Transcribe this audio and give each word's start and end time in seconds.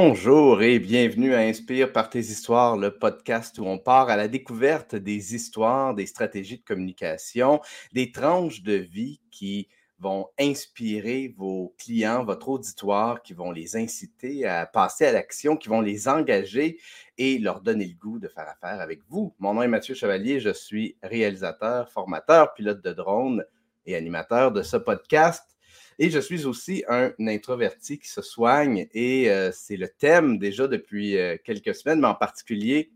Bonjour 0.00 0.62
et 0.62 0.78
bienvenue 0.78 1.34
à 1.34 1.40
Inspire 1.40 1.92
par 1.92 2.08
tes 2.08 2.20
histoires, 2.20 2.76
le 2.76 2.96
podcast 2.96 3.58
où 3.58 3.64
on 3.66 3.78
part 3.78 4.10
à 4.10 4.16
la 4.16 4.28
découverte 4.28 4.94
des 4.94 5.34
histoires, 5.34 5.92
des 5.92 6.06
stratégies 6.06 6.58
de 6.58 6.62
communication, 6.62 7.60
des 7.92 8.12
tranches 8.12 8.62
de 8.62 8.74
vie 8.74 9.20
qui 9.32 9.66
vont 9.98 10.28
inspirer 10.38 11.34
vos 11.36 11.74
clients, 11.78 12.22
votre 12.22 12.48
auditoire, 12.48 13.22
qui 13.22 13.34
vont 13.34 13.50
les 13.50 13.76
inciter 13.76 14.46
à 14.46 14.66
passer 14.66 15.04
à 15.04 15.10
l'action, 15.10 15.56
qui 15.56 15.68
vont 15.68 15.80
les 15.80 16.06
engager 16.06 16.78
et 17.18 17.40
leur 17.40 17.60
donner 17.60 17.86
le 17.86 17.94
goût 17.94 18.20
de 18.20 18.28
faire 18.28 18.48
affaire 18.48 18.80
avec 18.80 19.00
vous. 19.08 19.34
Mon 19.40 19.54
nom 19.54 19.62
est 19.62 19.68
Mathieu 19.68 19.96
Chevalier, 19.96 20.38
je 20.38 20.52
suis 20.52 20.96
réalisateur, 21.02 21.90
formateur, 21.90 22.54
pilote 22.54 22.84
de 22.84 22.92
drone 22.92 23.44
et 23.84 23.96
animateur 23.96 24.52
de 24.52 24.62
ce 24.62 24.76
podcast. 24.76 25.57
Et 26.00 26.10
je 26.10 26.20
suis 26.20 26.46
aussi 26.46 26.84
un 26.88 27.12
introverti 27.18 27.98
qui 27.98 28.08
se 28.08 28.22
soigne 28.22 28.86
et 28.94 29.30
euh, 29.30 29.50
c'est 29.52 29.76
le 29.76 29.88
thème 29.88 30.38
déjà 30.38 30.68
depuis 30.68 31.18
euh, 31.18 31.36
quelques 31.42 31.74
semaines, 31.74 32.00
mais 32.00 32.06
en 32.06 32.14
particulier 32.14 32.92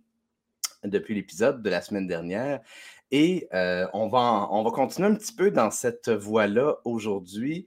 depuis 0.85 1.15
l'épisode 1.15 1.63
de 1.63 1.71
la 1.71 1.81
semaine 1.81 2.07
dernière. 2.07 2.61
Et 3.11 3.49
euh, 3.55 3.87
on, 3.93 4.09
va 4.09 4.49
on 4.51 4.63
va 4.63 4.71
continuer 4.71 5.09
un 5.09 5.15
petit 5.15 5.35
peu 5.35 5.51
dans 5.51 5.71
cette 5.71 6.09
voie-là 6.11 6.77
aujourd'hui. 6.85 7.67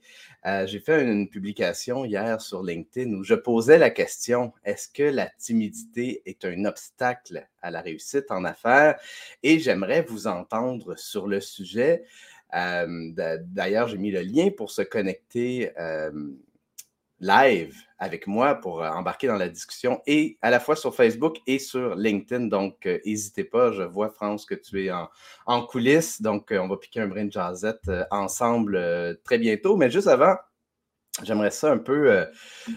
J'ai 0.66 0.78
fait 0.78 1.02
une 1.02 1.28
publication 1.28 2.04
hier 2.04 2.40
sur 2.40 2.62
LinkedIn 2.62 3.12
où 3.14 3.24
je 3.24 3.34
posais 3.34 3.78
la 3.78 3.90
question, 3.90 4.52
est-ce 4.64 4.88
que 4.88 5.02
la 5.02 5.26
timidité 5.26 6.22
est 6.24 6.44
un 6.44 6.64
obstacle 6.66 7.48
à 7.62 7.72
la 7.72 7.80
réussite 7.80 8.30
en 8.30 8.44
affaires? 8.44 8.96
Et 9.42 9.58
j'aimerais 9.58 10.02
vous 10.02 10.28
entendre 10.28 10.96
sur 10.96 11.26
le 11.26 11.40
sujet. 11.40 12.04
D'ailleurs, 12.52 13.88
j'ai 13.88 13.98
mis 13.98 14.10
le 14.10 14.20
lien 14.22 14.50
pour 14.56 14.70
se 14.70 14.82
connecter 14.82 15.72
live 17.20 17.74
avec 17.98 18.26
moi 18.26 18.54
pour 18.56 18.82
euh, 18.82 18.90
embarquer 18.90 19.26
dans 19.26 19.36
la 19.36 19.48
discussion 19.48 20.02
et 20.06 20.36
à 20.42 20.50
la 20.50 20.60
fois 20.60 20.76
sur 20.76 20.94
Facebook 20.94 21.38
et 21.46 21.58
sur 21.58 21.94
LinkedIn. 21.94 22.46
Donc, 22.46 22.86
euh, 22.86 22.98
n'hésitez 23.06 23.44
pas. 23.44 23.72
Je 23.72 23.82
vois, 23.82 24.10
France, 24.10 24.44
que 24.44 24.54
tu 24.54 24.84
es 24.84 24.90
en, 25.46 25.62
coulisses. 25.62 26.20
Donc, 26.20 26.52
euh, 26.52 26.58
on 26.58 26.68
va 26.68 26.76
piquer 26.76 27.00
un 27.00 27.08
brin 27.08 27.24
de 27.24 27.32
jazzette 27.32 27.90
ensemble 28.10 29.18
très 29.24 29.38
bientôt. 29.38 29.76
Mais 29.76 29.90
juste 29.90 30.08
avant, 30.08 30.36
J'aimerais 31.22 31.50
ça 31.50 31.72
un 31.72 31.78
peu 31.78 32.12
euh, 32.12 32.26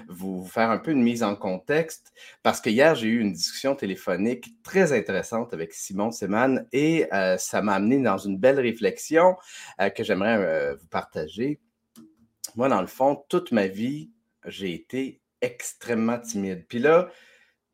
vous 0.07 0.45
faire 0.45 0.69
un 0.69 0.77
peu 0.77 0.91
une 0.91 1.03
mise 1.03 1.23
en 1.23 1.35
contexte 1.35 2.13
parce 2.41 2.61
que 2.61 2.69
hier, 2.69 2.95
j'ai 2.95 3.07
eu 3.07 3.19
une 3.19 3.33
discussion 3.33 3.75
téléphonique 3.75 4.53
très 4.63 4.97
intéressante 4.97 5.53
avec 5.53 5.73
Simon 5.73 6.11
Seman 6.11 6.65
et 6.71 7.13
euh, 7.13 7.37
ça 7.37 7.61
m'a 7.61 7.73
amené 7.73 8.01
dans 8.01 8.17
une 8.17 8.37
belle 8.37 8.59
réflexion 8.59 9.35
euh, 9.81 9.89
que 9.89 10.05
j'aimerais 10.05 10.75
vous 10.75 10.87
partager. 10.87 11.59
Moi, 12.55 12.69
dans 12.69 12.81
le 12.81 12.87
fond, 12.87 13.23
toute 13.27 13.51
ma 13.51 13.67
vie, 13.67 14.09
j'ai 14.45 14.73
été 14.73 15.19
extrêmement 15.41 16.17
timide. 16.17 16.65
Puis 16.67 16.79
là, 16.79 17.09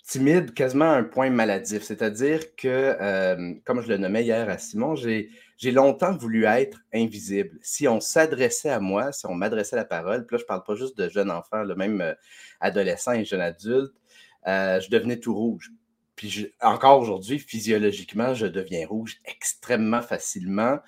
timide, 0.05 0.53
quasiment 0.53 0.91
un 0.91 1.03
point 1.03 1.29
maladif, 1.29 1.83
c'est-à-dire 1.83 2.55
que, 2.55 3.59
comme 3.63 3.81
je 3.81 3.87
le 3.87 3.97
nommais 3.97 4.23
hier 4.23 4.49
à 4.49 4.57
Simon, 4.57 4.95
j'ai 4.95 5.71
longtemps 5.71 6.15
voulu 6.15 6.45
être 6.45 6.79
invisible. 6.93 7.57
Si 7.61 7.87
on 7.87 7.99
s'adressait 7.99 8.69
à 8.69 8.79
moi, 8.79 9.11
si 9.11 9.25
on 9.25 9.33
m'adressait 9.33 9.75
la 9.75 9.85
parole, 9.85 10.25
puis 10.25 10.35
là, 10.35 10.37
je 10.37 10.43
ne 10.43 10.47
parle 10.47 10.63
pas 10.63 10.75
juste 10.75 10.97
de 10.97 11.09
jeunes 11.09 11.31
enfants, 11.31 11.63
le 11.63 11.75
même 11.75 12.01
euh, 12.01 12.13
adolescents 12.59 13.13
et 13.13 13.25
jeunes 13.25 13.41
adultes, 13.41 13.93
euh, 14.47 14.79
je 14.79 14.89
devenais 14.89 15.19
tout 15.19 15.33
rouge. 15.33 15.71
Puis 16.15 16.53
encore 16.61 16.99
aujourd'hui, 16.99 17.39
physiologiquement, 17.39 18.33
je 18.33 18.45
deviens 18.45 18.87
rouge 18.87 19.19
extrêmement 19.25 20.01
facilement. 20.01 20.79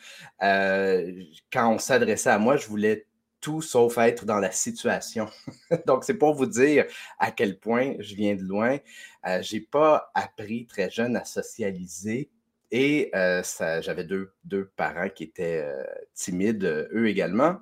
Euh, 0.41 1.11
quand 1.51 1.73
on 1.73 1.79
s'adressait 1.79 2.29
à 2.29 2.39
moi, 2.39 2.55
je 2.55 2.67
voulais 2.67 3.06
tout 3.41 3.61
sauf 3.61 3.97
être 3.97 4.25
dans 4.25 4.39
la 4.39 4.51
situation. 4.51 5.27
Donc, 5.85 6.03
c'est 6.03 6.15
pour 6.15 6.33
vous 6.33 6.45
dire 6.45 6.85
à 7.19 7.31
quel 7.31 7.59
point 7.59 7.95
je 7.99 8.15
viens 8.15 8.35
de 8.35 8.43
loin. 8.43 8.77
je 9.25 9.55
n'ai 9.55 9.61
pas 9.61 10.11
appris 10.13 10.65
très 10.65 10.89
jeune 10.89 11.15
à 11.15 11.25
socialiser 11.25 12.29
et 12.71 13.11
j'avais 13.13 14.03
deux, 14.03 14.71
parents 14.75 15.09
qui 15.09 15.23
étaient 15.23 15.65
timides, 16.13 16.89
eux 16.93 17.07
également. 17.07 17.57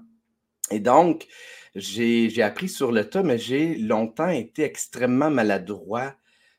Et 0.72 0.80
donc, 0.80 1.28
j'ai 1.76 2.42
appris 2.42 2.70
sur 2.70 2.92
le 2.92 3.08
tas, 3.08 3.24
mais 3.24 3.38
j'ai 3.38 3.76
longtemps 3.76 4.30
été 4.30 4.64
extrêmement 4.64 5.30
maladroit, 5.30 6.16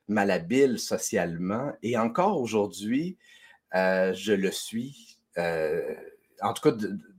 malhabile 0.08 0.78
socialement. 0.78 1.72
Et 1.82 1.98
encore 1.98 2.40
aujourd'hui, 2.40 3.18
je 3.72 4.32
le 4.32 4.50
suis. 4.52 5.18
en 5.36 6.52
tout 6.54 6.62
cas, 6.62 6.76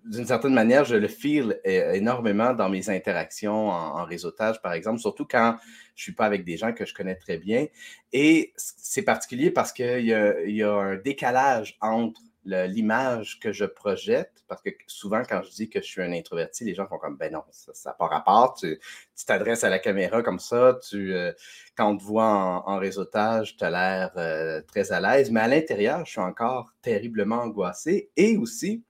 d'une 0.09 0.25
certaine 0.25 0.53
manière, 0.53 0.85
je 0.85 0.95
le 0.95 1.07
feel 1.07 1.59
énormément 1.65 2.53
dans 2.53 2.69
mes 2.69 2.89
interactions 2.89 3.69
en, 3.69 4.03
réseautage, 4.05 4.61
par 4.61 4.73
exemple, 4.73 4.99
surtout 4.99 5.25
quand 5.25 5.57
je 5.95 6.01
ne 6.01 6.03
suis 6.03 6.11
pas 6.13 6.25
avec 6.25 6.45
des 6.45 6.57
gens 6.57 6.73
que 6.73 6.85
je 6.85 6.93
connais 6.93 7.15
très 7.15 7.37
bien. 7.37 7.67
Et 8.13 8.53
c'est 8.55 9.01
particulier 9.01 9.51
parce 9.51 9.73
qu'il 9.73 10.05
y, 10.05 10.51
y, 10.51 10.63
a 10.63 10.71
un 10.71 10.95
décalage 10.95 11.77
entre 11.81 12.21
l'image 12.47 13.39
que 13.39 13.51
je 13.51 13.65
projette, 13.65 14.31
parce 14.47 14.61
que 14.61 14.69
souvent, 14.87 15.23
quand 15.27 15.41
je 15.43 15.51
dis 15.51 15.69
que 15.69 15.81
je 15.81 15.85
suis 15.85 16.01
un 16.01 16.13
introverti, 16.13 16.63
les 16.63 16.73
gens 16.73 16.87
font 16.87 16.97
comme, 16.97 17.17
ben 17.17 17.31
non, 17.31 17.43
ça 17.51 17.89
n'a 17.89 17.93
pas 17.93 18.07
rapport, 18.07 18.55
tu 18.55 18.79
t'adresses 19.25 19.63
à 19.63 19.69
la 19.69 19.79
caméra 19.79 20.23
comme 20.23 20.39
ça, 20.39 20.79
tu, 20.87 21.13
euh, 21.13 21.33
quand 21.75 21.89
on 21.91 21.97
te 21.97 22.03
voit 22.03 22.63
en, 22.65 22.77
réseautage, 22.77 23.57
tu 23.57 23.63
as 23.65 23.69
l'air 23.69 24.11
euh, 24.17 24.61
très 24.61 24.91
à 24.91 24.99
l'aise, 25.01 25.31
mais 25.31 25.41
à 25.41 25.47
l'intérieur, 25.47 26.05
je 26.05 26.11
suis 26.11 26.21
encore 26.21 26.71
terriblement 26.81 27.41
angoissé 27.41 28.09
et 28.15 28.37
aussi, 28.37 28.83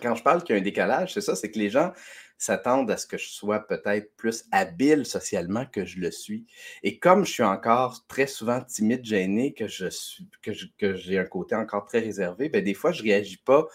quand 0.00 0.14
je 0.14 0.22
parle 0.22 0.42
qu'il 0.42 0.54
y 0.54 0.58
a 0.58 0.60
un 0.60 0.64
décalage, 0.64 1.14
c'est 1.14 1.20
ça, 1.20 1.34
c'est 1.36 1.50
que 1.50 1.58
les 1.58 1.70
gens 1.70 1.92
s'attendent 2.40 2.90
à 2.90 2.96
ce 2.96 3.06
que 3.06 3.18
je 3.18 3.28
sois 3.28 3.60
peut-être 3.60 4.16
plus 4.16 4.46
habile 4.50 5.04
socialement 5.04 5.66
que 5.66 5.84
je 5.84 6.00
le 6.00 6.10
suis. 6.10 6.46
Et 6.82 6.98
comme 6.98 7.26
je 7.26 7.32
suis 7.32 7.42
encore 7.42 8.06
très 8.08 8.26
souvent 8.26 8.62
timide, 8.62 9.04
gêné, 9.04 9.52
que 9.52 9.68
je 9.68 9.88
suis, 9.88 10.26
que, 10.42 10.94
j'ai 10.94 11.18
un 11.18 11.26
côté 11.26 11.54
encore 11.54 11.84
très 11.84 12.00
réservé, 12.00 12.48
bien, 12.48 12.62
des 12.62 12.72
fois, 12.72 12.92
je 12.92 13.02
réagis 13.02 13.36
pas 13.36 13.66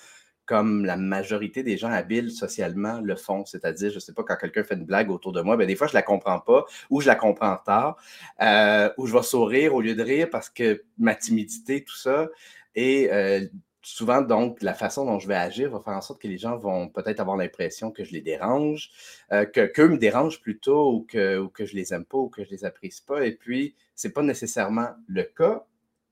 comme 0.45 0.85
la 0.85 0.97
majorité 0.97 1.63
des 1.63 1.77
gens 1.77 1.91
habiles 1.91 2.31
socialement 2.31 3.01
le 3.01 3.15
font. 3.15 3.45
C'est-à-dire, 3.45 3.89
je 3.91 3.95
ne 3.95 3.99
sais 3.99 4.13
pas, 4.13 4.23
quand 4.23 4.35
quelqu'un 4.35 4.63
fait 4.63 4.75
une 4.75 4.85
blague 4.85 5.11
autour 5.11 5.31
de 5.31 5.41
moi, 5.41 5.57
bien, 5.57 5.67
des 5.67 5.75
fois, 5.75 5.87
je 5.87 5.93
ne 5.93 5.97
la 5.97 6.03
comprends 6.03 6.39
pas 6.39 6.65
ou 6.89 7.01
je 7.01 7.07
la 7.07 7.15
comprends 7.15 7.57
tard, 7.57 7.97
euh, 8.41 8.89
ou 8.97 9.05
je 9.05 9.15
vais 9.15 9.23
sourire 9.23 9.75
au 9.75 9.81
lieu 9.81 9.95
de 9.95 10.03
rire 10.03 10.27
parce 10.31 10.49
que 10.49 10.83
ma 10.97 11.13
timidité, 11.13 11.83
tout 11.83 11.95
ça. 11.95 12.29
Et 12.75 13.11
euh, 13.11 13.45
souvent, 13.85 14.23
donc, 14.23 14.63
la 14.63 14.73
façon 14.73 15.05
dont 15.05 15.19
je 15.19 15.27
vais 15.27 15.35
agir 15.35 15.69
va 15.69 15.79
faire 15.79 15.93
en 15.93 16.01
sorte 16.01 16.19
que 16.19 16.27
les 16.27 16.39
gens 16.39 16.57
vont 16.57 16.89
peut-être 16.89 17.19
avoir 17.19 17.37
l'impression 17.37 17.91
que 17.91 18.03
je 18.03 18.13
les 18.13 18.21
dérange, 18.21 18.89
euh, 19.31 19.45
que 19.45 19.67
qu'eux 19.67 19.87
me 19.87 19.97
dérangent 19.97 20.41
plutôt 20.41 20.91
ou 20.91 21.01
que, 21.07 21.37
ou 21.37 21.49
que 21.49 21.65
je 21.67 21.75
les 21.75 21.93
aime 21.93 22.03
pas 22.03 22.17
ou 22.17 22.27
que 22.27 22.43
je 22.43 22.49
les 22.49 22.65
apprécie 22.65 23.03
pas. 23.05 23.23
Et 23.25 23.33
puis, 23.33 23.75
ce 23.95 24.07
n'est 24.07 24.13
pas 24.13 24.23
nécessairement 24.23 24.89
le 25.07 25.23
cas. 25.23 25.67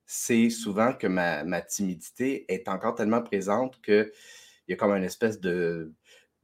C'est 0.06 0.52
souvent 0.52 0.94
que 0.94 1.08
ma, 1.08 1.62
timidité 1.62 2.46
est 2.54 2.68
encore 2.68 2.94
tellement 2.94 3.24
présente 3.24 3.82
qu'il 3.82 4.12
y 4.68 4.74
a 4.74 4.76
comme 4.76 4.92
une 4.92 5.04
espèce 5.04 5.40
de. 5.40 5.92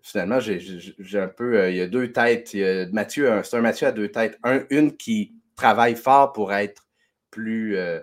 Finalement, 0.02 0.40
j'ai 0.40 1.20
un 1.20 1.28
peu. 1.28 1.60
Euh, 1.60 1.70
il 1.70 1.78
y 1.78 1.82
a 1.82 1.88
deux 1.88 2.12
têtes. 2.12 2.56
Mathieu, 2.92 3.42
c'est 3.44 3.58
un 3.58 3.62
Mathieu 3.62 3.86
à 3.86 3.92
deux 3.92 4.10
têtes. 4.10 4.40
Un, 4.44 4.64
une 4.72 4.98
qui 4.98 5.36
travaille 5.56 5.96
fort 5.96 6.34
pour 6.34 6.54
être 6.54 6.88
plus. 7.30 7.78
Euh, 7.78 8.00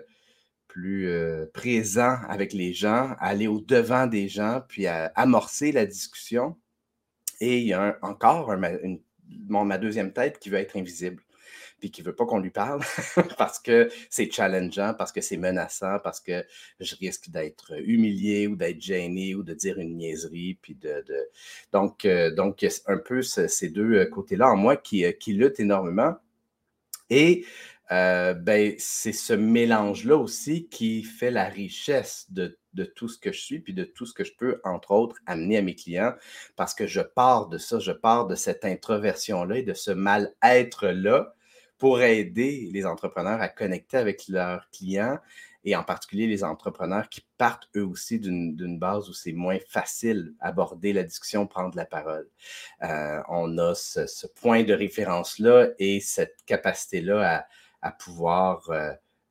plus 0.77 1.09
euh, 1.09 1.47
présent 1.55 2.19
avec 2.29 2.53
les 2.53 2.71
gens, 2.71 3.15
aller 3.19 3.47
au-devant 3.47 4.05
des 4.05 4.27
gens, 4.27 4.61
puis 4.67 4.85
à 4.85 5.11
amorcer 5.15 5.71
la 5.71 5.87
discussion. 5.87 6.55
Et 7.41 7.57
il 7.57 7.65
y 7.65 7.73
a 7.73 7.97
encore 8.03 8.55
ma 9.49 9.77
deuxième 9.79 10.13
tête 10.13 10.37
qui 10.37 10.51
veut 10.51 10.59
être 10.59 10.77
invisible, 10.77 11.23
puis 11.79 11.89
qui 11.89 12.01
ne 12.01 12.05
veut 12.05 12.15
pas 12.15 12.27
qu'on 12.27 12.37
lui 12.37 12.51
parle 12.51 12.81
parce 13.39 13.57
que 13.57 13.89
c'est 14.11 14.31
challengeant, 14.31 14.93
parce 14.95 15.11
que 15.11 15.19
c'est 15.19 15.37
menaçant, 15.37 15.97
parce 16.03 16.19
que 16.19 16.45
je 16.79 16.95
risque 16.97 17.31
d'être 17.31 17.73
humilié 17.83 18.45
ou 18.45 18.55
d'être 18.55 18.79
gêné 18.79 19.33
ou 19.33 19.41
de 19.41 19.55
dire 19.55 19.79
une 19.79 19.97
niaiserie. 19.97 20.59
Puis 20.61 20.75
de, 20.75 21.03
Donc, 21.73 22.05
euh, 22.05 22.29
donc, 22.29 22.63
un 22.85 22.97
peu 22.99 23.23
ces 23.23 23.69
deux 23.69 23.93
euh, 23.93 24.05
côtés-là 24.05 24.47
en 24.47 24.55
moi 24.55 24.77
qui, 24.77 25.03
qui 25.19 25.33
luttent 25.33 25.59
énormément. 25.59 26.17
Et 27.09 27.45
euh, 27.91 28.33
ben, 28.33 28.75
c'est 28.77 29.13
ce 29.13 29.33
mélange-là 29.33 30.17
aussi 30.17 30.67
qui 30.67 31.03
fait 31.03 31.31
la 31.31 31.45
richesse 31.45 32.27
de, 32.29 32.57
tout 32.95 33.07
ce 33.07 33.17
que 33.17 33.31
je 33.31 33.39
suis, 33.39 33.59
puis 33.59 33.73
de 33.73 33.83
tout 33.83 34.05
ce 34.05 34.13
que 34.13 34.23
je 34.23 34.33
peux, 34.37 34.59
entre 34.63 34.91
autres, 34.91 35.15
amener 35.25 35.57
à 35.57 35.61
mes 35.61 35.75
clients, 35.75 36.13
parce 36.55 36.73
que 36.73 36.85
je 36.85 37.01
pars 37.01 37.47
de 37.47 37.57
ça, 37.57 37.79
je 37.79 37.91
pars 37.91 38.27
de 38.27 38.35
cette 38.35 38.65
introversion-là 38.65 39.57
et 39.57 39.63
de 39.63 39.73
ce 39.73 39.91
mal-être-là 39.91 41.33
pour 41.77 42.01
aider 42.01 42.69
les 42.71 42.85
entrepreneurs 42.85 43.41
à 43.41 43.47
connecter 43.47 43.97
avec 43.97 44.27
leurs 44.27 44.69
clients 44.71 45.17
et 45.63 45.75
en 45.75 45.83
particulier 45.83 46.27
les 46.27 46.43
entrepreneurs 46.43 47.09
qui 47.09 47.25
partent 47.37 47.67
eux 47.75 47.85
aussi 47.85 48.19
d'une 48.19 48.79
base 48.79 49.09
où 49.09 49.13
c'est 49.13 49.33
moins 49.33 49.57
facile 49.67 50.33
d'aborder 50.41 50.93
la 50.93 51.03
discussion, 51.03 51.45
prendre 51.45 51.75
la 51.75 51.85
parole. 51.85 52.29
Euh, 52.83 53.21
on 53.27 53.57
a 53.57 53.75
ce 53.75 54.27
point 54.27 54.63
de 54.63 54.73
référence-là 54.73 55.69
et 55.77 55.99
cette 55.99 56.37
capacité-là 56.45 57.39
à, 57.39 57.45
à 57.81 57.91
pouvoir 57.91 58.69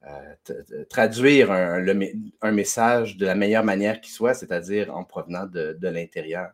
euh, 0.07 0.11
euh, 0.51 0.85
traduire 0.89 1.51
un, 1.51 2.53
message 2.53 3.17
de 3.17 3.27
la 3.27 3.35
meilleure 3.35 3.65
manière 3.65 4.01
qui 4.01 4.13
soit, 4.13 4.35
c'est-à-dire 4.35 4.95
en 4.95 5.03
provenant 5.03 5.47
de, 5.47 5.77
l'intérieur. 5.83 6.51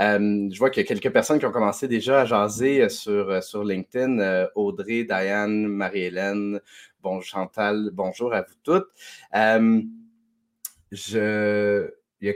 Euh, 0.00 0.48
je 0.50 0.58
vois 0.58 0.70
qu'il 0.70 0.82
y 0.82 0.86
a 0.86 0.88
quelques 0.88 1.12
personnes 1.12 1.38
qui 1.38 1.44
ont 1.44 1.52
commencé 1.52 1.88
déjà 1.88 2.22
à 2.22 2.24
jaser 2.24 2.88
sur, 2.88 3.42
sur 3.42 3.64
LinkedIn. 3.64 4.48
Audrey, 4.54 5.04
Diane, 5.04 5.66
Marie-Hélène, 5.66 6.58
bon, 7.02 7.20
Chantal, 7.20 7.90
bonjour 7.92 8.32
à 8.32 8.42
vous 8.42 8.54
toutes. 8.62 8.88
je, 10.92 11.90
il 12.22 12.28
y 12.28 12.30
a 12.30 12.34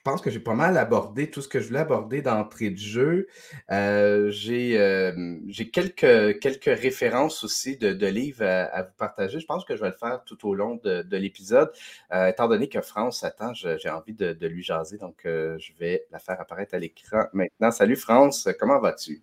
je 0.00 0.10
pense 0.10 0.22
que 0.22 0.30
j'ai 0.30 0.40
pas 0.40 0.54
mal 0.54 0.78
abordé 0.78 1.30
tout 1.30 1.42
ce 1.42 1.48
que 1.48 1.60
je 1.60 1.68
voulais 1.68 1.80
aborder 1.80 2.22
d'entrée 2.22 2.70
de 2.70 2.78
jeu. 2.78 3.26
Euh, 3.70 4.32
euh, 4.48 5.38
j'ai 5.46 5.70
quelques, 5.70 6.38
quelques 6.40 6.80
références 6.80 7.44
aussi 7.44 7.76
de, 7.76 8.06
livres 8.06 8.42
à, 8.42 8.84
vous 8.84 8.94
partager. 8.96 9.40
Je 9.40 9.44
pense 9.44 9.62
que 9.66 9.76
je 9.76 9.82
vais 9.82 9.90
le 9.90 9.94
faire 9.94 10.24
tout 10.24 10.48
au 10.48 10.54
long 10.54 10.80
de, 10.82 11.16
l'épisode. 11.18 11.70
Euh, 12.14 12.28
étant 12.28 12.48
donné 12.48 12.70
que 12.70 12.80
France 12.80 13.24
attend, 13.24 13.52
j'ai 13.52 13.90
envie 13.90 14.14
de, 14.14 14.46
lui 14.46 14.62
jaser, 14.62 14.96
donc 14.96 15.20
je 15.24 15.72
vais 15.78 16.06
la 16.10 16.18
faire 16.18 16.40
apparaître 16.40 16.74
à 16.74 16.78
l'écran 16.78 17.24
maintenant. 17.34 17.70
Salut 17.70 17.96
France, 17.96 18.48
comment 18.58 18.80
vas-tu? 18.80 19.20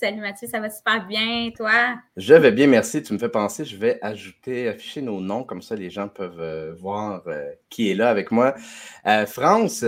Salut 0.00 0.20
Mathieu, 0.20 0.46
ça 0.46 0.60
va 0.60 0.70
super 0.70 1.04
bien, 1.08 1.50
toi? 1.56 1.96
Je 2.16 2.32
vais 2.32 2.52
bien, 2.52 2.68
merci. 2.68 3.02
Tu 3.02 3.12
me 3.12 3.18
fais 3.18 3.28
penser, 3.28 3.64
je 3.64 3.76
vais 3.76 3.98
ajouter, 4.00 4.68
afficher 4.68 5.02
nos 5.02 5.20
noms, 5.20 5.42
comme 5.42 5.60
ça 5.60 5.74
les 5.74 5.90
gens 5.90 6.06
peuvent 6.06 6.40
euh, 6.40 6.72
voir 6.78 7.24
euh, 7.26 7.50
qui 7.68 7.90
est 7.90 7.96
là 7.96 8.08
avec 8.08 8.30
moi. 8.30 8.54
Euh, 9.06 9.26
France, 9.26 9.84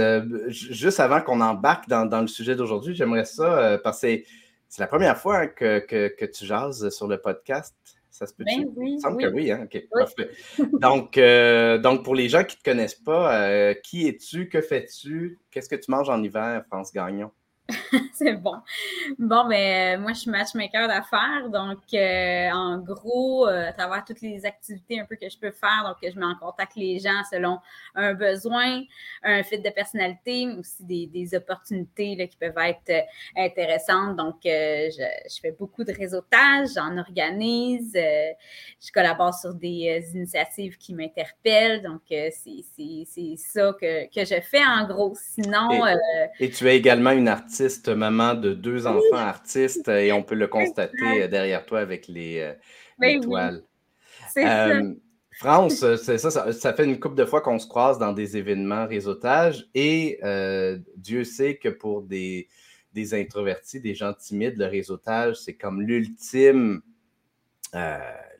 juste 0.48 0.98
avant 0.98 1.20
qu'on 1.20 1.40
embarque 1.40 1.88
dans, 1.88 2.20
le 2.20 2.26
sujet 2.26 2.56
d'aujourd'hui, 2.56 2.92
j'aimerais 2.92 3.24
ça, 3.24 3.78
parce 3.84 4.00
que 4.00 4.20
c'est 4.68 4.82
la 4.82 4.88
première 4.88 5.16
fois 5.16 5.42
hein, 5.42 5.46
que, 5.46 6.26
tu 6.26 6.44
jases 6.44 6.88
sur 6.88 7.06
le 7.06 7.18
podcast. 7.18 7.76
Ça 8.10 8.26
se 8.26 8.34
peut 8.34 8.42
ben 8.44 8.68
oui, 8.74 8.94
Il 8.94 9.00
semble 9.00 9.22
que 9.22 9.28
oui, 9.28 9.52
hein? 9.52 9.60
OK, 9.62 9.80
parfait. 9.92 10.30
Donc, 10.80 11.20
donc, 11.84 12.04
pour 12.04 12.16
les 12.16 12.28
gens 12.28 12.42
qui 12.42 12.56
ne 12.56 12.58
te 12.58 12.64
connaissent 12.64 12.94
pas, 12.96 13.74
qui 13.76 14.08
es-tu? 14.08 14.48
Que 14.48 14.60
fais-tu? 14.60 15.38
Qu'est-ce 15.52 15.68
que 15.68 15.76
tu 15.76 15.88
manges 15.88 16.10
en 16.10 16.20
hiver, 16.20 16.64
France 16.66 16.92
Gagnon? 16.92 17.30
c'est 18.12 18.34
bon. 18.34 18.56
Bon, 19.18 19.48
ben, 19.48 19.98
euh, 19.98 20.00
moi, 20.00 20.12
je 20.12 20.20
suis 20.20 20.30
matchmaker 20.30 20.88
d'affaires. 20.88 21.48
Donc, 21.50 21.78
euh, 21.94 22.50
en 22.50 22.78
gros, 22.78 23.46
euh, 23.46 23.68
à 23.68 23.72
travers 23.72 24.04
toutes 24.04 24.20
les 24.20 24.44
activités 24.46 25.00
un 25.00 25.04
peu 25.04 25.16
que 25.16 25.28
je 25.28 25.38
peux 25.38 25.50
faire, 25.50 25.84
donc, 25.84 25.96
je 26.02 26.18
mets 26.18 26.26
en 26.26 26.34
contact 26.34 26.76
les 26.76 26.98
gens 26.98 27.22
selon 27.30 27.58
un 27.94 28.14
besoin, 28.14 28.82
un 29.22 29.42
fit 29.42 29.60
de 29.60 29.70
personnalité, 29.70 30.46
mais 30.46 30.58
aussi 30.58 30.84
des, 30.84 31.30
opportunités 31.34 32.16
là, 32.16 32.26
qui 32.26 32.36
peuvent 32.36 32.58
être 32.58 33.06
intéressantes. 33.36 34.16
Donc, 34.16 34.36
je, 34.44 35.38
fais 35.40 35.52
beaucoup 35.52 35.84
de 35.84 35.92
réseautage, 35.92 36.70
j'en 36.74 36.98
organise, 36.98 37.92
je 37.94 38.92
collabore 38.92 39.34
sur 39.34 39.54
des 39.54 40.02
initiatives 40.14 40.76
qui 40.76 40.92
m'interpellent. 40.94 41.82
Donc, 41.82 42.02
c'est 42.08 43.36
ça 43.36 43.72
que, 43.80 44.08
je 44.12 44.40
fais 44.42 44.64
en 44.64 44.86
gros. 44.86 45.14
Sinon. 45.14 45.86
et 46.38 46.50
tu 46.50 46.68
es 46.68 46.76
également 46.76 47.10
une 47.10 47.28
artiste 47.28 47.59
maman 47.94 48.34
de 48.34 48.54
deux 48.54 48.86
enfants 48.86 49.16
artistes, 49.16 49.88
et 49.88 50.12
on 50.12 50.22
peut 50.22 50.34
le 50.34 50.46
constater 50.48 51.28
derrière 51.28 51.64
toi 51.66 51.80
avec 51.80 52.08
les, 52.08 52.40
euh, 52.40 52.52
ben 52.98 53.20
toiles. 53.20 53.62
Euh, 54.36 54.94
France, 55.32 55.84
ça, 55.96 56.18
ça, 56.52 56.72
fait 56.74 56.84
une 56.84 57.00
couple 57.00 57.16
de 57.16 57.24
fois 57.24 57.40
qu'on 57.40 57.58
se 57.58 57.66
croise 57.66 57.98
dans 57.98 58.12
des 58.12 58.36
événements 58.36 58.86
réseautage 58.86 59.66
et 59.74 60.18
euh, 60.22 60.78
Dieu 60.96 61.24
sait 61.24 61.56
que 61.56 61.70
pour 61.70 62.02
des, 62.02 62.48
des, 62.92 63.14
introvertis, 63.14 63.80
des 63.80 63.94
gens 63.94 64.12
timides, 64.12 64.58
le 64.58 64.66
réseautage, 64.66 65.36
c'est 65.36 65.54
comme 65.54 65.80
l'ultime 65.80 66.82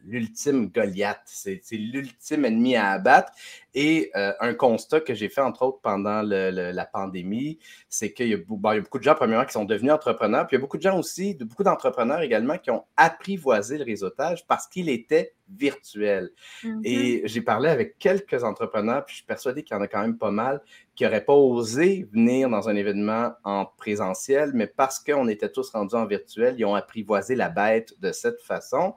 l'ultime 0.04 0.68
Goliath. 0.68 1.22
C'est 1.24 1.60
l'ultime 1.72 2.44
ennemi 2.44 2.76
à 2.76 2.90
abattre. 2.90 3.32
Et 3.74 4.10
euh, 4.16 4.32
un 4.40 4.54
constat 4.54 5.00
que 5.00 5.14
j'ai 5.14 5.28
fait, 5.28 5.40
entre 5.40 5.62
autres, 5.62 5.80
pendant 5.82 6.22
la 6.22 6.84
pandémie, 6.84 7.58
c'est 7.88 8.12
qu'il 8.12 8.28
y, 8.28 8.34
a 8.34 8.36
beaucoup 8.36 8.98
de 8.98 9.04
gens, 9.04 9.14
premièrement, 9.14 9.44
qui 9.44 9.52
sont 9.52 9.64
devenus 9.64 9.92
entrepreneurs. 9.92 10.46
Puis 10.46 10.56
il 10.56 10.58
y 10.58 10.60
a 10.60 10.62
beaucoup 10.62 10.76
de 10.76 10.82
gens 10.82 10.98
aussi, 10.98 11.34
de, 11.34 11.44
beaucoup 11.44 11.64
d'entrepreneurs 11.64 12.22
également, 12.22 12.58
qui 12.58 12.70
ont 12.70 12.84
apprivoisé 12.96 13.78
le 13.78 13.84
réseautage 13.84 14.46
parce 14.46 14.66
qu'il 14.66 14.88
était 14.88 15.34
virtuel. 15.48 16.30
Mm-hmm. 16.62 16.80
Et 16.84 17.22
j'ai 17.24 17.40
parlé 17.40 17.68
avec 17.68 17.98
quelques 17.98 18.44
entrepreneurs, 18.44 19.04
puis 19.04 19.14
je 19.14 19.16
suis 19.18 19.26
persuadé 19.26 19.62
qu'il 19.62 19.76
y 19.76 19.78
en 19.78 19.82
a 19.82 19.88
quand 19.88 20.00
même 20.00 20.18
pas 20.18 20.30
mal 20.30 20.60
qui 20.94 21.04
n'auraient 21.04 21.24
pas 21.24 21.34
osé 21.34 22.06
venir 22.12 22.48
dans 22.50 22.68
un 22.68 22.76
événement 22.76 23.32
en 23.44 23.64
présentiel, 23.64 24.52
mais 24.54 24.66
parce 24.66 24.98
qu'on 24.98 25.28
était 25.28 25.50
tous 25.50 25.70
rendus 25.70 25.94
en 25.94 26.06
virtuel, 26.06 26.56
ils 26.58 26.64
ont 26.64 26.74
apprivoisé 26.74 27.34
la 27.34 27.48
bête 27.48 27.94
de 28.00 28.12
cette 28.12 28.40
façon. 28.42 28.94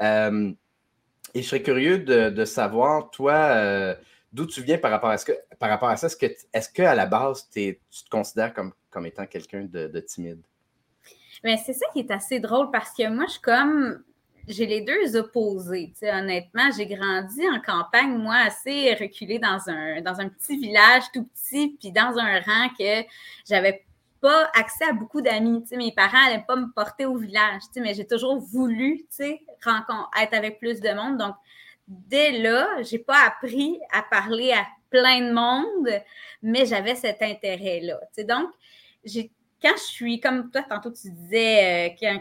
Euh, 0.00 0.52
et 1.34 1.42
je 1.42 1.48
serais 1.48 1.62
curieux 1.62 1.98
de, 1.98 2.44
savoir, 2.44 3.10
toi, 3.10 3.34
euh, 3.34 3.94
d'où 4.32 4.46
tu 4.46 4.62
viens 4.62 4.78
par 4.78 4.90
rapport 4.90 5.10
à, 5.10 5.18
ce 5.18 5.26
que, 5.26 5.32
par 5.58 5.68
rapport 5.68 5.88
à 5.88 5.96
ça. 5.96 6.06
Est-ce 6.06 6.16
qu'à 6.16 6.26
est 6.26 6.72
qu'à 6.72 6.94
la 6.94 7.06
base, 7.06 7.48
tu 7.50 7.78
te 7.90 8.10
considères 8.10 8.54
comme, 8.54 8.72
comme 8.90 9.06
étant 9.06 9.26
quelqu'un 9.26 9.64
de, 9.64 10.00
timide? 10.00 10.42
Mais 11.44 11.56
c'est 11.58 11.72
ça 11.74 11.86
qui 11.92 12.00
est 12.00 12.10
assez 12.10 12.40
drôle 12.40 12.70
parce 12.70 12.90
que 12.90 13.08
moi, 13.08 13.26
je 13.26 13.32
suis 13.32 13.40
comme 13.40 14.02
j'ai 14.48 14.66
les 14.66 14.80
deux 14.80 15.16
opposés. 15.16 15.92
Honnêtement, 16.02 16.70
j'ai 16.76 16.86
grandi 16.86 17.48
en 17.48 17.60
campagne, 17.60 18.16
moi, 18.16 18.36
assez 18.36 18.94
reculée 18.94 19.38
dans 19.38 19.58
un, 19.68 20.00
dans 20.00 20.20
un 20.20 20.28
petit 20.28 20.58
village 20.58 21.04
tout 21.12 21.24
petit, 21.24 21.76
puis 21.78 21.92
dans 21.92 22.18
un 22.18 22.40
rang 22.40 22.68
que 22.78 23.06
j'avais 23.48 23.84
pas 24.20 24.50
accès 24.54 24.84
à 24.84 24.92
beaucoup 24.92 25.20
d'amis. 25.20 25.64
Mes 25.72 25.92
parents 25.92 26.22
n'allaient 26.24 26.44
pas 26.46 26.56
me 26.56 26.72
porter 26.72 27.06
au 27.06 27.16
village, 27.16 27.62
mais 27.76 27.94
j'ai 27.94 28.06
toujours 28.06 28.38
voulu 28.38 29.04
être 29.20 30.34
avec 30.34 30.58
plus 30.58 30.80
de 30.80 30.90
monde. 30.90 31.18
Donc, 31.18 31.34
dès 32.08 32.32
là, 32.32 32.82
j'ai 32.82 32.98
pas 32.98 33.26
appris 33.26 33.78
à 33.92 34.02
parler 34.02 34.52
à 34.52 34.66
plein 34.90 35.20
de 35.20 35.32
monde, 35.32 35.88
mais 36.42 36.66
j'avais 36.66 36.94
cet 36.94 37.22
intérêt-là. 37.22 38.00
Donc, 38.24 38.50
j'ai 39.04 39.30
quand 39.62 39.76
je 39.76 39.82
suis, 39.82 40.20
comme 40.20 40.50
toi, 40.50 40.62
tantôt 40.68 40.90
tu 40.90 41.08
disais, 41.10 41.90
euh, 41.90 41.94
quand, 42.00 42.18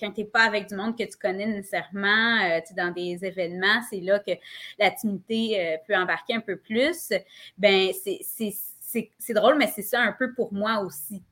quand 0.00 0.12
tu 0.12 0.20
n'es 0.20 0.26
pas 0.26 0.42
avec 0.42 0.68
du 0.68 0.74
monde 0.74 0.98
que 0.98 1.04
tu 1.04 1.16
connais 1.16 1.46
nécessairement, 1.46 2.40
euh, 2.42 2.60
dans 2.76 2.92
des 2.92 3.24
événements, 3.24 3.80
c'est 3.88 4.00
là 4.00 4.18
que 4.18 4.32
la 4.78 4.90
timidité 4.90 5.60
euh, 5.60 5.76
peut 5.86 5.96
embarquer 5.96 6.34
un 6.34 6.40
peu 6.40 6.56
plus. 6.56 7.12
Ben, 7.56 7.90
c'est 7.92 8.52
drôle, 9.30 9.56
mais 9.58 9.68
c'est 9.74 9.82
ça 9.82 10.00
un 10.00 10.12
peu 10.12 10.32
pour 10.32 10.52
moi 10.52 10.80
aussi. 10.80 11.22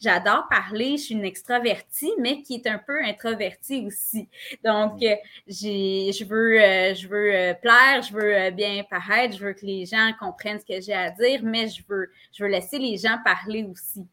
J'adore 0.00 0.46
parler, 0.48 0.96
je 0.96 1.02
suis 1.04 1.14
une 1.14 1.24
extravertie, 1.24 2.12
mais 2.18 2.42
qui 2.42 2.54
est 2.54 2.66
un 2.66 2.78
peu 2.78 3.02
introvertie 3.02 3.86
aussi. 3.86 4.28
Donc, 4.64 5.00
je 5.46 6.24
veux, 6.24 6.58
je 6.94 7.08
veux 7.08 7.54
plaire, 7.60 8.02
je 8.02 8.12
veux 8.12 8.50
bien 8.50 8.84
paraître, 8.88 9.36
je 9.36 9.44
veux 9.44 9.52
que 9.52 9.64
les 9.64 9.86
gens 9.86 10.10
comprennent 10.18 10.60
ce 10.60 10.66
que 10.66 10.80
j'ai 10.80 10.94
à 10.94 11.10
dire, 11.10 11.40
mais 11.42 11.68
je 11.68 11.82
veux, 11.88 12.10
je 12.32 12.44
veux 12.44 12.50
laisser 12.50 12.78
les 12.78 12.96
gens 12.96 13.18
parler 13.24 13.64
aussi. 13.64 14.06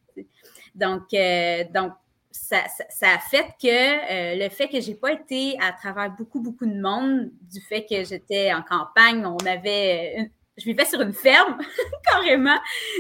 Donc, 0.76 1.14
euh, 1.14 1.64
donc 1.74 1.94
ça, 2.32 2.64
a 3.02 3.20
fait 3.20 3.46
que 3.62 3.68
euh, 3.68 4.44
le 4.44 4.50
fait 4.50 4.68
que 4.68 4.82
j'ai 4.82 4.96
pas 4.96 5.12
été 5.12 5.58
à 5.62 5.72
travers 5.72 6.10
beaucoup, 6.12 6.42
beaucoup 6.42 6.66
de 6.66 6.80
monde, 6.80 7.30
du 7.42 7.62
fait 7.62 7.86
que 7.86 8.04
j'étais 8.04 8.52
en 8.54 8.64
campagne, 8.64 9.26
on 9.26 9.38
avait 9.46 10.32
je 10.58 10.66
vivais 10.66 10.86
sur 10.86 11.02
une 11.02 11.14
ferme, 11.14 11.58
carrément. 12.06 12.58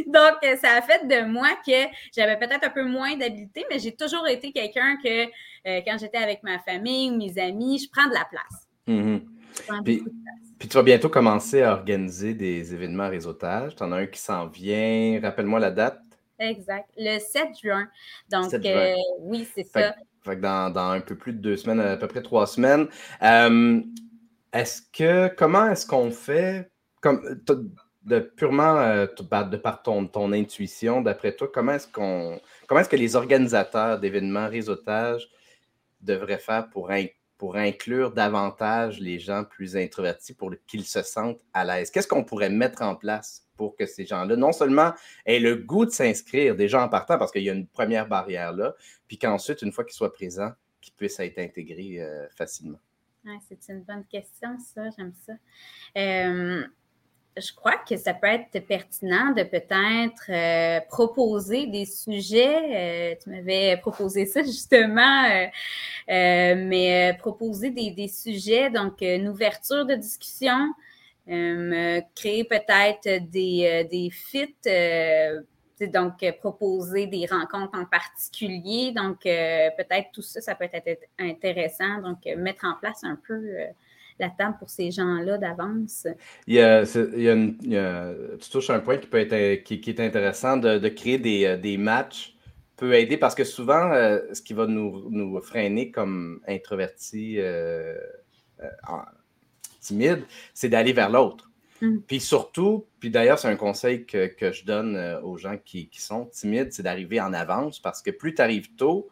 Donc, 0.07 0.38
ça 0.62 0.75
a 0.77 0.81
fait 0.81 1.07
de 1.07 1.25
moi 1.25 1.50
que 1.65 1.88
j'avais 2.15 2.38
peut-être 2.38 2.63
un 2.63 2.69
peu 2.69 2.83
moins 2.83 3.15
d'habileté, 3.15 3.65
mais 3.69 3.79
j'ai 3.79 3.95
toujours 3.95 4.27
été 4.27 4.51
quelqu'un 4.51 4.98
que 5.03 5.25
euh, 5.25 5.81
quand 5.86 5.98
j'étais 6.00 6.17
avec 6.17 6.43
ma 6.43 6.60
famille 6.60 7.12
ou 7.12 7.17
mes 7.17 7.38
amis, 7.39 7.79
je 7.79 7.89
prends 7.89 8.10
de 8.10 8.13
la 8.13 8.25
place. 8.25 8.67
Mm-hmm. 8.88 9.83
puis, 9.83 10.03
puis, 10.60 10.67
tu 10.67 10.77
vas 10.77 10.83
bientôt 10.83 11.10
commencer 11.10 11.62
à 11.62 11.74
organiser 11.74 12.33
des 12.33 12.74
événements 12.74 13.10
réseautage. 13.10 13.75
Tu 13.75 13.83
en 13.83 13.91
as 13.91 13.98
un 13.98 14.05
qui 14.07 14.19
s'en 14.19 14.48
vient. 14.48 15.19
Rappelle-moi 15.22 15.60
la 15.60 15.72
date. 15.72 16.00
Exact. 16.39 16.89
Le 16.98 17.19
7 17.19 17.48
juin. 17.62 17.88
Donc, 18.29 18.53
euh, 18.53 18.95
oui, 19.19 19.48
c'est 19.53 19.65
ça. 19.65 19.95
Fait 20.24 20.38
que 20.38 20.41
dans, 20.41 20.91
un 20.91 21.01
peu 21.01 21.15
plus 21.15 21.33
de 21.33 21.39
deux 21.39 21.57
semaines, 21.57 21.81
à 21.81 21.98
peu 21.98 22.07
près 22.07 22.22
trois 22.22 22.48
semaines. 22.48 22.88
Euh, 23.22 23.81
est-ce 24.53 24.81
que, 24.93 25.33
comment 25.36 25.67
est-ce 25.69 25.86
qu'on 25.86 26.12
fait, 26.12 26.72
comme, 27.03 27.22
de 28.05 28.19
purement 28.19 28.77
euh, 28.77 29.05
de 29.05 29.57
par 29.57 29.83
ton, 29.83 30.07
ton 30.07 30.31
intuition, 30.33 31.01
d'après 31.01 31.36
toi, 31.36 31.50
comment 31.53 31.74
est-ce 31.74 31.88
qu'on, 31.88 32.39
comment 32.67 32.81
est-ce 32.81 32.89
que 32.89 32.95
les 32.95 33.15
organisateurs 33.15 34.00
d'événements 34.00 34.48
réseautage 34.48 35.29
devraient 36.01 36.39
faire 36.39 36.69
pour, 36.69 36.91
pour 37.38 37.55
inclure 37.55 38.12
davantage 38.12 39.00
les 39.00 39.19
gens 39.19 39.43
plus 39.43 39.77
introvertis 39.77 40.33
pour 40.33 40.53
qu'ils 40.67 40.86
se 40.86 41.01
sentent 41.01 41.39
à 41.53 41.63
l'aise? 41.63 41.91
Qu'est-ce 41.91 42.07
qu'on 42.07 42.24
pourrait 42.24 42.50
mettre 42.50 42.81
en 42.81 42.95
place 42.95 43.48
pour 43.55 43.75
que 43.75 43.86
ces 43.86 44.05
gens-là, 44.05 44.36
non 44.36 44.51
seulement 44.51 44.93
aient 45.25 45.39
le 45.39 45.55
goût 45.55 45.86
de 45.86 45.91
s'inscrire 45.91 46.55
déjà 46.55 46.83
en 46.83 46.89
partant, 46.89 47.17
parce 47.17 47.31
qu'il 47.31 47.43
y 47.43 47.50
a 47.50 47.53
une 47.53 47.67
première 47.67 48.07
barrière 48.07 48.51
là, 48.51 48.75
puis 49.07 49.17
qu'ensuite, 49.17 49.62
une 49.62 49.72
fois 49.72 49.86
qu'ils 49.86 49.93
soient 49.93 50.12
présents, 50.12 50.51
qu'ils 50.81 50.93
puissent 50.93 51.19
être 51.19 51.39
intégrés 51.39 52.01
euh, 52.01 52.27
facilement? 52.29 52.79
c'est 53.48 53.72
une 53.72 53.83
bonne 53.83 54.03
question, 54.05 54.57
ça, 54.60 54.89
j'aime 54.98 55.13
ça. 55.25 55.33
Euh, 55.98 56.65
je 57.37 57.53
crois 57.53 57.77
que 57.77 57.97
ça 57.97 58.13
peut 58.13 58.27
être 58.27 58.59
pertinent 58.65 59.31
de 59.31 59.43
peut-être 59.43 60.29
euh, 60.29 60.79
proposer 60.87 61.67
des 61.67 61.85
sujets. 61.85 63.13
Euh, 63.13 63.15
tu 63.21 63.29
m'avais 63.29 63.77
proposé 63.77 64.25
ça 64.25 64.41
justement, 64.43 65.23
euh, 65.23 65.47
mais 66.07 67.15
proposer 67.19 67.71
des, 67.71 68.07
sujets, 68.07 68.69
donc 68.69 69.01
une 69.01 69.27
ouverture 69.27 69.85
de 69.85 69.95
discussion, 69.95 70.73
créer 71.25 72.43
peut-être 72.43 73.29
des, 73.29 73.87
des 73.89 74.09
fits. 74.11 74.55
donc, 75.87 76.23
proposer 76.39 77.07
des 77.07 77.25
rencontres 77.25 77.77
en 77.77 77.85
particulier. 77.85 78.91
Donc, 78.91 79.21
peut-être 79.23 80.11
tout 80.11 80.21
ça, 80.21 80.41
ça 80.41 80.55
peut 80.55 80.67
être 80.71 80.99
intéressant. 81.17 82.01
Donc, 82.01 82.25
mettre 82.37 82.65
en 82.65 82.75
place 82.75 83.03
un 83.03 83.17
peu 83.27 83.55
la 84.20 84.29
table 84.29 84.55
pour 84.60 84.70
ces 84.70 84.91
gens-là 84.91 85.38
d'avance? 85.38 86.08
Il 86.48 86.55
y 86.55 86.62
a, 86.62 86.86
tu 86.86 88.50
touches 88.51 88.70
un 88.70 88.79
point 88.79 88.98
qui 88.98 89.08
peut 89.08 89.20
être 89.20 89.63
qui, 89.63 89.89
est 89.89 90.00
intéressant 90.00 90.58
de, 90.58 90.88
créer 90.89 91.17
des, 91.17 91.58
des, 91.58 91.77
matchs 91.77 92.34
peut 92.75 92.93
aider 92.93 93.17
parce 93.17 93.36
que 93.36 93.43
souvent, 93.43 93.91
euh, 93.93 94.20
ce 94.34 94.41
qui 94.41 94.53
va 94.53 94.67
nous, 94.67 95.10
nous 95.10 95.39
freiner 95.41 95.91
comme 95.91 96.41
introvertis 96.48 97.36
euh, 97.39 97.96
euh, 98.62 98.67
timides, 99.79 100.25
c'est 100.53 100.70
d'aller 100.70 100.93
vers 100.93 101.10
l'autre. 101.10 101.51
Mm. 101.82 102.00
Puis 102.08 102.20
surtout, 102.20 102.86
puis 103.00 103.10
d'ailleurs, 103.10 103.39
c'est 103.39 103.48
un 103.48 103.55
conseil 103.55 104.05
que, 104.05 104.27
que 104.27 104.51
je 104.51 104.65
donne 104.65 104.98
aux 105.24 105.38
gens 105.38 105.58
qui, 105.63 105.88
qui 105.89 106.01
sont 106.01 106.25
timides, 106.25 106.74
c'est 106.74 106.84
d'arriver 106.84 107.22
en 107.22 107.34
avance 107.34 107.79
parce 107.79 108.01
que 108.01 108.12
plus 108.12 108.34
tu 108.34 108.41
arrives 108.41 108.75
tôt, 108.75 109.10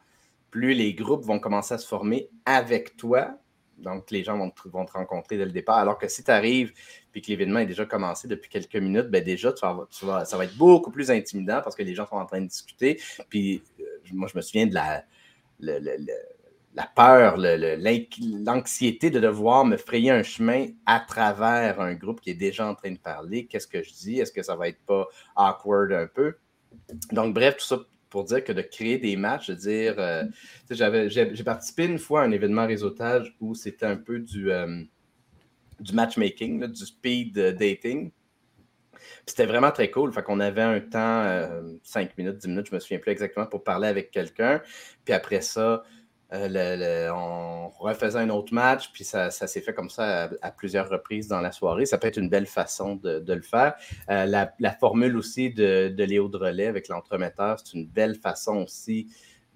plus 0.50 0.74
les 0.74 0.93
groupes 0.93 1.24
vont 1.24 1.39
commencer 1.39 1.74
à 1.74 1.77
se 1.77 1.88
former 1.88 2.29
avec 2.46 2.98
toi, 2.98 3.38
donc, 3.81 4.11
les 4.11 4.23
gens 4.23 4.38
vont 4.38 4.50
te, 4.50 4.91
rencontrer 4.93 5.38
dès 5.38 5.45
le 5.45 5.51
départ. 5.51 5.77
Alors 5.77 5.97
que 5.97 6.07
si 6.07 6.23
tu 6.23 6.31
arrives 6.31 6.73
et 7.13 7.21
que 7.21 7.27
l'événement 7.27 7.59
est 7.59 7.65
déjà 7.65 7.85
commencé 7.85 8.27
depuis 8.27 8.50
quelques 8.50 8.75
minutes, 8.75 9.07
ben 9.07 9.23
déjà, 9.23 9.53
ça 9.55 10.38
va 10.38 10.45
être 10.45 10.57
beaucoup 10.57 10.91
plus 10.91 11.11
intimidant 11.11 11.61
parce 11.63 11.75
que 11.75 11.83
les 11.83 11.95
gens 11.95 12.07
sont 12.07 12.15
en 12.15 12.25
train 12.25 12.41
de 12.41 12.47
discuter. 12.47 13.00
Puis, 13.29 13.63
euh, 13.79 13.83
moi, 14.13 14.29
je 14.31 14.38
me 14.38 14.41
souviens 14.41 14.67
de 14.67 14.73
la, 14.73 15.03
la 16.73 16.88
peur, 16.95 17.38
l'anxiété 17.38 19.09
de 19.09 19.19
devoir 19.19 19.65
me 19.65 19.77
frayer 19.77 20.11
un 20.11 20.23
chemin 20.23 20.67
à 20.85 21.00
travers 21.00 21.81
un 21.81 21.93
groupe 21.93 22.21
qui 22.21 22.29
est 22.29 22.35
déjà 22.35 22.67
en 22.67 22.75
train 22.75 22.91
de 22.91 23.00
parler. 23.00 23.45
Qu'est-ce 23.45 23.67
que 23.67 23.83
je 23.83 23.91
dis? 23.93 24.19
Est-ce 24.19 24.31
que 24.31 24.43
ça 24.43 24.55
va 24.55 24.67
être 24.69 24.81
pas 24.85 25.07
awkward 25.35 25.91
un 25.91 26.07
peu? 26.07 26.35
Donc, 27.11 27.33
bref, 27.33 27.57
tout 27.57 27.65
ça 27.65 27.79
pour 28.11 28.25
dire 28.25 28.43
que 28.43 28.51
de 28.51 28.61
créer 28.61 28.99
des 28.99 29.15
matchs, 29.15 29.47
de 29.49 29.55
dire, 29.55 29.95
euh, 29.97 30.25
j'ai 30.69 31.43
participé 31.43 31.85
une 31.85 31.97
fois 31.97 32.21
à 32.21 32.25
un 32.25 32.31
événement 32.31 32.67
réseautage 32.67 33.35
où 33.39 33.55
c'était 33.55 33.87
un 33.87 33.95
peu 33.95 34.19
du, 34.19 34.51
euh, 34.51 34.83
du 35.79 35.93
matchmaking, 35.93 36.67
du 36.67 36.85
speed 36.85 37.33
dating. 37.33 38.11
C'était 39.25 39.45
vraiment 39.45 39.71
très 39.71 39.89
cool. 39.89 40.11
Fait 40.11 40.21
qu'on 40.21 40.39
avait 40.41 40.61
un 40.61 40.79
temps, 40.81 41.49
5 41.83 42.09
euh, 42.09 42.13
minutes, 42.17 42.37
10 42.37 42.47
minutes, 42.49 42.67
je 42.69 42.75
me 42.75 42.79
souviens 42.79 42.99
plus 42.99 43.11
exactement, 43.11 43.47
pour 43.47 43.63
parler 43.63 43.87
avec 43.87 44.11
quelqu'un. 44.11 44.61
Puis 45.05 45.13
après 45.13 45.41
ça, 45.41 45.83
euh, 46.33 47.09
on 47.13 47.69
refaisait 47.69 48.19
un 48.19 48.29
autre 48.29 48.53
match, 48.53 48.91
puis 48.93 49.03
ça, 49.03 49.29
s'est 49.31 49.61
fait 49.61 49.73
comme 49.73 49.89
ça 49.89 50.29
à, 50.41 50.51
plusieurs 50.51 50.89
reprises 50.89 51.27
dans 51.27 51.41
la 51.41 51.51
soirée. 51.51 51.85
Ça 51.85 51.97
peut 51.97 52.07
être 52.07 52.17
une 52.17 52.29
belle 52.29 52.45
façon 52.45 52.95
de, 52.95 53.23
le 53.27 53.41
faire. 53.41 53.73
Euh, 54.09 54.25
la, 54.25 54.71
formule 54.79 55.17
aussi 55.17 55.51
de, 55.51 55.89
de 55.89 56.03
Léo 56.03 56.29
Drolet 56.29 56.67
avec 56.67 56.88
l'entremetteur, 56.88 57.59
c'est 57.59 57.77
une 57.77 57.88
belle 57.88 58.15
façon 58.15 58.57
aussi 58.57 59.07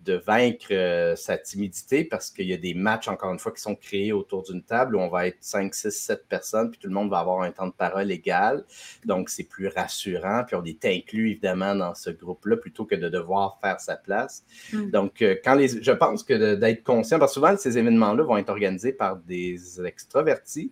de 0.05 0.13
vaincre 0.13 0.67
euh, 0.71 1.15
sa 1.15 1.37
timidité 1.37 2.03
parce 2.03 2.29
qu'il 2.29 2.45
y 2.45 2.53
a 2.53 2.57
des 2.57 2.73
matchs, 2.73 3.07
encore 3.07 3.31
une 3.33 3.39
fois, 3.39 3.51
qui 3.51 3.61
sont 3.61 3.75
créés 3.75 4.13
autour 4.13 4.43
d'une 4.43 4.63
table 4.63 4.95
où 4.95 4.99
on 4.99 5.09
va 5.09 5.27
être 5.27 5.37
5, 5.41 5.73
6, 5.73 5.91
7 5.91 6.27
personnes, 6.27 6.69
puis 6.69 6.79
tout 6.79 6.87
le 6.87 6.93
monde 6.93 7.09
va 7.09 7.19
avoir 7.19 7.41
un 7.41 7.51
temps 7.51 7.67
de 7.67 7.73
parole 7.73 8.11
égal. 8.11 8.63
Donc, 9.05 9.29
c'est 9.29 9.43
plus 9.43 9.67
rassurant. 9.67 10.43
Puis 10.45 10.55
on 10.55 10.63
est 10.63 10.85
inclus, 10.85 11.31
évidemment, 11.31 11.75
dans 11.75 11.95
ce 11.95 12.11
groupe-là 12.11 12.57
plutôt 12.57 12.85
que 12.85 12.95
de 12.95 13.09
devoir 13.09 13.59
faire 13.61 13.79
sa 13.79 13.95
place. 13.95 14.45
Mm. 14.71 14.89
Donc, 14.91 15.21
euh, 15.21 15.35
quand 15.43 15.55
les, 15.55 15.81
je 15.81 15.91
pense 15.91 16.23
que 16.23 16.55
d'être 16.55 16.83
conscient, 16.83 17.19
parce 17.19 17.31
que 17.31 17.35
souvent, 17.35 17.57
ces 17.57 17.77
événements-là 17.77 18.23
vont 18.23 18.37
être 18.37 18.49
organisés 18.49 18.93
par 18.93 19.17
des 19.17 19.83
extravertis. 19.83 20.71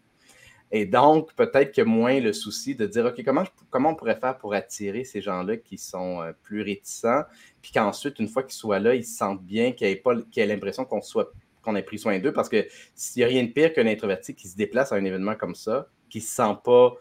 Et 0.76 0.88
donc, 0.88 1.36
peut-être 1.36 1.72
que 1.72 1.84
moins 1.84 2.20
le 2.20 2.34
souci 2.34 2.74
de 2.74 2.88
dire, 2.88 3.06
OK, 3.06 3.24
comment, 3.24 3.44
comment 3.70 3.92
on 3.92 3.96
pourrait 3.96 4.20
faire 4.20 4.40
pour 4.40 4.56
attirer 4.56 5.04
ces 5.04 5.22
gens-là 5.22 5.58
qui 5.58 5.78
sont 5.78 6.20
euh, 6.24 6.32
plus 6.42 6.64
réticents, 6.64 7.22
puis 7.62 7.72
qu'ensuite, 7.72 8.18
une 8.18 8.28
fois 8.28 8.42
qu'ils 8.42 8.56
soient 8.56 8.80
là, 8.80 8.96
ils 8.96 9.06
se 9.06 9.16
sentent 9.16 9.44
bien, 9.44 9.72
qu'ils 9.72 9.88
aient, 9.88 10.46
l'impression 10.48 10.84
qu'on 10.84 11.02
soit 11.02 11.32
qu'on 11.62 11.76
ait 11.76 11.84
pris 11.84 12.00
soin 12.00 12.18
d'eux, 12.18 12.34
parce 12.34 12.50
que 12.50 12.66
s'il 12.96 13.22
n'y 13.22 13.24
a 13.24 13.28
rien 13.28 13.44
de 13.44 13.52
pire 13.52 13.72
qu'un 13.72 13.86
introverti 13.86 14.34
qui 14.34 14.48
se 14.48 14.58
déplace 14.58 14.92
à 14.92 14.96
un 14.96 15.06
événement 15.06 15.36
comme 15.36 15.54
ça, 15.54 15.88
qui 16.10 16.18
ne 16.18 16.24
sent 16.24 16.58
pas 16.64 16.94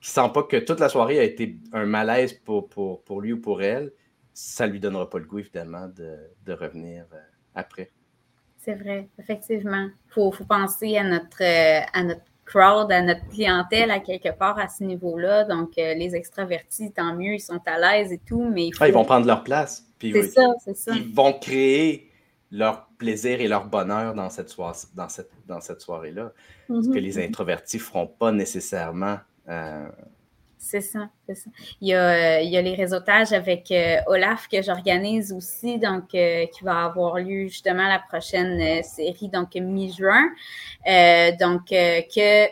qui 0.00 0.10
sent 0.10 0.30
pas 0.32 0.42
que 0.42 0.56
toute 0.56 0.80
la 0.80 0.88
soirée 0.88 1.18
a 1.18 1.22
été 1.22 1.58
un 1.72 1.86
malaise 1.86 2.32
pour, 2.32 2.68
pour, 2.68 3.20
lui 3.20 3.34
ou 3.34 3.40
pour 3.40 3.62
elle, 3.62 3.92
ça 4.32 4.66
ne 4.66 4.72
lui 4.72 4.80
donnera 4.80 5.08
pas 5.08 5.18
le 5.18 5.24
goût, 5.24 5.38
évidemment, 5.38 5.88
de, 5.88 6.52
revenir 6.52 7.06
euh, 7.12 7.18
après. 7.54 7.90
C'est 8.58 8.74
vrai, 8.74 9.08
effectivement. 9.18 9.88
Il 10.06 10.12
faut, 10.12 10.30
faut, 10.32 10.44
penser 10.44 10.98
à 10.98 11.04
notre, 11.04 11.42
euh, 11.42 11.86
à 11.94 12.02
notre 12.02 12.33
crowd, 12.44 12.90
à 12.92 13.02
notre 13.02 13.26
clientèle 13.28 13.90
à 13.90 14.00
quelque 14.00 14.36
part 14.36 14.58
à 14.58 14.68
ce 14.68 14.84
niveau-là. 14.84 15.44
Donc, 15.44 15.78
euh, 15.78 15.94
les 15.94 16.14
extravertis, 16.14 16.92
tant 16.92 17.14
mieux, 17.14 17.34
ils 17.34 17.40
sont 17.40 17.60
à 17.66 17.78
l'aise 17.78 18.12
et 18.12 18.18
tout, 18.18 18.48
mais 18.50 18.70
ah, 18.80 18.88
ils 18.88 18.94
vont 18.94 19.04
prendre 19.04 19.26
leur 19.26 19.44
place. 19.44 19.86
C'est 20.00 20.22
ça, 20.22 20.42
c'est 20.62 20.76
ça. 20.76 20.92
Ils 20.94 21.14
vont 21.14 21.32
créer 21.32 22.10
leur 22.50 22.86
plaisir 22.98 23.40
et 23.40 23.48
leur 23.48 23.66
bonheur 23.66 24.14
dans 24.14 24.30
cette, 24.30 24.54
dans 24.94 25.08
cette, 25.08 25.30
dans 25.46 25.60
cette 25.60 25.80
soirée-là. 25.80 26.32
Ce 26.68 26.88
que 26.88 26.98
les 26.98 27.14
mhm. 27.18 27.28
introvertis 27.28 27.78
ne 27.78 27.82
feront 27.82 28.06
pas 28.06 28.32
nécessairement. 28.32 29.18
Euh, 29.48 29.88
c'est 30.64 30.80
ça, 30.80 31.10
c'est 31.26 31.34
ça. 31.34 31.50
Il 31.82 31.88
y, 31.88 31.94
a, 31.94 32.40
les 32.40 32.74
réseautages 32.74 33.32
avec 33.32 33.70
euh, 33.70 33.98
Olaf 34.06 34.48
que 34.48 34.62
j'organise 34.62 35.30
aussi, 35.30 35.78
donc 35.78 36.14
euh, 36.14 36.46
qui 36.46 36.64
va 36.64 36.86
avoir 36.86 37.18
lieu 37.18 37.48
justement 37.48 37.86
la 37.86 37.98
prochaine 37.98 38.58
euh, 38.60 38.82
série, 38.82 39.28
donc 39.28 39.54
mi-juin. 39.56 40.30
donc, 41.38 41.66
que 41.68 42.46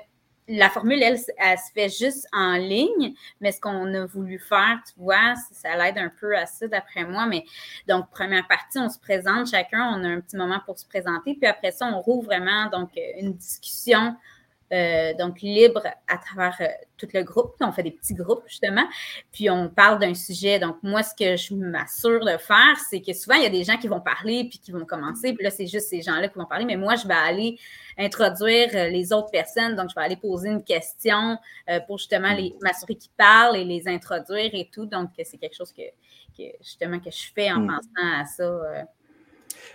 la 0.48 0.68
formule, 0.68 1.02
elle, 1.02 1.18
elle, 1.38 1.58
se 1.58 1.72
fait 1.72 1.88
juste 1.88 2.28
en 2.32 2.56
ligne, 2.56 3.14
mais 3.40 3.50
ce 3.50 3.60
qu'on 3.60 3.94
a 3.94 4.04
voulu 4.04 4.38
faire, 4.38 4.80
tu 4.86 4.92
vois, 4.98 5.34
ça 5.50 5.74
l'aide 5.76 5.96
un 5.96 6.12
peu 6.20 6.36
à 6.36 6.44
ça, 6.44 6.68
d'après 6.68 7.04
moi. 7.04 7.24
Mais 7.26 7.44
donc, 7.88 8.10
première 8.10 8.46
partie, 8.46 8.78
on 8.78 8.90
se 8.90 8.98
présente 8.98 9.48
chacun, 9.48 9.96
on 9.96 10.04
a 10.04 10.08
un 10.08 10.20
petit 10.20 10.36
moment 10.36 10.60
pour 10.66 10.78
se 10.78 10.86
présenter, 10.86 11.34
puis 11.34 11.46
après 11.46 11.70
ça, 11.70 11.86
on 11.86 11.98
rouvre 12.00 12.26
vraiment 12.26 12.68
donc 12.68 12.90
une 13.18 13.32
discussion 13.32 14.14
euh, 14.72 15.12
donc 15.14 15.42
libre 15.42 15.82
à 16.08 16.16
travers 16.16 16.56
euh, 16.60 16.66
tout 16.96 17.08
le 17.12 17.22
groupe. 17.22 17.54
On 17.60 17.72
fait 17.72 17.82
des 17.82 17.90
petits 17.90 18.14
groupes, 18.14 18.42
justement. 18.46 18.84
Puis 19.30 19.50
on 19.50 19.68
parle 19.68 19.98
d'un 19.98 20.14
sujet. 20.14 20.58
Donc, 20.58 20.76
moi, 20.82 21.02
ce 21.02 21.14
que 21.14 21.36
je 21.36 21.54
m'assure 21.54 22.24
de 22.24 22.38
faire, 22.38 22.76
c'est 22.88 23.02
que 23.02 23.12
souvent, 23.12 23.36
il 23.36 23.42
y 23.42 23.46
a 23.46 23.50
des 23.50 23.64
gens 23.64 23.76
qui 23.76 23.88
vont 23.88 24.00
parler 24.00 24.46
puis 24.48 24.58
qui 24.58 24.72
vont 24.72 24.86
commencer. 24.86 25.34
Puis 25.34 25.44
là, 25.44 25.50
c'est 25.50 25.66
juste 25.66 25.88
ces 25.88 26.00
gens-là 26.00 26.28
qui 26.28 26.38
vont 26.38 26.46
parler. 26.46 26.64
Mais 26.64 26.76
moi, 26.76 26.96
je 26.96 27.06
vais 27.06 27.14
aller 27.14 27.58
introduire 27.98 28.70
euh, 28.74 28.88
les 28.88 29.12
autres 29.12 29.30
personnes. 29.30 29.76
Donc, 29.76 29.90
je 29.90 29.94
vais 29.94 30.02
aller 30.02 30.16
poser 30.16 30.48
une 30.48 30.64
question 30.64 31.36
pour 31.86 31.98
justement 31.98 32.34
m'assurer 32.62 32.94
qu'ils 32.94 33.12
parlent 33.16 33.56
et 33.56 33.64
les 33.64 33.88
introduire 33.88 34.50
et 34.52 34.68
tout. 34.72 34.86
Donc, 34.86 35.10
c'est 35.22 35.38
quelque 35.38 35.54
chose 35.54 35.72
que, 35.72 35.82
justement 36.60 36.98
que 36.98 37.10
je 37.10 37.30
fais 37.34 37.50
en 37.52 37.60
mm. 37.60 37.66
pensant 37.66 38.20
à 38.20 38.24
ça 38.24 38.86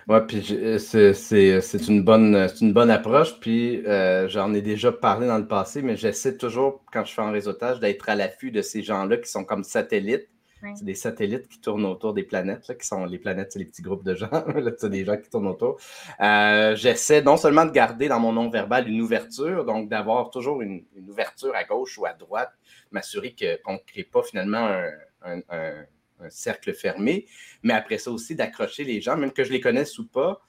oui, 0.08 0.18
puis 0.26 0.46
euh, 0.52 0.78
c'est 0.78 1.88
une, 1.88 2.02
bonne, 2.02 2.48
une 2.60 2.72
bonne 2.72 2.90
approche. 2.90 3.38
Puis 3.40 3.84
euh, 3.86 4.28
j'en 4.28 4.54
ai 4.54 4.62
déjà 4.62 4.92
parlé 4.92 5.26
dans 5.26 5.38
le 5.38 5.46
passé, 5.46 5.82
mais 5.82 5.96
j'essaie 5.96 6.36
toujours, 6.36 6.84
quand 6.92 7.04
je 7.04 7.12
fais 7.12 7.22
un 7.22 7.30
réseautage, 7.30 7.80
d'être 7.80 8.08
à 8.08 8.14
l'affût 8.14 8.50
de 8.50 8.62
ces 8.62 8.82
gens-là 8.82 9.16
qui 9.18 9.30
sont 9.30 9.44
comme 9.44 9.64
satellites. 9.64 10.28
C'est 10.74 10.84
des 10.84 10.96
satellites 10.96 11.46
qui 11.46 11.60
tournent 11.60 11.84
autour 11.84 12.14
des 12.14 12.24
planètes, 12.24 12.76
qui 12.80 12.84
sont 12.84 13.04
les 13.04 13.18
planètes, 13.18 13.52
c'est 13.52 13.60
les 13.60 13.64
petits 13.64 13.82
groupes 13.82 14.02
de 14.02 14.16
gens. 14.16 14.28
c'est 14.78 14.90
des 14.90 15.04
gens 15.04 15.16
qui 15.16 15.30
tournent 15.30 15.46
autour. 15.46 15.78
Euh, 16.20 16.74
j'essaie 16.74 17.22
non 17.22 17.36
seulement 17.36 17.64
de 17.64 17.70
garder 17.70 18.08
dans 18.08 18.18
mon 18.18 18.32
nom 18.32 18.50
verbal 18.50 18.88
une 18.88 19.00
ouverture, 19.00 19.64
donc 19.64 19.88
d'avoir 19.88 20.30
toujours 20.30 20.60
une, 20.60 20.84
ouverture 21.08 21.54
à 21.54 21.62
gauche 21.62 21.96
ou 21.96 22.06
à 22.06 22.12
droite, 22.12 22.50
m'assurer 22.90 23.36
qu'on 23.38 23.74
ne 23.74 23.78
crée 23.86 24.02
pas 24.02 24.24
finalement 24.24 24.66
un 24.66 24.90
un 25.22 25.84
cercle 26.30 26.74
fermé, 26.74 27.26
mais 27.62 27.74
après 27.74 27.98
ça 27.98 28.10
aussi 28.10 28.34
d'accrocher 28.34 28.84
les 28.84 29.00
gens, 29.00 29.16
même 29.16 29.32
que 29.32 29.44
je 29.44 29.52
les 29.52 29.60
connaisse 29.60 29.98
ou 29.98 30.06
pas, 30.06 30.42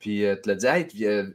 puis 0.00 0.24
euh, 0.24 0.34
te 0.34 0.48
le 0.48 0.56
dire, 0.56 0.72
hey, 0.72 0.86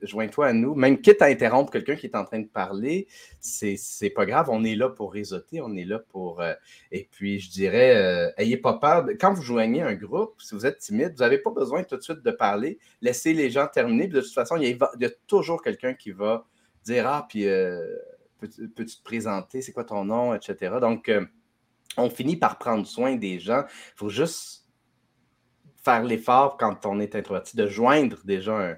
joins-toi 0.02 0.48
à 0.48 0.54
nous, 0.54 0.74
même 0.74 1.00
quitte 1.00 1.22
à 1.22 1.26
interrompre 1.26 1.72
quelqu'un 1.72 1.96
qui 1.96 2.08
est 2.08 2.16
en 2.16 2.26
train 2.26 2.40
de 2.40 2.48
parler, 2.48 3.08
c'est 3.40 4.10
pas 4.10 4.26
grave, 4.26 4.50
on 4.50 4.64
est 4.64 4.76
là 4.76 4.90
pour 4.90 5.14
réseauter, 5.14 5.62
on 5.62 5.76
est 5.76 5.86
là 5.86 6.00
pour. 6.00 6.42
Euh, 6.42 6.54
et 6.92 7.08
puis, 7.10 7.40
je 7.40 7.52
dirais, 7.52 7.96
euh, 7.96 8.32
ayez 8.38 8.58
pas 8.58 8.74
peur. 8.74 9.06
quand 9.20 9.34
vous 9.34 9.44
joignez 9.44 9.84
un 9.84 9.94
groupe, 9.94 10.42
si 10.42 10.56
vous 10.56 10.66
êtes 10.66 10.80
timide, 10.80 11.14
vous 11.14 11.20
n'avez 11.20 11.38
pas 11.38 11.52
besoin 11.52 11.84
tout 11.84 11.96
de 11.96 12.02
suite 12.02 12.24
de 12.24 12.32
parler, 12.32 12.80
laissez 13.02 13.34
les 13.34 13.52
gens 13.52 13.68
terminer, 13.68 14.08
puis 14.08 14.18
de 14.18 14.22
toute 14.22 14.34
façon, 14.34 14.58
il 14.58 14.68
y 14.68 15.06
a, 15.06 15.10
toujours 15.28 15.62
quelqu'un 15.62 15.94
qui 15.94 16.12
va 16.12 16.46
dire 16.84 17.08
Ah, 17.08 17.28
puis 17.30 17.46
peux-tu 18.40 18.98
te 18.98 19.04
présenter, 19.04 19.62
c'est 19.62 19.72
quoi 19.74 19.84
ton 19.84 20.06
nom, 20.06 20.34
etc. 20.34 20.78
Donc, 20.82 21.12
on 21.98 22.10
finit 22.10 22.36
par 22.36 22.58
prendre 22.58 22.86
soin 22.86 23.16
des 23.16 23.40
gens. 23.40 23.64
Il 23.68 23.98
faut 23.98 24.10
juste 24.10 24.66
faire 25.84 26.04
l'effort 26.04 26.58
quand 26.58 26.86
on 26.86 27.00
est 27.00 27.16
introverti 27.16 27.56
de 27.56 27.68
joindre 27.68 28.18
déjà 28.26 28.76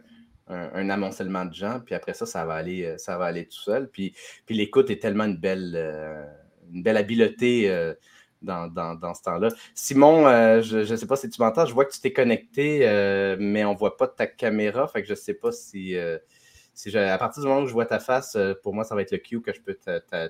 un, 0.49 0.89
amoncellement 0.89 1.45
de 1.45 1.53
gens, 1.53 1.81
puis 1.85 1.93
après 1.93 2.13
ça, 2.13 2.25
ça 2.25 2.45
va 2.45 2.53
aller, 2.53 2.85
euh, 2.85 2.97
ça 2.97 3.17
va 3.17 3.25
aller 3.25 3.45
tout 3.45 3.59
seul. 3.59 3.89
Puis, 3.89 4.13
l'écoute 4.49 4.89
est 4.89 5.01
tellement 5.01 5.25
une 5.25 5.37
belle, 5.37 5.73
euh, 5.75 6.23
une 6.71 6.83
belle 6.83 6.97
habileté 6.97 7.69
dans, 8.41 9.13
ce 9.13 9.23
temps-là. 9.23 9.49
Simon, 9.73 10.23
je 10.61 10.89
ne 10.89 10.95
sais 10.95 11.07
pas 11.07 11.17
si 11.17 11.29
tu 11.29 11.41
m'entends, 11.41 11.65
je 11.65 11.73
vois 11.73 11.83
que 11.83 11.91
tu 11.93 11.99
t'es 11.99 12.13
connecté, 12.13 12.79
mais 13.39 13.65
on 13.65 13.73
ne 13.73 13.77
voit 13.77 13.97
pas 13.97 14.07
ta 14.07 14.25
caméra, 14.27 14.87
fait 14.87 15.01
que 15.01 15.07
je 15.07 15.13
ne 15.13 15.17
sais 15.17 15.33
pas 15.33 15.51
si 15.51 15.95
à 16.95 17.17
partir 17.17 17.41
du 17.43 17.47
moment 17.49 17.61
où 17.61 17.67
je 17.67 17.73
vois 17.73 17.85
ta 17.85 17.99
face, 17.99 18.35
euh, 18.35 18.53
pour 18.61 18.73
moi, 18.73 18.83
ça 18.83 18.95
va 18.95 19.01
être 19.01 19.11
le 19.11 19.17
cue 19.17 19.41
que 19.41 19.53
je 19.53 19.61
peux 19.61 19.77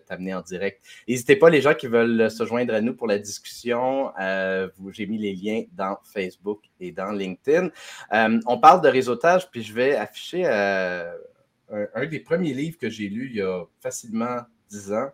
t'amener 0.06 0.34
en 0.34 0.42
direct. 0.42 0.84
N'hésitez 1.08 1.36
pas, 1.36 1.50
les 1.50 1.62
gens 1.62 1.74
qui 1.74 1.88
veulent 1.88 2.32
se 2.32 2.46
joindre 2.46 2.74
à 2.74 2.82
nous 2.82 2.96
pour 2.96 3.08
la 3.08 3.20
discussion. 3.20 4.12
Euh, 4.20 4.70
J'ai 4.92 5.08
mis 5.08 5.18
les 5.18 5.34
liens 5.34 5.64
dans 5.74 5.98
Facebook 6.04 6.64
et 6.80 6.92
dans 6.92 7.12
LinkedIn. 7.12 7.70
Euh, 8.14 8.40
on 8.46 8.60
parle 8.60 8.82
de 8.82 8.88
réseautage, 8.88 9.50
puis 9.52 9.64
je 9.64 9.74
vais 9.74 9.96
afficher 9.96 10.46
un, 10.46 11.06
un, 11.70 12.06
des 12.06 12.20
premiers 12.20 12.54
livres 12.54 12.78
que 12.78 12.90
j'ai 12.90 13.10
lu 13.10 13.30
il 13.30 13.38
y 13.38 13.42
a 13.42 13.64
facilement 13.82 14.38
10 14.70 14.94
ans. 14.94 15.10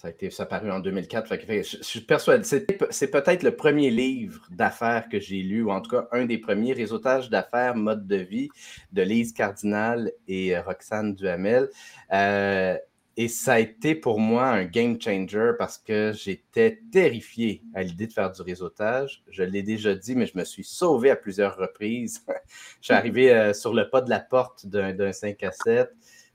Ça 0.00 0.08
a 0.08 0.12
été 0.12 0.30
ça 0.30 0.46
paru 0.46 0.70
en 0.70 0.80
2004. 0.80 1.28
je, 1.46 1.76
suis 1.82 2.00
persuadé. 2.00 2.42
C'est 2.44 3.10
peut-être 3.10 3.42
le 3.42 3.54
premier 3.54 3.90
livre 3.90 4.40
d'affaires 4.50 5.10
que 5.10 5.20
j'ai 5.20 5.42
lu, 5.42 5.62
ou 5.62 5.70
en 5.70 5.82
tout 5.82 5.90
cas 5.90 6.08
un 6.12 6.24
des 6.24 6.38
premiers, 6.38 6.72
Réseautage 6.72 7.28
d'affaires, 7.28 7.76
mode 7.76 8.06
de 8.06 8.16
vie, 8.16 8.48
de 8.92 9.02
Lise 9.02 9.34
Cardinal 9.34 10.10
et 10.26 10.56
euh, 10.56 10.62
Roxane 10.62 11.14
Duhamel. 11.14 11.68
Euh, 12.14 12.78
et 13.18 13.28
ça 13.28 13.54
a 13.54 13.58
été 13.58 13.94
pour 13.94 14.18
moi 14.18 14.46
un 14.46 14.64
game 14.64 14.98
changer 14.98 15.52
parce 15.58 15.76
que 15.76 16.12
j'étais 16.14 16.80
terrifié 16.90 17.62
à 17.74 17.82
l'idée 17.82 18.06
de 18.06 18.12
faire 18.14 18.30
du 18.30 18.40
réseautage. 18.40 19.22
Je 19.30 19.42
l'ai 19.42 19.62
déjà 19.62 19.94
dit, 19.94 20.16
mais 20.16 20.24
je 20.24 20.38
me 20.38 20.44
suis 20.44 20.64
sauvé 20.64 21.10
à 21.10 21.16
plusieurs 21.16 21.58
reprises. 21.58 22.24
je 22.80 22.86
suis 22.86 22.94
arrivé 22.94 23.34
euh, 23.34 23.52
sur 23.52 23.74
le 23.74 23.90
pas 23.90 24.00
de 24.00 24.08
la 24.08 24.20
porte 24.20 24.64
d'un 24.64 25.12
5 25.12 25.42
à 25.42 25.52
7 25.52 25.90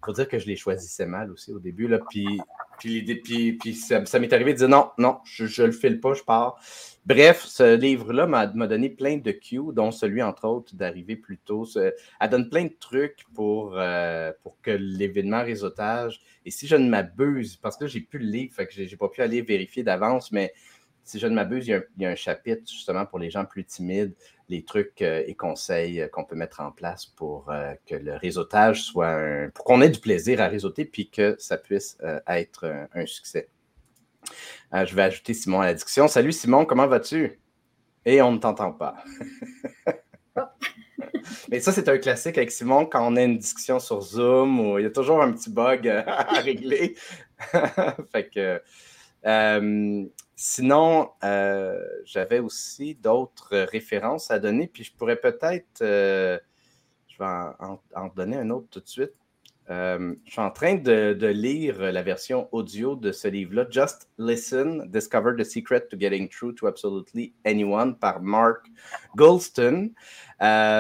faut 0.05 0.13
dire 0.13 0.27
que 0.27 0.39
je 0.39 0.47
les 0.47 0.55
choisissais 0.55 1.05
mal 1.05 1.31
aussi 1.31 1.51
au 1.51 1.59
début. 1.59 1.87
Là, 1.87 1.99
puis, 2.09 2.39
puis, 2.77 3.53
puis, 3.53 3.73
ça, 3.73 4.19
m'est 4.19 4.33
arrivé 4.33 4.53
de 4.53 4.59
dire 4.59 4.69
non, 4.69 4.89
non, 4.97 5.17
je 5.25 5.61
ne 5.61 5.67
le 5.67 5.73
file 5.73 5.99
pas, 5.99 6.13
je 6.13 6.23
pars. 6.23 6.59
Bref, 7.05 7.43
ce 7.45 7.75
livre-là 7.75 8.25
m'a 8.25 8.47
donné 8.47 8.89
plein 8.89 9.17
de 9.17 9.31
cues, 9.31 9.73
dont 9.73 9.91
celui, 9.91 10.23
entre 10.23 10.47
autres, 10.47 10.75
d'arriver 10.75 11.15
plus 11.15 11.37
tôt. 11.37 11.67
Elle 11.75 12.29
donne 12.29 12.49
plein 12.49 12.63
de 12.63 12.75
trucs 12.79 13.25
pour, 13.33 13.73
euh, 13.77 14.31
pour 14.41 14.59
que 14.61 14.71
l'événement 14.71 15.43
réseautage, 15.43 16.21
et 16.45 16.51
si 16.51 16.67
je 16.67 16.75
ne 16.75 16.89
m'abuse, 16.89 17.57
parce 17.57 17.77
que 17.77 17.87
j'ai 17.87 18.01
plus 18.01 18.19
le 18.19 18.25
livre, 18.25 18.53
fait 18.55 18.67
que 18.67 18.73
j'ai 18.73 18.97
pas 18.97 19.09
pu 19.09 19.21
aller 19.21 19.41
vérifier 19.41 19.83
d'avance, 19.83 20.31
mais 20.31 20.53
si 21.05 21.19
je 21.19 21.27
ne 21.27 21.35
m'abuse, 21.35 21.67
il, 21.67 21.83
y 21.99 22.05
a 22.05 22.09
un 22.09 22.15
chapitre 22.15 22.63
justement 22.65 23.05
pour 23.05 23.19
les 23.19 23.29
gens 23.29 23.45
plus 23.45 23.63
timides 23.63 24.15
les 24.49 24.63
trucs 24.63 25.01
euh, 25.01 25.23
et 25.25 25.35
conseils 25.35 26.01
euh, 26.01 26.07
qu'on 26.07 26.23
peut 26.23 26.35
mettre 26.35 26.59
en 26.61 26.71
place 26.71 27.05
pour 27.05 27.49
euh, 27.49 27.73
que 27.85 27.95
le 27.95 28.15
réseautage 28.15 28.83
soit 28.83 29.09
un, 29.09 29.49
pour 29.49 29.65
qu'on 29.65 29.81
ait 29.81 29.89
du 29.89 29.99
plaisir 29.99 30.41
à 30.41 30.47
réseauter 30.47 30.85
puis 30.85 31.09
que 31.09 31.35
ça 31.39 31.57
puisse 31.57 31.97
être 32.27 32.87
un, 32.93 33.05
succès. 33.05 33.49
je 34.73 34.95
vais 34.95 35.03
ajouter 35.03 35.33
Simon 35.33 35.61
à 35.61 35.65
la 35.65 35.73
discussion. 35.73 36.07
Salut 36.07 36.31
Simon, 36.31 36.65
comment 36.65 36.87
vas-tu? 36.87 37.39
Et 38.05 38.21
on 38.21 38.31
ne 38.31 38.37
t'entend 38.37 38.71
pas. 38.71 38.95
Mais 41.49 41.59
ça, 41.59 41.71
c'est 41.71 41.89
un 41.89 41.97
classique 41.97 42.37
avec 42.37 42.51
Simon 42.51 42.85
quand 42.85 43.07
on 43.07 43.15
a 43.15 43.23
une 43.23 43.37
discussion 43.37 43.79
sur 43.79 44.01
Zoom 44.01 44.59
où 44.59 44.77
il 44.77 44.83
y 44.83 44.85
a 44.85 44.91
toujours 44.91 45.21
un 45.21 45.31
petit 45.31 45.49
bug 45.49 45.87
à 46.07 46.39
régler. 46.41 46.95
fait 48.11 48.29
que 48.29 48.61
Sinon, 50.35 51.11
euh, 51.23 51.79
j'avais 52.03 52.39
aussi 52.39 52.95
d'autres 52.95 53.57
références 53.71 54.31
à 54.31 54.39
donner, 54.39 54.67
puis 54.67 54.83
je 54.83 54.91
pourrais 54.93 55.15
peut-être, 55.15 55.81
euh, 55.81 56.37
je 57.07 57.17
vais 57.17 57.25
en, 57.25 58.07
donner 58.13 58.35
un 58.35 58.49
autre 58.49 58.67
tout 58.69 58.81
de 58.81 58.87
suite. 58.87 59.13
Euh, 59.69 60.13
je 60.25 60.31
suis 60.31 60.41
en 60.41 60.51
train 60.51 60.75
de, 60.75 61.25
lire 61.25 61.81
la 61.81 62.03
version 62.03 62.49
audio 62.51 62.97
de 62.97 63.13
ce 63.13 63.29
livre-là, 63.29 63.65
Just 63.69 64.09
Listen, 64.19 64.91
Discover 64.91 65.37
the 65.37 65.45
Secret 65.45 65.87
to 65.89 65.97
Getting 65.97 66.27
Through 66.27 66.55
to 66.55 66.67
Absolutely 66.67 67.33
Anyone 67.45 67.97
par 67.97 68.21
Mark 68.21 68.67
Goldston. 69.15 69.91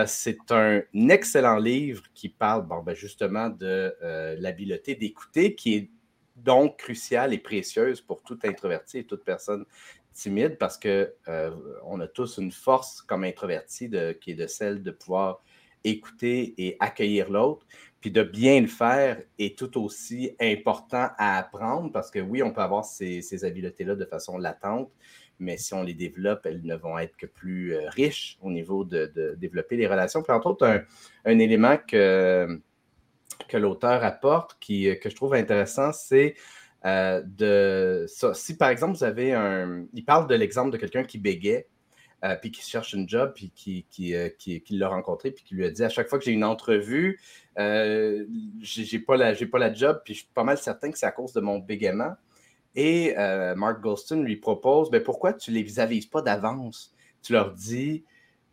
C'est 0.05 0.51
un 0.51 0.81
excellent 1.09 1.57
livre 1.57 2.03
qui 2.13 2.27
parle 2.27 2.67
bon, 2.67 2.83
ben 2.83 2.93
justement 2.93 3.49
de 3.49 3.95
l'habileté 4.37 4.95
d'écouter, 4.95 5.55
qui 5.55 5.75
est 5.75 5.89
donc 6.45 6.77
cruciale 6.77 7.33
et 7.33 7.39
précieuse 7.39 7.99
pour 7.99 8.21
tout 8.21 8.39
introverti 8.43 8.99
et 8.99 9.03
toute 9.03 9.25
personne 9.25 9.65
timide 10.13 10.57
parce 10.57 10.77
qu'on 10.77 11.07
euh, 11.27 11.99
a 11.99 12.07
tous 12.07 12.37
une 12.37 12.51
force 12.51 13.01
comme 13.01 13.25
introverti 13.25 13.91
qui 14.21 14.31
est 14.31 14.35
de 14.35 14.47
celle 14.47 14.81
de 14.81 14.91
pouvoir 14.91 15.43
écouter 15.83 16.53
et 16.57 16.77
accueillir 16.79 17.29
l'autre. 17.29 17.65
Puis 17.99 18.11
de 18.11 18.23
bien 18.23 18.61
le 18.61 18.67
faire 18.67 19.21
est 19.39 19.57
tout 19.57 19.81
aussi 19.83 20.31
important 20.39 21.09
à 21.17 21.37
apprendre 21.37 21.91
parce 21.91 22.11
que 22.11 22.19
oui, 22.19 22.41
on 22.43 22.51
peut 22.51 22.61
avoir 22.61 22.85
ces, 22.85 23.43
habiletés-là 23.43 23.95
de 23.95 24.05
façon 24.05 24.37
latente, 24.37 24.91
mais 25.39 25.57
si 25.57 25.73
on 25.73 25.83
les 25.83 25.93
développe, 25.93 26.45
elles 26.45 26.63
ne 26.63 26.75
vont 26.75 26.97
être 26.97 27.17
que 27.17 27.25
plus 27.25 27.75
euh, 27.75 27.89
riches 27.89 28.37
au 28.41 28.51
niveau 28.51 28.83
de, 28.83 29.35
développer 29.37 29.75
les 29.75 29.87
relations. 29.87 30.21
Puis 30.23 30.31
entre 30.31 30.47
autres, 30.47 30.85
un 31.25 31.39
élément 31.39 31.77
que 31.77 32.61
que 33.47 33.57
l'auteur 33.57 34.03
apporte, 34.03 34.57
qui, 34.59 34.89
euh, 34.89 34.95
que 34.95 35.09
je 35.09 35.15
trouve 35.15 35.33
intéressant, 35.33 35.91
c'est 35.91 36.35
euh, 36.85 37.21
de 37.25 38.05
Si 38.33 38.57
par 38.57 38.69
exemple, 38.69 38.97
vous 38.97 39.03
avez 39.03 39.33
un. 39.33 39.85
Il 39.93 40.05
parle 40.05 40.27
de 40.27 40.35
l'exemple 40.35 40.71
de 40.71 40.77
quelqu'un 40.77 41.03
qui 41.03 41.17
bégait, 41.17 41.67
euh, 42.23 42.35
puis 42.35 42.51
qui 42.51 42.61
cherche 42.61 42.93
une 42.93 43.09
job, 43.09 43.33
puis 43.35 43.51
qui, 43.55 43.85
qui, 43.89 44.13
qui, 44.37 44.77
l'a 44.77 44.89
rencontré, 44.89 45.31
puis 45.31 45.43
qui 45.43 45.55
lui 45.55 45.65
a 45.65 45.71
dit 45.71 45.83
à 45.83 45.89
chaque 45.89 46.07
fois 46.07 46.19
que 46.19 46.25
j'ai 46.25 46.31
une 46.31 46.43
entrevue, 46.43 47.19
j'ai 47.57 48.99
pas, 48.99 49.17
pas 49.17 49.59
la 49.59 49.73
job, 49.73 50.01
puis 50.05 50.13
je 50.13 50.19
suis 50.19 50.29
pas 50.33 50.43
mal 50.43 50.57
certain 50.57 50.91
que 50.91 50.97
c'est 50.97 51.07
à 51.07 51.11
cause 51.11 51.33
de 51.33 51.41
mon 51.41 51.59
bégaiement. 51.59 52.13
Et 52.75 53.15
Mark 53.55 53.81
Golston 53.81 54.21
lui 54.21 54.35
propose 54.35 54.91
ben, 54.91 55.01
pourquoi 55.01 55.33
tu 55.33 55.51
les 55.51 55.79
avises 55.79 56.05
pas 56.05 56.21
d'avance? 56.21 56.93
Tu 57.23 57.33
leur 57.33 57.51
dis 57.51 58.03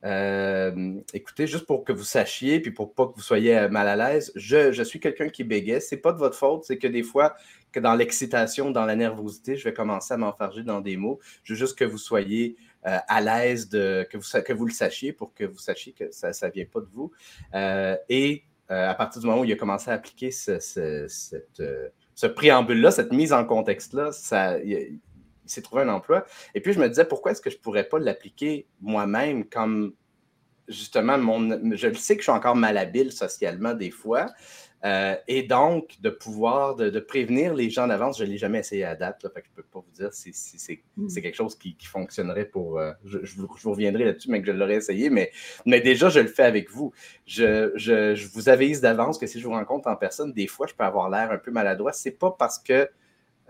euh, 0.04 1.00
écoutez, 1.14 1.46
juste 1.46 1.66
pour 1.66 1.84
que 1.84 1.92
vous 1.92 2.02
sachiez, 2.04 2.60
puis 2.60 2.72
pour 2.72 2.92
pas 2.94 3.06
que 3.06 3.14
vous 3.14 3.22
soyez 3.22 3.56
euh, 3.56 3.68
mal 3.68 3.86
à 3.86 3.96
l'aise, 3.96 4.32
je, 4.34 4.82
suis 4.82 5.00
quelqu'un 5.00 5.28
qui 5.28 5.44
bégait. 5.44 5.80
C'est 5.80 5.98
pas 5.98 6.12
de 6.12 6.18
votre 6.18 6.36
faute, 6.36 6.64
c'est 6.64 6.78
que 6.78 6.88
des 6.88 7.02
fois, 7.02 7.36
que 7.70 7.78
dans 7.78 7.94
l'excitation, 7.94 8.70
dans 8.70 8.84
la 8.84 8.96
nervosité, 8.96 9.56
je 9.56 9.64
vais 9.64 9.72
commencer 9.72 10.14
à 10.14 10.16
m'enfarger 10.16 10.62
dans 10.62 10.80
des 10.80 10.96
mots. 10.96 11.20
Je 11.44 11.52
veux 11.52 11.58
juste 11.58 11.78
que 11.78 11.84
vous 11.84 11.98
soyez 11.98 12.56
euh, 12.86 12.98
à 13.06 13.20
l'aise, 13.20 13.68
de, 13.68 14.06
que, 14.10 14.18
vous, 14.18 14.42
que 14.42 14.52
vous 14.52 14.66
le 14.66 14.72
sachiez 14.72 15.12
pour 15.12 15.32
que 15.34 15.44
vous 15.44 15.58
sachiez 15.58 15.92
que 15.92 16.10
ça 16.10 16.30
ne 16.30 16.52
vient 16.52 16.66
pas 16.66 16.80
de 16.80 16.88
vous. 16.92 17.12
et 18.08 18.44
à 18.68 18.94
partir 18.94 19.20
du 19.20 19.26
moment 19.26 19.42
où 19.42 19.44
il 19.44 19.52
a 19.52 19.56
commencé 19.56 19.90
à 19.90 19.94
appliquer 19.94 20.30
ce, 20.30 20.58
ce 20.58 22.26
préambule-là, 22.26 22.90
cette 22.90 23.12
mise 23.12 23.34
en 23.34 23.44
contexte-là, 23.44 24.12
ça, 24.12 24.56
s'est 25.46 25.62
trouvé 25.62 25.83
un 25.83 25.88
emploi. 25.88 26.24
Et 26.55 26.61
puis, 26.61 26.72
je 26.72 26.81
me 26.81 26.88
disais, 26.88 27.05
pourquoi 27.05 27.33
est-ce 27.33 27.40
que 27.40 27.50
je 27.50 27.57
ne 27.57 27.61
pourrais 27.61 27.85
pas 27.85 27.98
l'appliquer 27.98 28.66
moi-même 28.81 29.44
comme 29.48 29.94
justement, 30.68 31.18
mon, 31.18 31.74
je 31.74 31.87
le 31.88 31.94
sais 31.94 32.14
que 32.14 32.20
je 32.20 32.24
suis 32.24 32.33
encore 32.33 32.57
malhabile 32.57 33.12
socialement 33.12 33.74
des 33.74 33.90
fois. 33.90 34.26
Euh, 34.85 35.14
et 35.28 35.44
donc, 35.44 36.00
de 36.00 36.11
pouvoir, 36.11 36.74
de, 36.74 36.98
prévenir 36.98 37.55
les 37.55 37.70
gens 37.70 37.87
d'avance, 37.87 38.18
je 38.18 38.24
ne 38.24 38.31
l'ai 38.31 38.38
jamais 38.38 38.59
essayé 38.59 38.85
à 38.85 38.96
date. 38.96 39.22
fait 39.33 39.42
que 39.42 39.46
je 39.46 39.52
ne 39.52 39.57
peux 39.57 39.62
pas 39.62 39.78
vous 39.78 39.92
dire 39.92 40.12
si, 40.12 40.31
mm. 40.96 41.09
c'est 41.09 41.22
quelque 41.22 41.37
chose 41.37 41.57
qui, 41.57 41.76
fonctionnerait 41.85 42.46
pour. 42.46 42.81
Euh, 42.81 42.92
je, 43.05 43.18
vous, 43.37 43.48
reviendrai 43.70 44.05
là-dessus, 44.07 44.28
mais 44.28 44.40
que 44.40 44.48
je 44.48 44.52
l'aurais 44.52 44.76
essayé. 44.76 45.09
Mais, 45.09 45.31
mais 45.66 45.81
déjà, 45.81 46.09
je 46.09 46.18
le 46.18 46.26
fais 46.26 46.42
avec 46.42 46.68
vous. 46.68 46.92
Je, 47.26 47.70
je 47.76 48.26
vous 48.33 48.48
avise 48.48 48.81
d'avance 48.81 49.18
que 49.18 49.26
si 49.28 49.38
je 49.38 49.46
vous 49.46 49.52
rencontre 49.52 49.88
en 49.88 49.94
personne, 49.94 50.33
des 50.33 50.48
fois, 50.48 50.66
je 50.66 50.74
peux 50.74 50.85
avoir 50.85 51.09
l'air 51.09 51.31
un 51.31 51.38
peu 51.38 51.52
maladroit. 51.52 51.92
Ce 51.92 52.09
n'est 52.09 52.14
pas 52.14 52.33
parce 52.33 52.59
que 52.59 52.88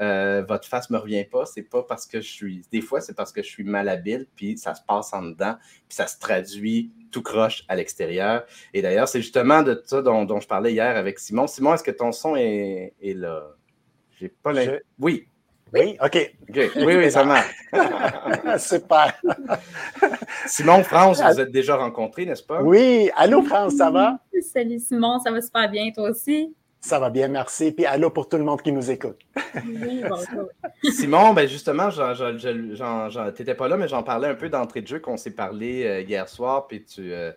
euh, 0.00 0.42
votre 0.48 0.66
face 0.66 0.90
ne 0.90 0.96
me 0.96 1.00
revient 1.00 1.24
pas, 1.24 1.46
c'est 1.46 1.62
pas 1.62 1.82
parce 1.82 2.06
que 2.06 2.20
je 2.20 2.28
suis. 2.28 2.62
Des 2.72 2.80
fois, 2.80 3.00
c'est 3.00 3.14
parce 3.14 3.32
que 3.32 3.42
je 3.42 3.48
suis 3.48 3.64
malhabile, 3.64 4.26
puis 4.34 4.56
ça 4.56 4.74
se 4.74 4.82
passe 4.86 5.12
en 5.12 5.22
dedans, 5.22 5.56
puis 5.88 5.96
ça 5.96 6.06
se 6.06 6.18
traduit 6.18 6.92
tout 7.10 7.22
croche 7.22 7.64
à 7.68 7.76
l'extérieur. 7.76 8.44
Et 8.72 8.82
d'ailleurs, 8.82 9.08
c'est 9.08 9.20
justement 9.20 9.62
de 9.62 9.80
ça 9.84 10.02
dont, 10.02 10.40
je 10.40 10.48
parlais 10.48 10.72
hier 10.72 10.96
avec 10.96 11.18
Simon. 11.18 11.46
Simon, 11.46 11.74
est-ce 11.74 11.84
que 11.84 11.90
ton 11.90 12.10
son 12.10 12.36
est, 12.36 12.94
là? 13.02 13.42
J'ai 14.18 14.28
pas 14.28 14.52
Oui. 14.98 15.28
Oui, 15.74 15.96
OK. 16.04 16.34
Oui, 16.54 16.70
oui, 16.76 17.10
ça 17.10 17.24
marche. 17.24 17.54
Super. 18.58 19.18
Simon, 20.46 20.84
France, 20.84 21.22
vous 21.22 21.40
êtes 21.40 21.50
déjà 21.50 21.76
rencontrés, 21.76 22.26
n'est-ce 22.26 22.42
pas? 22.42 22.62
Oui. 22.62 23.10
Allô, 23.16 23.42
France, 23.42 23.76
ça 23.76 23.90
va? 23.90 24.18
Salut, 24.52 24.78
Simon, 24.78 25.18
ça 25.20 25.30
va 25.30 25.40
super 25.40 25.70
bien, 25.70 25.90
toi 25.90 26.10
aussi? 26.10 26.54
Ça 26.84 26.98
va 26.98 27.10
bien, 27.10 27.28
merci. 27.28 27.70
Puis 27.70 27.86
allô 27.86 28.10
pour 28.10 28.28
tout 28.28 28.36
le 28.36 28.42
monde 28.42 28.60
qui 28.60 28.72
nous 28.72 28.90
écoute. 28.90 29.20
Simon, 30.90 31.32
ben 31.32 31.48
justement, 31.48 31.90
tu 31.90 33.40
n'étais 33.40 33.54
pas 33.54 33.68
là, 33.68 33.76
mais 33.76 33.86
j'en 33.86 34.02
parlais 34.02 34.26
un 34.26 34.34
peu 34.34 34.48
d'entrée 34.48 34.82
de 34.82 34.88
jeu 34.88 34.98
qu'on 34.98 35.16
s'est 35.16 35.30
parlé 35.30 35.84
euh, 35.86 36.00
hier 36.00 36.28
soir. 36.28 36.66
Puis 36.66 36.84
tu, 36.84 37.12
euh, 37.12 37.30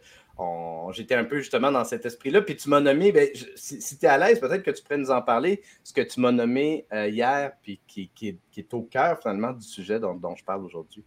j'étais 0.93 1.13
un 1.13 1.25
peu 1.25 1.37
justement 1.37 1.71
dans 1.71 1.83
cet 1.83 2.07
esprit-là. 2.07 2.41
Puis 2.41 2.55
tu 2.55 2.69
m'as 2.69 2.79
nommé, 2.79 3.11
ben, 3.11 3.29
si, 3.55 3.99
tu 3.99 4.05
es 4.05 4.09
à 4.09 4.17
l'aise, 4.17 4.39
peut-être 4.39 4.63
que 4.63 4.71
tu 4.71 4.81
pourrais 4.81 4.97
nous 4.97 5.11
en 5.11 5.21
parler, 5.21 5.61
ce 5.83 5.93
que 5.93 6.01
tu 6.01 6.19
m'as 6.21 6.31
nommé 6.31 6.87
euh, 6.91 7.07
hier, 7.07 7.51
puis 7.61 7.79
qui, 7.87 8.39
est 8.57 8.73
au 8.73 8.81
cœur 8.81 9.19
finalement 9.21 9.51
du 9.51 9.63
sujet 9.63 9.99
dont, 9.99 10.15
dont 10.15 10.35
je 10.35 10.43
parle 10.43 10.65
aujourd'hui. 10.65 11.03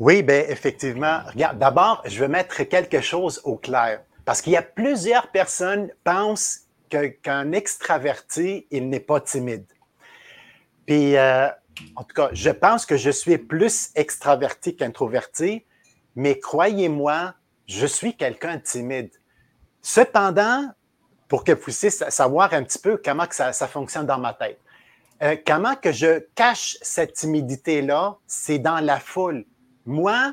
Oui, 0.00 0.22
bien 0.22 0.44
effectivement. 0.48 1.20
Regarde, 1.30 1.58
d'abord, 1.58 2.02
je 2.06 2.18
vais 2.20 2.28
mettre 2.28 2.62
quelque 2.64 3.02
chose 3.02 3.42
au 3.44 3.56
clair. 3.56 4.00
Parce 4.24 4.40
qu'il 4.40 4.54
y 4.54 4.56
a 4.56 4.62
plusieurs 4.62 5.30
personnes 5.30 5.88
qui 5.88 5.94
pensent 6.04 6.63
qu'un 7.22 7.52
extraverti, 7.52 8.66
il 8.70 8.88
n'est 8.88 9.00
pas 9.00 9.20
timide. 9.20 9.66
Puis, 10.86 11.16
euh, 11.16 11.48
en 11.96 12.04
tout 12.04 12.14
cas, 12.14 12.30
je 12.32 12.50
pense 12.50 12.86
que 12.86 12.96
je 12.96 13.10
suis 13.10 13.38
plus 13.38 13.90
extraverti 13.94 14.76
qu'introverti, 14.76 15.64
mais 16.16 16.38
croyez-moi, 16.38 17.34
je 17.66 17.86
suis 17.86 18.16
quelqu'un 18.16 18.56
de 18.56 18.62
timide. 18.62 19.10
Cependant, 19.82 20.70
pour 21.28 21.44
que 21.44 21.52
vous 21.52 21.60
puissiez 21.60 21.90
savoir 21.90 22.52
un 22.54 22.62
petit 22.62 22.78
peu 22.78 23.00
comment 23.02 23.26
ça, 23.30 23.52
fonctionne 23.66 24.06
dans 24.06 24.18
ma 24.18 24.34
tête, 24.34 24.60
euh, 25.22 25.36
comment 25.46 25.74
que 25.74 25.92
je 25.92 26.20
cache 26.34 26.76
cette 26.82 27.14
timidité-là, 27.14 28.16
c'est 28.26 28.58
dans 28.58 28.80
la 28.80 29.00
foule. 29.00 29.44
Moi, 29.86 30.32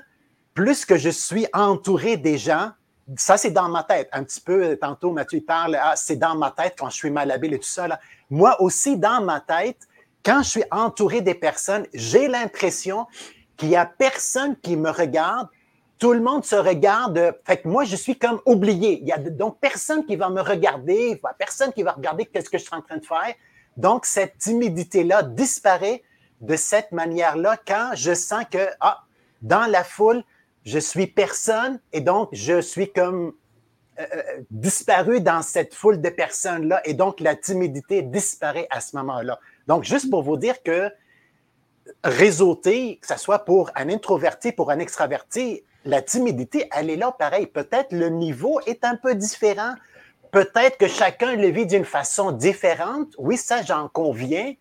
plus 0.53 0.85
que 0.85 0.97
je 0.97 1.09
suis 1.09 1.47
entouré 1.53 2.17
des 2.17 2.37
gens, 2.37 2.71
ça, 3.17 3.37
c'est 3.37 3.51
dans 3.51 3.69
ma 3.69 3.83
tête. 3.83 4.09
Un 4.11 4.23
petit 4.23 4.41
peu, 4.41 4.77
tantôt, 4.77 5.11
Mathieu 5.11 5.41
parle, 5.41 5.77
ah, 5.81 5.95
c'est 5.95 6.15
dans 6.15 6.35
ma 6.35 6.51
tête 6.51 6.75
quand 6.77 6.89
je 6.89 6.95
suis 6.95 7.09
malhabile 7.09 7.53
et 7.53 7.59
tout 7.59 7.67
ça. 7.67 7.87
Moi 8.29 8.61
aussi, 8.61 8.97
dans 8.97 9.21
ma 9.21 9.39
tête, 9.39 9.87
quand 10.23 10.43
je 10.43 10.49
suis 10.49 10.63
entouré 10.71 11.21
des 11.21 11.33
personnes, 11.33 11.85
j'ai 11.93 12.27
l'impression 12.27 13.07
qu'il 13.57 13.69
n'y 13.69 13.75
a 13.75 13.85
personne 13.85 14.55
qui 14.57 14.77
me 14.77 14.89
regarde. 14.89 15.47
Tout 15.97 16.13
le 16.13 16.21
monde 16.21 16.45
se 16.45 16.55
regarde. 16.55 17.35
Fait 17.45 17.57
que 17.57 17.67
moi, 17.67 17.83
je 17.83 17.95
suis 17.95 18.17
comme 18.17 18.39
oublié. 18.45 18.99
Il 19.01 19.07
y 19.07 19.11
a 19.11 19.17
donc 19.17 19.59
personne 19.59 20.05
qui 20.05 20.15
va 20.15 20.29
me 20.29 20.41
regarder, 20.41 21.19
personne 21.37 21.71
qui 21.73 21.83
va 21.83 21.91
regarder 21.91 22.25
qu'est-ce 22.25 22.49
que 22.49 22.57
je 22.57 22.63
suis 22.63 22.75
en 22.75 22.81
train 22.81 22.97
de 22.97 23.05
faire. 23.05 23.35
Donc, 23.77 24.05
cette 24.05 24.37
timidité-là 24.37 25.23
disparaît 25.23 26.03
de 26.39 26.55
cette 26.55 26.91
manière-là 26.91 27.57
quand 27.65 27.91
je 27.93 28.13
sens 28.13 28.45
que, 28.49 28.67
ah, 28.79 29.03
dans 29.41 29.69
la 29.69 29.83
foule, 29.83 30.23
je 30.65 30.79
suis 30.79 31.07
personne 31.07 31.79
et 31.91 32.01
donc 32.01 32.29
je 32.31 32.61
suis 32.61 32.91
comme 32.91 33.33
euh, 33.99 34.05
euh, 34.13 34.21
disparu 34.49 35.21
dans 35.21 35.41
cette 35.41 35.73
foule 35.73 36.01
de 36.01 36.09
personnes-là 36.09 36.81
et 36.85 36.93
donc 36.93 37.19
la 37.19 37.35
timidité 37.35 38.01
disparaît 38.01 38.67
à 38.69 38.79
ce 38.79 38.95
moment-là. 38.97 39.39
Donc, 39.67 39.83
juste 39.83 40.09
pour 40.09 40.23
vous 40.23 40.37
dire 40.37 40.63
que 40.63 40.89
réseauter, 42.03 42.97
que 43.01 43.07
ce 43.07 43.17
soit 43.17 43.39
pour 43.39 43.69
un 43.75 43.89
introverti, 43.89 44.51
pour 44.51 44.71
un 44.71 44.79
extraverti, 44.79 45.63
la 45.85 46.01
timidité, 46.01 46.69
elle 46.75 46.89
est 46.89 46.95
là 46.95 47.11
pareil. 47.11 47.47
Peut-être 47.47 47.91
le 47.91 48.09
niveau 48.09 48.59
est 48.65 48.83
un 48.83 48.95
peu 48.95 49.15
différent. 49.15 49.73
Peut-être 50.31 50.77
que 50.77 50.87
chacun 50.87 51.35
le 51.35 51.47
vit 51.47 51.65
d'une 51.65 51.85
façon 51.85 52.31
différente. 52.31 53.13
Oui, 53.17 53.37
ça, 53.37 53.61
j'en 53.63 53.89
conviens. 53.89 54.53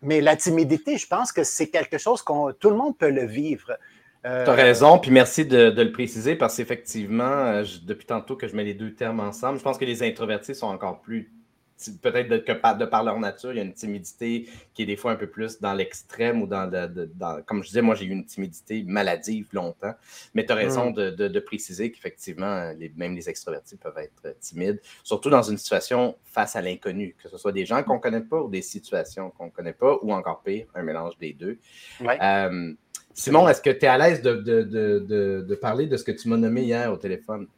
Mais 0.00 0.20
la 0.20 0.36
timidité, 0.36 0.96
je 0.96 1.06
pense 1.06 1.32
que 1.32 1.42
c'est 1.42 1.68
quelque 1.68 1.98
chose 1.98 2.22
qu'on 2.22 2.52
tout 2.52 2.70
le 2.70 2.76
monde 2.76 2.96
peut 2.96 3.10
le 3.10 3.26
vivre. 3.26 3.76
Euh, 4.26 4.44
tu 4.44 4.50
as 4.50 4.54
raison, 4.54 4.98
puis 4.98 5.10
merci 5.10 5.46
de, 5.46 5.70
le 5.70 5.92
préciser 5.92 6.34
parce 6.34 6.56
qu'effectivement, 6.56 7.24
euh, 7.24 7.64
depuis 7.84 8.06
tantôt 8.06 8.36
que 8.36 8.48
je 8.48 8.56
mets 8.56 8.64
les 8.64 8.74
deux 8.74 8.94
termes 8.94 9.20
ensemble, 9.20 9.58
je 9.58 9.62
pense 9.62 9.78
que 9.78 9.84
les 9.84 10.02
introvertis 10.02 10.54
sont 10.54 10.66
encore 10.66 11.00
plus. 11.00 11.32
Peut-être 12.02 12.44
que 12.44 12.78
de 12.78 12.84
par 12.86 13.04
leur 13.04 13.20
nature, 13.20 13.52
il 13.52 13.58
y 13.58 13.60
a 13.60 13.62
une 13.62 13.72
timidité 13.72 14.48
qui 14.74 14.82
est 14.82 14.86
des 14.86 14.96
fois 14.96 15.12
un 15.12 15.16
peu 15.16 15.28
plus 15.28 15.60
dans 15.60 15.74
l'extrême 15.74 16.42
ou 16.42 16.48
dans, 16.48 16.68
Comme 17.46 17.62
je 17.62 17.68
disais, 17.68 17.82
moi, 17.82 17.94
j'ai 17.94 18.06
eu 18.06 18.10
une 18.10 18.24
timidité 18.24 18.82
maladive 18.84 19.46
longtemps, 19.52 19.94
mais 20.34 20.44
tu 20.44 20.50
as 20.50 20.56
raison 20.56 20.90
mm. 20.90 21.12
de, 21.12 21.38
préciser 21.38 21.92
qu'effectivement, 21.92 22.72
même 22.96 23.14
les 23.14 23.30
extrovertis 23.30 23.76
peuvent 23.76 23.98
être 23.98 24.36
timides, 24.40 24.80
surtout 25.04 25.30
dans 25.30 25.44
une 25.44 25.56
situation 25.56 26.16
face 26.24 26.56
à 26.56 26.62
l'inconnu, 26.62 27.14
que 27.22 27.28
ce 27.28 27.38
soit 27.38 27.52
des 27.52 27.64
gens 27.64 27.84
qu'on 27.84 27.94
ne 27.94 28.00
connaît 28.00 28.22
pas 28.22 28.42
ou 28.42 28.48
des 28.50 28.62
situations 28.62 29.30
qu'on 29.30 29.46
ne 29.46 29.50
connaît 29.50 29.72
pas, 29.72 29.98
ou 30.02 30.12
encore 30.12 30.42
pire, 30.42 30.66
un 30.74 30.82
mélange 30.82 31.16
des 31.18 31.32
deux. 31.32 31.60
Euh, 32.00 32.74
Simon, 33.18 33.48
est-ce 33.48 33.60
que 33.60 33.70
tu 33.70 33.84
es 33.84 33.88
à 33.88 33.98
l'aise 33.98 34.22
de, 34.22 35.54
parler 35.56 35.86
de 35.86 35.96
ce 35.96 36.04
que 36.04 36.12
tu 36.12 36.28
m'as 36.28 36.36
nommé 36.36 36.62
hier 36.62 36.92
au 36.92 36.96
téléphone? 36.96 37.48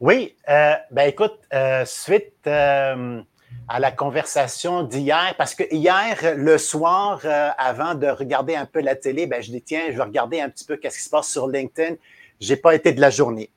Oui, 0.00 0.34
euh, 0.48 0.74
ben 0.90 1.08
écoute, 1.08 1.38
euh, 1.54 1.84
suite 1.84 2.34
euh, 2.48 3.20
à 3.68 3.78
la 3.78 3.92
conversation 3.92 4.82
d'hier, 4.82 5.34
parce 5.38 5.54
que 5.54 5.62
hier, 5.72 6.34
le 6.36 6.58
soir, 6.58 7.20
avant 7.56 7.94
de 7.94 8.08
regarder 8.08 8.56
un 8.56 8.66
peu 8.66 8.80
la 8.80 8.96
télé, 8.96 9.28
ben, 9.28 9.40
je 9.40 9.52
dis 9.52 9.62
tiens, 9.62 9.84
je 9.92 9.96
vais 9.96 10.02
regarder 10.02 10.40
un 10.40 10.50
petit 10.50 10.64
peu 10.64 10.76
qu'est-ce 10.76 10.96
qui 10.98 11.04
se 11.04 11.10
passe 11.10 11.28
sur 11.28 11.46
LinkedIn. 11.46 11.94
Je 12.40 12.52
n'ai 12.52 12.56
pas 12.56 12.74
été 12.74 12.92
de 12.92 13.00
la 13.00 13.10
journée 13.10 13.50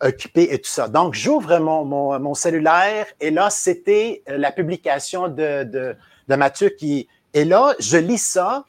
occupé 0.00 0.48
et 0.50 0.58
tout 0.58 0.70
ça. 0.70 0.88
Donc, 0.88 1.12
j'ouvre 1.12 1.58
mon, 1.58 1.84
mon, 2.18 2.34
cellulaire 2.34 3.06
et 3.20 3.30
là, 3.30 3.50
c'était 3.50 4.22
la 4.26 4.50
publication 4.50 5.28
de, 5.28 5.64
de, 5.64 5.94
de 6.26 6.34
Mathieu 6.36 6.70
qui. 6.70 7.06
Et 7.34 7.44
là, 7.44 7.74
je 7.78 7.98
lis 7.98 8.18
ça 8.18 8.64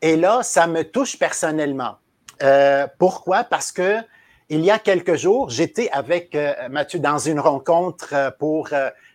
et 0.00 0.16
là, 0.16 0.42
ça 0.42 0.66
me 0.66 0.82
touche 0.82 1.18
personnellement. 1.18 1.96
Euh, 2.42 2.86
pourquoi? 2.98 3.44
Parce 3.44 3.72
que 3.72 3.98
il 4.50 4.64
y 4.64 4.70
a 4.70 4.78
quelques 4.78 5.16
jours, 5.16 5.50
j'étais 5.50 5.90
avec 5.90 6.34
euh, 6.34 6.54
Mathieu 6.70 7.00
dans 7.00 7.18
une 7.18 7.38
rencontre 7.38 8.14
euh, 8.14 8.30
pour 8.30 8.70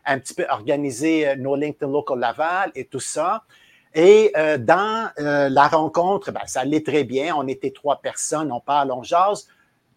un 0.05 0.19
petit 0.19 0.33
peu 0.35 0.45
organiser 0.49 1.35
nos 1.37 1.55
LinkedIn 1.55 1.91
Local 1.91 2.19
Laval 2.19 2.71
et 2.75 2.85
tout 2.85 2.99
ça. 2.99 3.43
Et 3.95 4.33
dans 4.59 5.11
la 5.17 5.67
rencontre, 5.67 6.31
ben, 6.31 6.41
ça 6.47 6.61
allait 6.61 6.81
très 6.81 7.03
bien. 7.03 7.35
On 7.37 7.47
était 7.47 7.69
trois 7.69 8.01
personnes, 8.01 8.51
on 8.51 8.59
parle, 8.59 8.91
on 8.91 9.03
jase. 9.03 9.47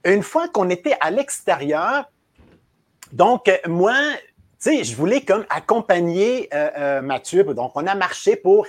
Une 0.05 0.23
fois 0.23 0.49
qu'on 0.49 0.69
était 0.69 0.97
à 1.01 1.11
l'extérieur, 1.11 2.05
donc 3.13 3.51
moi, 3.67 3.97
tu 4.61 4.77
sais, 4.77 4.85
je 4.85 4.95
voulais 4.95 5.23
comme 5.23 5.47
accompagner 5.49 6.51
Mathieu. 7.03 7.43
Donc, 7.43 7.73
on 7.75 7.87
a 7.87 7.95
marché 7.95 8.37
pour 8.37 8.67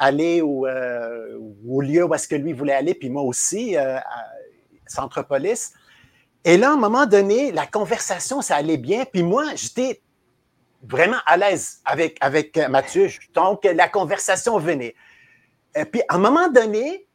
aller 0.00 0.42
euh, 0.42 1.38
au, 1.68 1.80
lieu 1.82 2.04
où 2.04 2.14
est-ce 2.14 2.26
que 2.26 2.34
lui 2.34 2.54
voulait 2.54 2.72
aller, 2.72 2.94
puis 2.94 3.10
moi 3.10 3.22
aussi, 3.22 3.76
euh, 3.76 3.98
à 3.98 4.26
Centropolis. 4.86 5.74
Et 6.44 6.56
là, 6.56 6.70
à 6.70 6.72
un 6.72 6.76
moment 6.76 7.06
donné, 7.06 7.52
la 7.52 7.66
conversation, 7.66 8.40
ça 8.40 8.56
allait 8.56 8.78
bien, 8.78 9.04
puis 9.04 9.22
moi, 9.22 9.44
j'étais 9.54 10.00
vraiment 10.82 11.18
à 11.26 11.36
l'aise 11.36 11.80
avec, 11.84 12.16
avec 12.22 12.56
Mathieu. 12.70 13.08
Donc, 13.34 13.64
la 13.64 13.88
conversation 13.88 14.58
venait. 14.58 14.94
Et 15.76 15.84
puis, 15.84 16.00
à 16.08 16.14
un 16.14 16.18
moment 16.18 16.48
donné, 16.48 17.06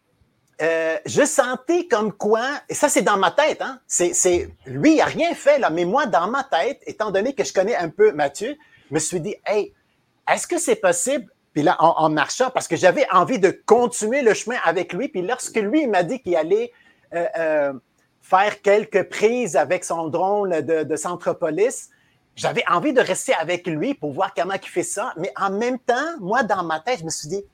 euh, 0.61 0.97
je 1.07 1.25
sentais 1.25 1.87
comme 1.87 2.13
quoi, 2.13 2.61
et 2.69 2.73
ça 2.73 2.87
c'est 2.87 3.01
dans 3.01 3.17
ma 3.17 3.31
tête, 3.31 3.61
hein, 3.61 3.81
c'est, 3.87 4.47
lui, 4.65 4.93
il 4.93 4.97
n'a 4.97 5.05
rien 5.05 5.33
fait 5.35 5.59
là, 5.59 5.69
mais 5.69 5.83
moi, 5.83 6.05
dans 6.05 6.29
ma 6.29 6.45
tête, 6.45 6.81
étant 6.85 7.11
donné 7.11 7.33
que 7.33 7.43
je 7.43 7.51
connais 7.51 7.75
un 7.75 7.89
peu 7.89 8.13
Mathieu, 8.13 8.55
je 8.89 8.93
me 8.93 8.99
suis 8.99 9.19
dit, 9.19 9.35
hey, 9.45 9.73
est-ce 10.31 10.47
que 10.47 10.57
c'est 10.57 10.77
possible 10.77 11.29
puis 11.55 11.63
là, 11.63 11.77
en, 11.79 12.09
marchant, 12.09 12.49
parce 12.49 12.67
que 12.67 12.75
j'avais 12.75 13.07
envie 13.13 13.39
de 13.39 13.49
continuer 13.49 14.21
le 14.21 14.33
chemin 14.33 14.57
avec 14.65 14.91
lui. 14.91 15.07
Puis 15.07 15.21
lorsque 15.21 15.55
lui 15.55 15.87
m'a 15.87 16.03
dit 16.03 16.19
qu'il 16.19 16.35
allait 16.35 16.73
euh, 17.13 17.25
euh, 17.39 17.73
faire 18.21 18.61
quelques 18.61 19.03
prises 19.03 19.55
avec 19.55 19.85
son 19.85 20.09
drone 20.09 20.59
de, 20.59 20.83
de 20.83 20.95
Centropolis, 20.97 21.91
j'avais 22.35 22.65
envie 22.69 22.91
de 22.91 22.99
rester 22.99 23.33
avec 23.35 23.67
lui 23.67 23.93
pour 23.93 24.11
voir 24.11 24.33
comment 24.33 24.55
il 24.61 24.67
fait 24.67 24.83
ça. 24.83 25.13
Mais 25.15 25.31
en 25.37 25.49
même 25.49 25.79
temps, 25.79 26.19
moi, 26.19 26.43
dans 26.43 26.61
ma 26.61 26.81
tête, 26.81 26.99
je 26.99 27.05
me 27.05 27.09
suis 27.09 27.29
dit, 27.29 27.45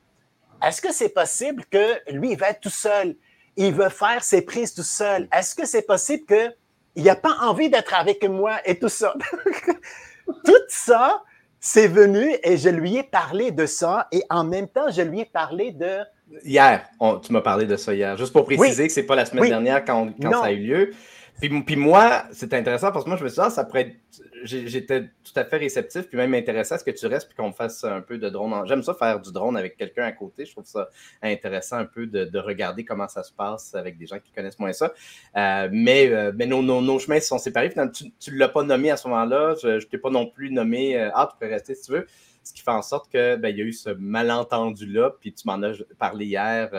est-ce 0.66 0.82
que 0.82 0.92
c'est 0.92 1.10
possible 1.10 1.64
que 1.70 2.00
lui, 2.12 2.32
il 2.32 2.40
va 2.40 2.50
être 2.50 2.62
tout 2.62 2.70
seul? 2.70 3.16
Il 3.56 3.72
veut 3.72 3.90
faire 3.90 4.24
ses 4.24 4.42
prises 4.42 4.74
tout 4.74 4.82
seul. 4.82 5.28
Est-ce 5.32 5.54
que 5.54 5.68
c'est 5.68 5.84
possible 5.84 6.26
qu'il 6.26 7.04
n'a 7.04 7.16
pas 7.16 7.38
envie 7.42 7.70
d'être 7.70 7.94
avec 7.94 8.24
moi 8.24 8.58
et 8.66 8.80
tout 8.80 8.90
ça? 8.90 9.14
tout 10.44 10.66
ça, 10.70 11.22
c'est 11.64 11.88
venu 11.88 12.36
et 12.44 12.58
je 12.58 12.70
lui 12.70 12.98
ai 12.98 13.04
parlé 13.04 13.52
de 13.52 13.68
ça 13.68 14.08
et 14.12 14.24
en 14.32 14.44
même 14.44 14.68
temps, 14.68 14.90
je 14.90 15.04
lui 15.04 15.22
ai 15.22 15.26
parlé 15.26 15.72
de. 15.72 16.00
Hier, 16.44 16.84
tu 17.24 17.32
m'as 17.32 17.42
parlé 17.42 17.66
de 17.68 17.76
ça 17.76 17.94
hier. 17.94 18.18
Juste 18.18 18.34
pour 18.34 18.46
préciser 18.46 18.88
que 18.88 18.94
ce 18.94 19.00
n'est 19.00 19.06
pas 19.06 19.16
la 19.16 19.26
semaine 19.26 19.48
dernière 19.48 19.86
quand, 19.86 20.10
quand 20.20 20.32
ça 20.32 20.46
a 20.46 20.52
eu 20.52 20.58
lieu. 20.60 20.92
Puis, 21.40 21.62
puis 21.62 21.76
moi, 21.76 22.24
c'est 22.32 22.54
intéressant 22.54 22.92
parce 22.92 23.04
que 23.04 23.10
moi, 23.10 23.18
je 23.18 23.24
me 23.24 23.30
suis 23.30 23.36
dit, 23.36 23.46
ah, 23.46 23.50
ça 23.50 23.64
pourrait 23.64 23.82
être. 23.82 23.96
J'étais 24.44 25.04
tout 25.04 25.34
à 25.36 25.46
fait 25.46 25.58
réceptif, 25.58 26.08
puis 26.08 26.18
même 26.18 26.34
intéressé 26.34 26.74
à 26.74 26.78
ce 26.78 26.84
que 26.84 26.92
tu 26.92 27.06
restes, 27.08 27.28
puis 27.28 27.36
qu'on 27.36 27.52
fasse 27.52 27.84
un 27.84 28.02
peu 28.02 28.18
de 28.18 28.30
drone. 28.30 28.66
J'aime 28.68 28.84
ça 28.84 28.94
faire 28.94 29.20
du 29.20 29.32
drone 29.32 29.58
avec 29.58 29.78
quelqu'un 29.78 30.04
à 30.04 30.12
côté. 30.12 30.46
Je 30.46 30.52
trouve 30.52 30.66
ça 30.66 30.90
intéressant 31.22 31.78
un 31.78 31.86
peu 31.86 32.08
de, 32.08 32.40
regarder 32.40 32.84
comment 32.84 33.08
ça 33.08 33.24
se 33.24 33.32
passe 33.32 33.76
avec 33.76 33.98
des 33.98 34.08
gens 34.08 34.20
qui 34.20 34.32
connaissent 34.32 34.60
moins 34.60 34.74
ça. 34.74 34.94
Euh, 35.38 35.70
mais 35.72 36.10
euh, 36.10 36.32
mais 36.36 36.46
nos, 36.46 36.62
nos, 36.62 37.00
chemins 37.00 37.20
se 37.20 37.28
sont 37.28 37.38
séparés. 37.38 37.72
tu 37.94 38.32
ne 38.32 38.38
l'as 38.38 38.50
pas 38.50 38.64
nommé 38.64 38.92
à 38.92 38.98
ce 38.98 39.08
moment-là. 39.08 39.56
Je 39.62 39.68
ne 39.70 39.80
t'ai 39.80 39.98
pas 39.98 40.10
non 40.10 40.28
plus 40.28 40.52
nommé. 40.52 41.00
Euh, 41.00 41.10
ah, 41.14 41.30
tu 41.32 41.38
peux 41.40 41.52
rester 41.52 41.76
si 41.76 41.84
tu 41.84 41.92
veux. 41.92 42.08
Ce 42.44 42.54
qui 42.54 42.62
fait 42.62 42.72
en 42.72 42.82
sorte 42.82 43.12
que 43.12 43.36
ben, 43.36 43.56
y 43.56 43.62
a 43.62 43.64
eu 43.64 43.74
ce 43.74 43.92
malentendu-là, 43.92 45.12
puis 45.20 45.34
tu 45.34 45.48
m'en 45.48 45.62
as 45.62 45.74
parlé 46.00 46.26
hier. 46.26 46.70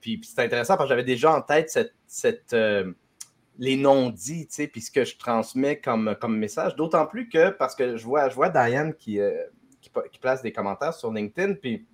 puis, 0.00 0.18
puis 0.18 0.30
c'est 0.32 0.42
intéressant 0.42 0.76
parce 0.76 0.88
que 0.88 0.90
j'avais 0.90 1.04
déjà 1.04 1.32
en 1.34 1.42
tête 1.42 1.76
cette 2.06 2.54
les 3.58 3.76
non-dits, 3.76 4.46
tu 4.46 4.54
sais, 4.54 4.66
puis 4.68 4.80
ce 4.80 4.90
que 4.90 5.04
je 5.04 5.16
transmets 5.16 5.80
comme, 5.80 6.14
message. 6.28 6.76
D'autant 6.76 7.06
plus 7.06 7.28
que, 7.28 7.50
parce 7.50 7.74
que 7.74 7.96
je 7.96 8.04
vois, 8.04 8.28
je 8.28 8.34
vois 8.34 8.48
Diane 8.48 8.94
qui, 8.94 9.20
euh, 9.20 9.32
place 10.20 10.42
des 10.42 10.52
commentaires 10.52 10.94
sur 10.94 11.12
LinkedIn, 11.12 11.54
puis 11.54 11.86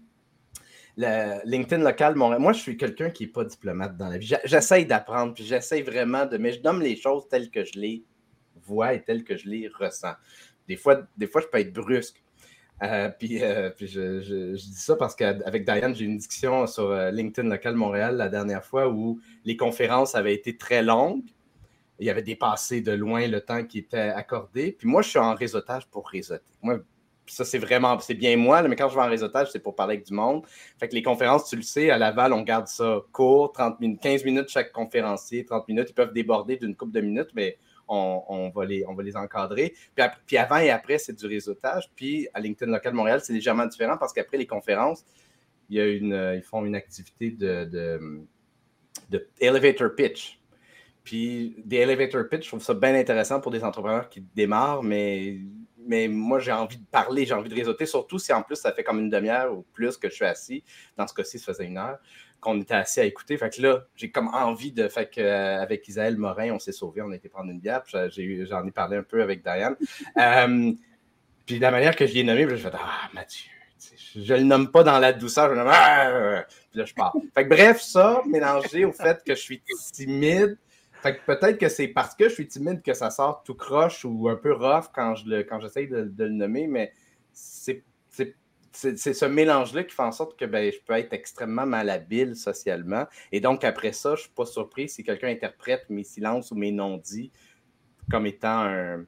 LinkedIn 0.96 1.82
local, 1.82 2.14
moi, 2.14 2.52
je 2.52 2.60
suis 2.60 2.76
quelqu'un 2.76 3.10
qui 3.10 3.24
n'est 3.24 3.32
pas 3.32 3.44
diplomate 3.44 3.96
dans 3.96 4.08
la 4.08 4.18
vie. 4.18 4.32
J'essaye 4.44 4.86
d'apprendre, 4.86 5.34
puis 5.34 5.44
j'essaye 5.44 5.82
vraiment 5.82 6.26
de. 6.26 6.36
Mais 6.36 6.52
je 6.52 6.60
nomme 6.62 6.82
les 6.82 6.96
choses 6.96 7.26
telles 7.28 7.50
que 7.50 7.64
je 7.64 7.78
les 7.78 8.04
vois 8.62 8.94
et 8.94 9.02
telles 9.02 9.24
que 9.24 9.36
je 9.36 9.48
les 9.48 9.68
ressens. 9.68 10.14
Des 10.68 10.76
fois, 10.76 11.02
je 11.18 11.26
peux 11.26 11.58
être 11.58 11.72
brusque. 11.72 12.22
Euh, 12.82 13.08
puis, 13.08 13.42
euh, 13.42 13.70
je, 13.80 14.52
dis 14.52 14.74
ça 14.74 14.96
parce 14.96 15.16
qu'avec 15.16 15.64
Diane, 15.64 15.94
j'ai 15.94 16.04
une 16.04 16.18
discussion 16.18 16.66
sur 16.66 16.92
LinkedIn 16.92 17.48
local 17.48 17.74
Montréal 17.74 18.16
la 18.16 18.28
dernière 18.28 18.64
fois 18.64 18.88
où 18.88 19.20
les 19.44 19.56
conférences 19.56 20.14
avaient 20.14 20.34
été 20.34 20.56
très 20.56 20.82
longues 20.82 21.24
il 21.98 22.10
avait 22.10 22.22
dépassé 22.22 22.80
de 22.80 22.92
loin 22.92 23.26
le 23.26 23.40
temps 23.40 23.64
qui 23.64 23.78
était 23.78 23.98
accordé. 23.98 24.72
Puis 24.72 24.88
moi, 24.88 25.02
je 25.02 25.10
suis 25.10 25.18
en 25.18 25.34
réseautage 25.34 25.86
pour 25.88 26.08
réseauter. 26.08 26.42
Moi, 26.62 26.80
ça, 27.26 27.44
c'est 27.44 27.58
vraiment, 27.58 27.98
c'est 28.00 28.14
bien 28.14 28.36
moi, 28.36 28.62
mais 28.62 28.76
quand 28.76 28.88
je 28.88 28.94
vais 28.94 29.00
en 29.00 29.08
réseautage, 29.08 29.50
c'est 29.50 29.60
pour 29.60 29.74
parler 29.74 29.94
avec 29.94 30.06
du 30.06 30.12
monde. 30.12 30.44
Fait 30.78 30.88
que 30.88 30.94
les 30.94 31.02
conférences, 31.02 31.48
tu 31.48 31.56
le 31.56 31.62
sais, 31.62 31.90
à 31.90 31.96
Laval, 31.96 32.32
on 32.32 32.42
garde 32.42 32.66
ça 32.66 33.00
court, 33.12 33.52
30 33.52 33.80
minutes, 33.80 34.00
15 34.02 34.24
minutes 34.24 34.48
chaque 34.48 34.72
conférencier, 34.72 35.44
30 35.44 35.68
minutes. 35.68 35.90
Ils 35.90 35.94
peuvent 35.94 36.12
déborder 36.12 36.56
d'une 36.56 36.76
couple 36.76 36.92
de 36.92 37.00
minutes, 37.00 37.30
mais 37.34 37.56
on, 37.88 38.50
va, 38.54 38.64
les, 38.64 38.84
on 38.86 38.94
va 38.94 39.02
les 39.02 39.16
encadrer. 39.16 39.74
Puis, 40.26 40.36
avant 40.36 40.58
et 40.58 40.70
après, 40.70 40.98
c'est 40.98 41.12
du 41.12 41.26
réseautage. 41.26 41.90
Puis 41.94 42.28
à 42.34 42.40
LinkedIn 42.40 42.70
Local 42.70 42.94
Montréal, 42.94 43.20
c'est 43.22 43.32
légèrement 43.32 43.66
différent 43.66 43.96
parce 43.98 44.12
qu'après 44.12 44.36
les 44.36 44.46
conférences, 44.46 45.04
il 45.70 45.76
y 45.76 45.80
a 45.80 45.86
une, 45.86 46.32
ils 46.36 46.42
font 46.42 46.64
une 46.64 46.74
activité 46.74 47.30
de, 47.30 47.64
de, 49.10 49.28
elevator 49.40 49.94
pitch. 49.94 50.40
Puis 51.04 51.54
des 51.64 51.78
elevator 51.78 52.28
pitch, 52.28 52.44
je 52.44 52.48
trouve 52.48 52.62
ça 52.62 52.74
bien 52.74 52.94
intéressant 52.94 53.40
pour 53.40 53.52
des 53.52 53.62
entrepreneurs 53.62 54.08
qui 54.08 54.22
démarrent, 54.34 54.82
mais 54.82 55.38
mais 55.86 56.08
moi, 56.08 56.38
j'ai 56.38 56.52
envie 56.52 56.78
de 56.78 56.86
parler, 56.86 57.26
j'ai 57.26 57.34
envie 57.34 57.48
de 57.48 57.54
réseauter, 57.54 57.86
surtout 57.86 58.18
si 58.18 58.32
en 58.32 58.42
plus 58.42 58.56
ça 58.56 58.72
fait 58.72 58.82
comme 58.82 58.98
une 58.98 59.10
demi-heure 59.10 59.52
ou 59.52 59.66
plus 59.72 59.96
que 59.96 60.08
je 60.08 60.14
suis 60.14 60.24
assis. 60.24 60.64
Dans 60.96 61.06
ce 61.06 61.14
cas-ci, 61.14 61.38
ça 61.38 61.52
faisait 61.52 61.66
une 61.66 61.78
heure 61.78 61.98
qu'on 62.40 62.60
était 62.60 62.74
assis 62.74 63.00
à 63.00 63.04
écouter. 63.04 63.36
Fait 63.36 63.50
que 63.50 63.60
là, 63.62 63.84
j'ai 63.96 64.10
comme 64.10 64.28
envie 64.28 64.72
de. 64.72 64.88
Fait 64.88 65.10
que, 65.10 65.20
euh, 65.20 65.60
avec 65.60 65.86
Isaël 65.88 66.16
Morin, 66.16 66.52
on 66.52 66.58
s'est 66.58 66.72
sauvés, 66.72 67.02
on 67.02 67.10
a 67.10 67.16
été 67.16 67.28
prendre 67.28 67.50
une 67.50 67.60
bière. 67.60 67.82
J'en 67.86 68.66
ai, 68.66 68.70
parlé 68.70 68.96
un 68.96 69.02
peu 69.02 69.22
avec 69.22 69.42
Diane. 69.42 69.76
Euh, 70.16 70.72
puis 71.46 71.58
la 71.58 71.70
manière 71.70 71.96
que 71.96 72.06
je 72.06 72.14
l'ai 72.14 72.24
nommé, 72.24 72.46
je 72.48 72.56
fais 72.56 72.70
Ah, 72.72 73.08
Mathieu. 73.12 73.50
Je 74.16 74.34
le 74.34 74.44
nomme 74.44 74.70
pas 74.70 74.82
dans 74.82 74.98
la 74.98 75.12
douceur, 75.12 75.46
je 75.46 75.50
le 75.50 75.56
nomme 75.58 75.70
ah, 75.70 76.44
Puis 76.70 76.78
là, 76.78 76.84
je 76.84 76.94
pars. 76.94 77.14
Fait 77.34 77.44
que, 77.44 77.48
bref, 77.48 77.80
ça, 77.80 78.22
mélangé 78.26 78.84
au 78.84 78.92
fait 78.92 79.22
que 79.24 79.34
je 79.34 79.40
suis 79.40 79.62
timide, 79.92 80.56
fait 81.04 81.18
que 81.18 81.24
peut-être 81.26 81.58
que 81.58 81.68
c'est 81.68 81.88
parce 81.88 82.14
que 82.14 82.30
je 82.30 82.34
suis 82.34 82.48
timide 82.48 82.80
que 82.80 82.94
ça 82.94 83.10
sort 83.10 83.42
tout 83.42 83.54
croche 83.54 84.06
ou 84.06 84.26
un 84.30 84.36
peu 84.36 84.54
rough 84.54 84.86
quand 84.94 85.14
je 85.16 85.28
le, 85.28 85.42
quand 85.42 85.60
j'essaye 85.60 85.86
de, 85.86 86.10
le 86.16 86.28
nommer, 86.30 86.66
mais 86.66 86.92
c'est, 87.30 87.84
ce 88.72 89.24
mélange-là 89.26 89.84
qui 89.84 89.94
fait 89.94 90.02
en 90.02 90.12
sorte 90.12 90.38
que 90.38 90.46
ben, 90.46 90.72
je 90.72 90.78
peux 90.84 90.94
être 90.94 91.12
extrêmement 91.12 91.66
malhabile 91.66 92.34
socialement. 92.34 93.04
Et 93.32 93.40
donc, 93.40 93.64
après 93.64 93.92
ça, 93.92 94.10
je 94.10 94.20
ne 94.20 94.24
suis 94.24 94.30
pas 94.30 94.46
surpris 94.46 94.88
si 94.88 95.04
quelqu'un 95.04 95.28
interprète 95.28 95.84
mes 95.90 96.04
silences 96.04 96.50
ou 96.50 96.54
mes 96.54 96.72
non-dits 96.72 97.30
comme 98.10 98.26
étant 98.26 98.64
un, 98.64 99.04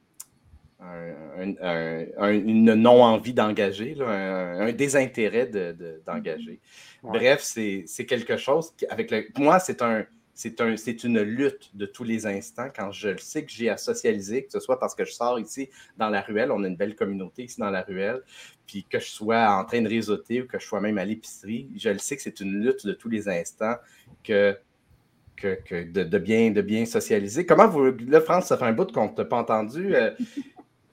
une 2.30 2.74
non-envie 2.74 3.32
d'engager, 3.32 3.96
un, 4.00 4.70
désintérêt 4.72 5.46
d'engager. 6.06 6.60
Bref, 7.02 7.40
c'est 7.40 8.06
quelque 8.06 8.36
chose 8.36 8.72
qui, 8.76 8.86
avec 8.86 9.10
le, 9.10 9.24
moi, 9.38 9.58
c'est 9.58 9.80
un, 9.80 10.04
c'est 10.36 10.60
un, 10.60 10.74
une 10.76 11.22
lutte 11.22 11.70
de 11.74 11.86
tous 11.86 12.04
les 12.04 12.26
instants 12.26 12.68
quand 12.74 12.92
je 12.92 13.08
le 13.08 13.18
sais 13.18 13.42
que 13.42 13.50
j'ai 13.50 13.70
à 13.70 13.78
socialiser, 13.78 14.44
que 14.44 14.52
ce 14.52 14.60
soit 14.60 14.78
parce 14.78 14.94
que 14.94 15.04
je 15.04 15.12
sors 15.12 15.40
ici 15.40 15.70
dans 15.96 16.10
la 16.10 16.20
ruelle, 16.20 16.52
on 16.52 16.62
a 16.62 16.68
une 16.68 16.76
belle 16.76 16.94
communauté 16.94 17.44
ici 17.44 17.58
dans 17.58 17.70
la 17.70 17.80
ruelle, 17.80 18.20
puis 18.66 18.84
que 18.88 19.00
je 19.00 19.06
sois 19.06 19.48
en 19.48 19.64
train 19.64 19.80
de 19.80 19.88
réseauter 19.88 20.42
ou 20.42 20.46
que 20.46 20.58
je 20.58 20.66
sois 20.66 20.82
même 20.82 20.98
à 20.98 21.06
l'épicerie, 21.06 21.70
je 21.76 21.88
le 21.88 21.98
sais 21.98 22.16
que 22.16 22.22
c'est 22.22 22.38
une 22.40 22.52
lutte 22.62 22.86
de 22.86 22.92
tous 22.92 23.08
les 23.08 23.30
instants 23.30 23.76
que, 24.22 24.58
que, 25.36 25.84
de, 25.84 26.18
bien, 26.18 26.50
de 26.50 26.60
bien 26.60 26.84
socialiser. 26.84 27.46
Comment 27.46 27.68
vous, 27.68 27.92
là, 28.06 28.20
France, 28.20 28.46
ça 28.46 28.58
fait 28.58 28.66
un 28.66 28.72
bout 28.72 28.92
qu'on 28.92 29.08
ne 29.10 29.14
t'a 29.14 29.24
pas 29.24 29.38
entendu. 29.38 29.94
Euh, 29.96 30.10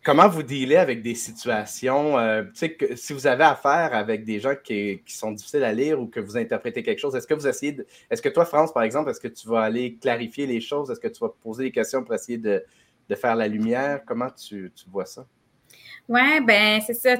comment 0.03 0.27
vous 0.27 0.43
dealez 0.43 0.75
avec 0.75 1.01
des 1.01 1.15
situations, 1.15 2.17
euh, 2.17 2.43
que, 2.43 2.95
si 2.95 3.13
vous 3.13 3.25
avez 3.25 3.45
affaire 3.45 3.93
avec 3.93 4.25
des 4.25 4.39
gens 4.39 4.53
qui, 4.61 5.01
sont 5.07 5.31
difficiles 5.31 5.63
à 5.63 5.71
lire 5.71 5.99
ou 5.99 6.07
que 6.07 6.19
vous 6.19 6.37
interprétez 6.37 6.83
quelque 6.83 6.99
chose, 6.99 7.15
est-ce 7.15 7.25
que 7.25 7.33
vous 7.33 7.47
essayez 7.47 7.71
de, 7.71 7.87
est-ce 8.11 8.21
que 8.21 8.29
toi, 8.29 8.45
France, 8.45 8.73
par 8.73 8.83
exemple, 8.83 9.09
est-ce 9.09 9.21
que 9.21 9.29
tu 9.29 9.47
vas 9.47 9.61
aller 9.61 9.95
clarifier 9.95 10.45
les 10.45 10.59
choses? 10.59 10.91
Est-ce 10.91 10.99
que 10.99 11.07
tu 11.07 11.19
vas 11.19 11.29
poser 11.41 11.65
des 11.65 11.71
questions 11.71 12.03
pour 12.03 12.13
essayer 12.13 12.37
de, 12.37 12.63
faire 13.15 13.35
la 13.35 13.47
lumière? 13.47 14.01
Comment 14.05 14.29
tu, 14.29 14.71
vois 14.87 15.05
ça? 15.05 15.25
Oui, 16.09 16.41
ben 16.45 16.81
c'est 16.85 16.95
ça. 16.95 17.15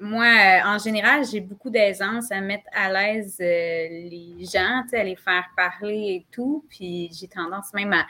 Moi, 0.00 0.24
euh, 0.24 0.60
en 0.64 0.78
général, 0.78 1.24
j'ai 1.30 1.40
beaucoup 1.40 1.70
d'aisance 1.70 2.30
à 2.30 2.40
mettre 2.40 2.66
à 2.72 2.90
l'aise 2.90 3.36
euh, 3.40 3.44
les 3.44 4.36
gens, 4.40 4.84
à 4.92 5.04
les 5.04 5.16
faire 5.16 5.44
parler 5.56 6.22
et 6.22 6.26
tout. 6.30 6.64
Puis 6.68 7.10
j'ai 7.12 7.26
tendance 7.26 7.74
même 7.74 7.92
à 7.92 8.06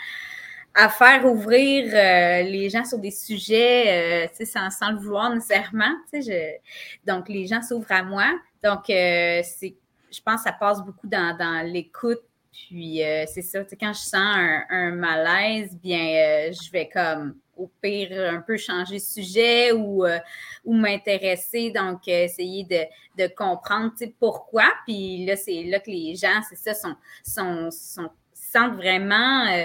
à 0.75 0.89
faire 0.89 1.25
ouvrir 1.27 1.87
euh, 1.87 2.43
les 2.43 2.71
gens 2.71 2.85
sur 2.85 2.99
des 2.99 3.11
sujets 3.11 4.27
euh, 4.27 4.45
sans, 4.45 4.71
sans, 4.71 4.91
le 4.93 4.99
vouloir 4.99 5.35
nécessairement. 5.35 5.95
Je, 6.13 6.57
donc, 7.07 7.29
les 7.29 7.47
gens 7.47 7.63
s'ouvrent 7.63 7.91
à 7.91 8.03
moi. 8.03 8.27
Donc, 8.63 8.89
euh, 8.91 9.43
je 9.43 10.21
pense 10.25 10.43
que 10.43 10.49
ça 10.49 10.53
passe 10.53 10.83
beaucoup 10.83 11.07
dans, 11.07 11.67
l'écoute. 11.67 12.21
Puis, 12.53 13.03
c'est 13.27 13.43
ça, 13.43 13.61
quand 13.79 13.93
je 13.93 14.01
sens 14.01 14.37
un, 14.71 14.91
malaise, 14.91 15.77
bien, 15.77 16.51
je 16.51 16.71
vais 16.73 16.89
comme 16.89 17.37
au 17.57 17.71
pire 17.81 18.33
un 18.33 18.41
peu 18.41 18.57
changer 18.57 18.97
de 18.97 19.01
sujet 19.01 19.73
ou, 19.73 20.05
m'intéresser, 20.65 21.71
donc 21.71 22.09
essayer 22.09 22.65
de, 22.65 22.85
de 23.23 23.33
comprendre 23.33 23.93
pourquoi. 24.19 24.65
Puis 24.87 25.25
là, 25.25 25.37
c'est 25.37 25.65
là 25.65 25.79
que 25.79 25.91
les 25.91 26.17
gens, 26.17 26.41
c'est 26.49 26.57
ça, 26.59 26.75
sont, 26.75 26.97
sont, 27.23 27.71
sont, 27.71 28.11
sentent 28.53 28.77
vraiment 28.77 29.47
euh, 29.47 29.65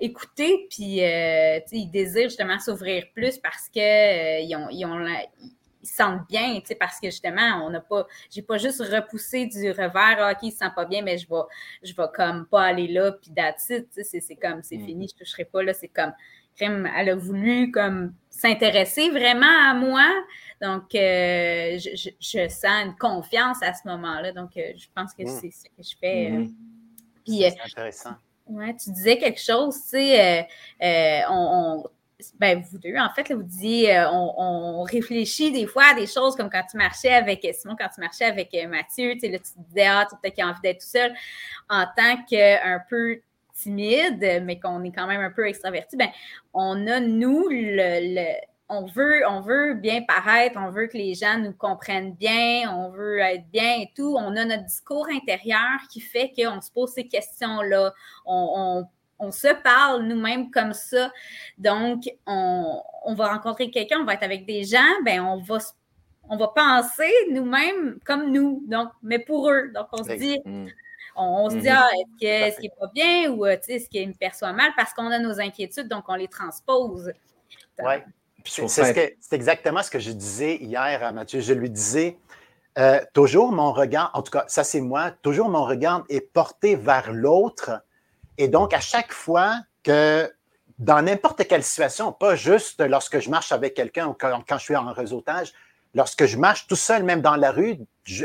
écouter, 0.00 0.66
puis 0.70 1.04
euh, 1.04 1.60
ils 1.72 1.90
désirent 1.90 2.28
justement 2.28 2.58
s'ouvrir 2.58 3.04
plus 3.14 3.38
parce 3.38 3.68
que 3.68 3.78
euh, 3.78 4.40
ils, 4.40 4.56
ont, 4.56 4.68
ils, 4.70 4.86
ont 4.86 5.06
ils 5.82 5.88
se 5.88 5.96
sentent 5.96 6.26
bien, 6.28 6.60
parce 6.78 6.98
que 6.98 7.08
justement, 7.08 7.64
on 7.64 7.70
n'a 7.70 7.80
pas, 7.80 8.06
j'ai 8.30 8.42
pas 8.42 8.58
juste 8.58 8.80
repoussé 8.80 9.46
du 9.46 9.70
revers, 9.70 10.16
ah, 10.18 10.32
ok, 10.32 10.38
il 10.42 10.52
se 10.52 10.58
sent 10.58 10.70
pas 10.74 10.84
bien, 10.84 11.02
mais 11.02 11.18
je 11.18 11.28
vais, 11.28 11.42
je 11.82 11.94
vais 11.94 12.08
comme 12.14 12.46
pas 12.46 12.62
aller 12.62 12.88
là, 12.88 13.12
puis 13.12 13.30
d'attitude, 13.30 13.86
c'est, 13.90 14.20
c'est 14.20 14.36
comme, 14.36 14.62
c'est 14.62 14.78
mm. 14.78 14.86
fini, 14.86 15.08
je 15.08 15.24
toucherai 15.24 15.44
pas 15.44 15.62
là, 15.62 15.74
c'est 15.74 15.88
comme, 15.88 16.12
elle 16.58 17.08
a 17.08 17.14
voulu 17.14 17.70
comme 17.70 18.14
s'intéresser 18.28 19.08
vraiment 19.10 19.70
à 19.70 19.74
moi, 19.74 20.06
donc 20.60 20.84
je, 20.92 22.10
je, 22.20 22.48
sens 22.48 22.84
une 22.84 22.96
confiance 22.96 23.62
à 23.62 23.72
ce 23.72 23.88
moment-là, 23.88 24.32
donc 24.32 24.50
je 24.54 24.86
pense 24.94 25.14
que 25.14 25.22
mm. 25.22 25.28
c'est 25.28 25.50
ce 25.50 25.64
que 25.64 25.82
je 25.82 25.96
fais. 25.98 26.30
Mm-hmm. 26.30 27.50
c'est 27.50 27.60
intéressant. 27.60 28.16
Ouais, 28.50 28.74
tu 28.74 28.90
disais 28.90 29.16
quelque 29.16 29.40
chose, 29.40 29.76
tu 29.76 29.90
sais, 29.90 30.40
euh, 30.40 30.42
euh, 30.82 31.20
on, 31.30 31.84
ben, 32.40 32.60
vous 32.60 32.78
deux, 32.78 32.96
en 32.96 33.08
fait, 33.10 33.32
vous 33.32 33.44
disiez, 33.44 33.96
euh, 33.96 34.10
on, 34.10 34.82
réfléchit 34.82 35.52
des 35.52 35.66
fois 35.66 35.84
à 35.92 35.94
des 35.94 36.08
choses 36.08 36.34
comme 36.34 36.50
quand 36.50 36.64
tu 36.68 36.76
marchais 36.76 37.12
avec 37.12 37.46
Simon, 37.54 37.76
quand 37.78 37.88
tu 37.94 38.00
marchais 38.00 38.24
avec 38.24 38.52
Mathieu, 38.68 39.12
tu 39.14 39.20
sais, 39.20 39.28
là, 39.28 39.38
tu 39.38 39.52
disais, 39.68 39.86
ah, 39.86 40.04
tu 40.10 40.16
peut-être 40.20 40.34
qu'il 40.34 40.42
a 40.42 40.48
envie 40.48 40.60
d'être 40.62 40.80
tout 40.80 40.86
seul. 40.88 41.14
En 41.68 41.84
tant 41.96 42.16
qu'un 42.28 42.82
peu 42.90 43.20
timide, 43.54 44.42
mais 44.44 44.58
qu'on 44.58 44.82
est 44.82 44.90
quand 44.90 45.06
même 45.06 45.20
un 45.20 45.30
peu 45.30 45.46
extraverti, 45.46 45.96
ben, 45.96 46.08
on 46.52 46.88
a, 46.88 46.98
nous, 46.98 47.46
le 47.48 48.34
on 48.70 48.86
veut, 48.86 49.22
on 49.28 49.40
veut 49.40 49.74
bien 49.74 50.02
paraître, 50.02 50.56
on 50.56 50.70
veut 50.70 50.86
que 50.86 50.96
les 50.96 51.14
gens 51.14 51.38
nous 51.38 51.52
comprennent 51.52 52.14
bien, 52.14 52.72
on 52.72 52.90
veut 52.90 53.18
être 53.18 53.46
bien 53.50 53.80
et 53.80 53.90
tout. 53.96 54.16
On 54.16 54.36
a 54.36 54.44
notre 54.44 54.64
discours 54.64 55.08
intérieur 55.12 55.80
qui 55.90 56.00
fait 56.00 56.32
qu'on 56.36 56.60
se 56.60 56.70
pose 56.70 56.90
ces 56.90 57.08
questions-là. 57.08 57.92
On, 58.24 58.86
se 59.32 59.52
parle 59.62 60.04
nous-mêmes 60.04 60.50
comme 60.50 60.72
ça. 60.72 61.12
Donc, 61.58 62.04
on, 62.26 62.82
va 63.08 63.32
rencontrer 63.32 63.70
quelqu'un, 63.70 63.98
on 64.00 64.04
va 64.04 64.14
être 64.14 64.22
avec 64.22 64.46
des 64.46 64.64
gens, 64.64 65.02
ben 65.04 65.20
on 65.20 65.42
va 65.42 65.58
on 66.32 66.36
va 66.36 66.46
penser 66.48 67.10
nous-mêmes 67.32 67.98
comme 68.04 68.30
nous, 68.30 68.62
donc, 68.68 68.90
mais 69.02 69.18
pour 69.18 69.50
eux. 69.50 69.72
Donc, 69.74 69.88
on 69.90 70.04
se 70.04 70.12
dit, 70.12 70.38
mm. 70.44 70.68
on, 71.16 71.50
se 71.50 71.56
dit, 71.56 71.66
mm-hmm. 71.66 71.76
ah, 71.76 71.90
est-ce 72.20 72.60
qu'il 72.60 72.70
n'est 72.70 72.76
pas 72.78 72.90
bien 72.94 73.30
ou 73.32 73.46
est-ce 73.46 73.88
qu'il 73.88 74.08
me 74.08 74.14
perçoit 74.14 74.52
mal? 74.52 74.70
Parce 74.76 74.94
qu'on 74.94 75.10
a 75.10 75.18
nos 75.18 75.40
inquiétudes, 75.40 75.88
donc 75.88 76.04
on 76.06 76.14
les 76.14 76.28
transpose. 76.28 77.12
Oui. 77.82 77.94
C'est 78.44 79.32
exactement 79.32 79.82
ce 79.82 79.90
que 79.90 79.98
je 79.98 80.12
disais 80.12 80.56
hier 80.56 81.02
à 81.02 81.12
Mathieu. 81.12 81.40
Je 81.40 81.52
lui 81.52 81.70
disais, 81.70 82.18
euh, 82.78 83.00
toujours 83.12 83.52
mon 83.52 83.72
regard, 83.72 84.10
en 84.14 84.22
tout 84.22 84.30
cas, 84.30 84.44
ça 84.46 84.64
c'est 84.64 84.80
moi, 84.80 85.10
toujours 85.22 85.48
mon 85.48 85.64
regard 85.64 86.04
est 86.08 86.20
porté 86.20 86.76
vers 86.76 87.12
l'autre. 87.12 87.82
Et 88.38 88.48
donc, 88.48 88.72
à 88.72 88.80
chaque 88.80 89.12
fois 89.12 89.56
que 89.82 90.30
dans 90.78 91.02
n'importe 91.02 91.46
quelle 91.46 91.62
situation, 91.62 92.12
pas 92.12 92.36
juste 92.36 92.80
lorsque 92.80 93.18
je 93.18 93.28
marche 93.28 93.52
avec 93.52 93.74
quelqu'un 93.74 94.08
ou 94.08 94.14
quand, 94.18 94.42
je 94.52 94.64
suis 94.64 94.76
en 94.76 94.92
réseautage, 94.92 95.52
lorsque 95.94 96.24
je 96.24 96.38
marche 96.38 96.66
tout 96.68 96.76
seul, 96.76 97.02
même 97.02 97.20
dans 97.20 97.36
la 97.36 97.50
rue, 97.50 97.76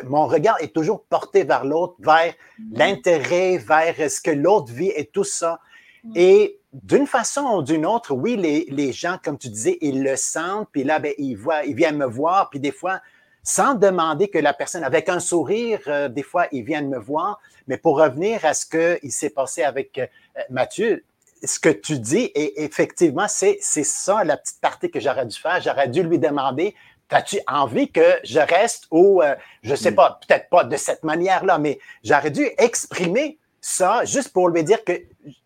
mon 0.06 0.28
regard 0.28 0.56
est 0.62 0.74
toujours 0.74 1.04
porté 1.04 1.44
vers 1.44 1.66
l'autre, 1.66 1.96
vers 2.00 2.32
mm-hmm. 2.32 2.78
l'intérêt, 2.78 3.58
vers 3.58 4.10
ce 4.10 4.22
que 4.22 4.32
l'autre 4.32 4.72
vit 4.72 4.92
et 4.96 5.06
tout 5.06 5.26
ça. 5.26 5.60
Mm. 6.04 6.14
Et 6.16 6.60
d'une 6.84 7.08
façon 7.08 7.42
ou 7.42 7.62
d'une 7.62 7.86
autre, 7.86 8.14
oui, 8.14 8.36
les, 8.36 8.92
gens, 8.92 9.18
comme 9.24 9.38
tu 9.38 9.50
disais, 9.50 9.78
ils 9.82 10.04
le 10.04 10.16
sentent, 10.16 10.68
puis 10.72 10.84
là, 10.84 11.00
ben, 11.00 11.14
ils, 11.18 11.36
voient, 11.36 11.64
ils 11.64 11.76
viennent 11.76 11.98
me 11.98 12.06
voir, 12.06 12.50
puis 12.50 12.60
des 12.60 12.72
fois, 12.72 13.00
sans 13.44 13.76
demander 13.76 14.28
que 14.28 14.40
la 14.40 14.54
personne, 14.54 14.84
avec 14.84 15.08
un 15.08 15.20
sourire, 15.20 15.80
euh, 15.88 16.10
des 16.10 16.24
fois, 16.24 16.48
ils 16.52 16.64
viennent 16.64 16.90
me 16.90 16.98
voir. 16.98 17.40
Mais 17.68 17.78
pour 17.78 17.98
revenir 17.98 18.44
à 18.44 18.54
ce 18.54 18.66
qu'il 18.66 19.12
s'est 19.12 19.30
passé 19.30 19.64
avec 19.64 19.98
euh, 19.98 20.08
Mathieu, 20.50 21.04
ce 21.44 21.60
que 21.60 21.70
tu 21.70 22.00
dis, 22.00 22.32
et 22.34 22.64
effectivement, 22.64 23.28
c'est 23.28 23.60
ça 23.62 24.24
la 24.24 24.36
petite 24.36 24.60
partie 24.62 24.90
que 24.90 25.00
j'aurais 25.00 25.26
dû 25.26 25.38
faire. 25.38 25.62
J'aurais 25.62 25.88
dû 25.88 26.02
lui 26.02 26.18
demander 26.18 26.76
As-tu 27.12 27.40
envie 27.48 27.92
que 27.92 28.20
je 28.24 28.40
reste 28.40 28.88
ou, 28.92 29.22
euh, 29.22 29.36
je 29.62 29.72
ne 29.72 29.76
sais 29.76 29.92
mm. 29.92 29.96
pas, 29.96 30.20
peut-être 30.28 30.50
pas 30.50 30.64
de 30.64 30.76
cette 30.76 31.04
manière-là, 31.04 31.60
mais 31.60 31.80
j'aurais 32.04 32.32
dû 32.32 32.50
exprimer 32.58 33.38
ça 33.62 34.04
juste 34.06 34.34
pour 34.34 34.50
lui 34.50 34.64
dire 34.64 34.84
que 34.84 34.94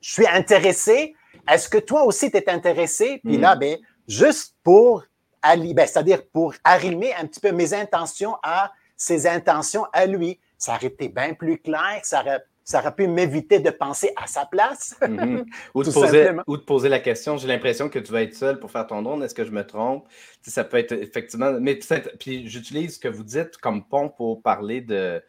je 0.02 0.14
suis 0.14 0.28
intéressé, 0.28 1.16
est-ce 1.48 1.70
que 1.70 1.78
toi 1.78 2.04
aussi, 2.04 2.32
tu 2.32 2.38
es 2.38 2.50
intéressé? 2.50 3.22
Puis 3.24 3.38
là, 3.38 3.56
mm. 3.56 3.60
ben, 3.60 3.78
juste 4.08 4.56
pour 4.64 5.04
ben, 5.44 5.88
c'est-à-dire 5.88 6.26
pour 6.34 6.54
arrimer 6.64 7.14
un 7.16 7.26
petit 7.26 7.40
peu 7.40 7.52
mes 7.52 7.74
intentions 7.74 8.36
à 8.44 8.72
ses 8.96 9.28
intentions 9.28 9.86
à 9.94 10.06
lui. 10.06 10.40
Ça 10.58 10.76
aurait 10.76 10.88
été 10.88 11.08
bien 11.08 11.34
plus 11.34 11.58
clair, 11.58 12.02
ça 12.04 12.22
aurait, 12.22 12.44
ça 12.66 12.80
aurait 12.80 12.94
pu 12.94 13.08
m'éviter 13.08 13.60
de 13.60 13.70
penser 13.70 14.12
à 14.22 14.28
sa 14.28 14.46
place. 14.46 14.96
Mhm. 15.08 15.46
ou, 15.74 15.84
de 15.84 15.92
poser, 15.92 16.32
ou, 16.46 16.58
de 16.58 16.62
poser, 16.62 16.90
la 16.90 17.00
question, 17.00 17.38
j'ai 17.38 17.48
l'impression 17.48 17.90
que 17.90 18.00
tu 18.00 18.12
vas 18.12 18.22
être 18.22 18.36
seul 18.36 18.60
pour 18.60 18.70
faire 18.70 18.86
ton 18.86 19.02
drone, 19.02 19.24
est-ce 19.24 19.34
que 19.34 19.46
je 19.46 19.52
me 19.52 19.66
trompe? 19.66 20.08
ça 20.44 20.64
peut 20.64 20.78
être 20.78 20.92
effectivement, 20.92 21.52
mais 21.60 21.80
puis 22.20 22.50
j'utilise 22.50 22.96
ce 22.96 23.00
que 23.00 23.08
vous 23.08 23.24
dites 23.24 23.58
comme 23.58 23.84
pont 23.84 24.10
pour 24.10 24.42
parler 24.42 24.82
de, 24.82 25.24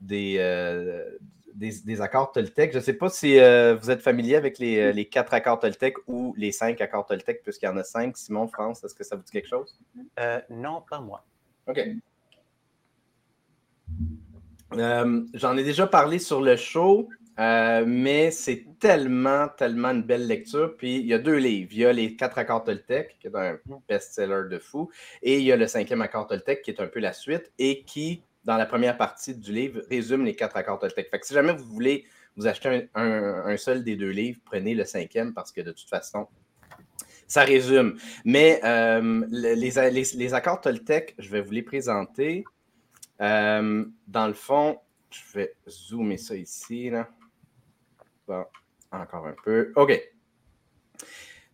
des, 0.00 0.36
euh, 0.38 1.04
des, 1.56 2.00
accords 2.00 2.32
Toltec. 2.32 2.72
Je 2.72 2.78
ne 2.78 2.82
sais 2.82 2.92
pas 2.92 3.08
si 3.08 3.38
euh, 3.38 3.76
vous 3.76 3.90
êtes 3.90 4.02
familier 4.02 4.36
avec 4.36 4.60
euh, 4.60 4.92
les, 4.92 5.04
quatre 5.06 5.34
accords 5.34 5.58
Toltec 5.58 5.96
ou 6.06 6.34
les 6.36 6.52
cinq 6.52 6.80
accords 6.80 7.06
Toltec, 7.06 7.42
puisqu'il 7.42 7.66
y 7.66 7.68
en 7.68 7.76
a 7.76 7.84
cinq. 7.84 8.16
Simon, 8.16 8.46
France, 8.46 8.84
est-ce 8.84 8.94
que 8.94 9.04
ça 9.04 9.16
vous 9.16 9.22
dit 9.22 9.32
quelque 9.32 9.48
chose? 9.48 9.78
Euh, 10.20 10.40
non, 10.50 10.82
pas 10.88 11.00
moi. 11.00 11.24
OK. 11.66 11.80
J'en 15.34 15.56
ai 15.56 15.64
déjà 15.64 15.86
parlé 15.86 16.18
sur 16.18 16.42
le 16.42 16.56
show, 16.56 17.08
mais 17.38 18.30
c'est 18.30 18.66
tellement, 18.78 19.48
tellement 19.48 19.90
une 19.90 20.02
belle 20.02 20.26
lecture. 20.26 20.76
Puis 20.76 20.96
il 20.96 21.06
y 21.06 21.14
a 21.14 21.18
deux 21.18 21.36
livres. 21.36 21.70
Il 21.72 21.78
y 21.78 21.86
a 21.86 21.92
les 21.92 22.16
quatre 22.16 22.38
accords 22.38 22.64
Toltec, 22.64 23.16
qui 23.18 23.28
est 23.28 23.36
un 23.36 23.58
best-seller 23.88 24.50
de 24.50 24.58
fou, 24.58 24.90
et 25.22 25.38
il 25.38 25.44
y 25.44 25.52
a 25.52 25.56
le 25.56 25.66
cinquième 25.66 26.02
accord 26.02 26.26
Toltec, 26.26 26.62
qui 26.62 26.70
est 26.70 26.80
un 26.80 26.88
peu 26.88 27.00
la 27.00 27.12
suite, 27.12 27.50
et 27.58 27.82
qui 27.84 28.22
dans 28.46 28.56
la 28.56 28.64
première 28.64 28.96
partie 28.96 29.34
du 29.34 29.52
livre, 29.52 29.82
résume 29.90 30.24
les 30.24 30.36
quatre 30.36 30.56
accords 30.56 30.78
Toltec. 30.78 31.10
Fait 31.10 31.18
que 31.18 31.26
si 31.26 31.34
jamais 31.34 31.52
vous 31.52 31.64
voulez 31.64 32.06
vous 32.36 32.46
acheter 32.46 32.88
un, 32.94 33.56
seul 33.56 33.82
des 33.82 33.96
deux 33.96 34.10
livres, 34.10 34.38
prenez 34.44 34.74
le 34.74 34.84
cinquième 34.84 35.34
parce 35.34 35.50
que 35.50 35.60
de 35.60 35.72
toute 35.72 35.88
façon, 35.88 36.28
ça 37.26 37.42
résume. 37.42 37.98
Mais 38.24 38.60
euh, 38.62 39.26
les, 39.30 40.34
accords 40.34 40.60
Toltec, 40.60 41.16
je 41.18 41.28
vais 41.28 41.40
vous 41.40 41.50
les 41.50 41.62
présenter. 41.62 42.44
Euh, 43.20 43.84
dans 44.06 44.28
le 44.28 44.34
fond, 44.34 44.78
je 45.10 45.20
vais 45.34 45.54
zoomer 45.68 46.16
ça 46.16 46.36
ici. 46.36 46.88
Là. 46.90 47.08
Bon, 48.28 48.44
encore 48.92 49.26
un 49.26 49.34
peu. 49.44 49.72
OK. 49.74 50.00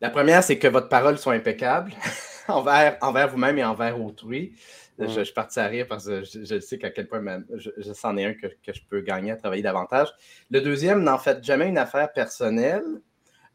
La 0.03 0.11
première, 0.11 0.45
c'est 0.45 0.59
que 0.59 0.69
votre 0.69 0.91
parole 0.91 1.17
soit 1.17 1.33
impeccable 1.33 1.95
envers, 2.49 2.99
envers 3.01 3.29
vous-même 3.29 3.57
et 3.57 3.65
envers 3.65 3.99
autrui. 3.99 4.55
Je, 4.99 5.25
suis 5.25 5.35
parti 5.35 5.59
à 5.59 5.67
rire 5.67 5.87
parce 5.89 6.07
que 6.07 6.23
je, 6.23 6.61
sais 6.61 6.79
qu'à 6.79 6.91
quel 6.91 7.09
point 7.09 7.23
je, 7.55 7.71
je 7.77 7.93
s'en 7.93 8.17
ai 8.17 8.27
un 8.27 8.35
que, 8.35 8.49
je 8.67 8.81
peux 8.89 9.01
gagner 9.01 9.33
à 9.33 9.37
travailler 9.37 9.63
davantage. 9.63 10.09
Le 10.51 10.61
deuxième, 10.61 11.03
n'en 11.03 11.19
faites 11.19 11.43
jamais 11.43 11.69
une 11.69 11.79
affaire 11.79 12.13
personnelle. 12.13 12.85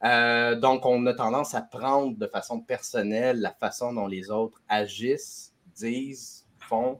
Euh, 0.03 0.55
donc, 0.55 0.85
on 0.85 1.05
a 1.05 1.13
tendance 1.13 1.55
à 1.55 1.61
prendre 1.61 2.17
de 2.17 2.27
façon 2.27 2.59
personnelle 2.59 3.39
la 3.39 3.51
façon 3.51 3.93
dont 3.93 4.07
les 4.07 4.29
autres 4.29 4.61
agissent, 4.67 5.53
disent, 5.75 6.45
font, 6.59 6.99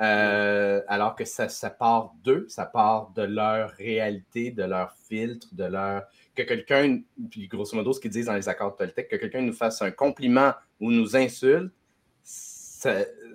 euh, 0.00 0.80
alors 0.86 1.16
que 1.16 1.24
ça, 1.24 1.48
ça 1.48 1.70
part 1.70 2.14
d'eux, 2.22 2.46
ça 2.48 2.66
part 2.66 3.10
de 3.10 3.22
leur 3.22 3.70
réalité, 3.70 4.50
de 4.50 4.62
leur 4.62 4.92
filtre, 4.92 5.48
de 5.52 5.64
leur. 5.64 6.04
Que 6.36 6.42
quelqu'un, 6.42 7.00
puis 7.30 7.48
grosso 7.48 7.76
modo, 7.76 7.92
ce 7.92 8.00
qu'ils 8.00 8.12
disent 8.12 8.26
dans 8.26 8.34
les 8.34 8.48
accords 8.48 8.76
Toltec, 8.76 9.08
que 9.08 9.16
quelqu'un 9.16 9.42
nous 9.42 9.52
fasse 9.52 9.82
un 9.82 9.90
compliment 9.90 10.52
ou 10.78 10.92
nous 10.92 11.16
insulte, 11.16 11.72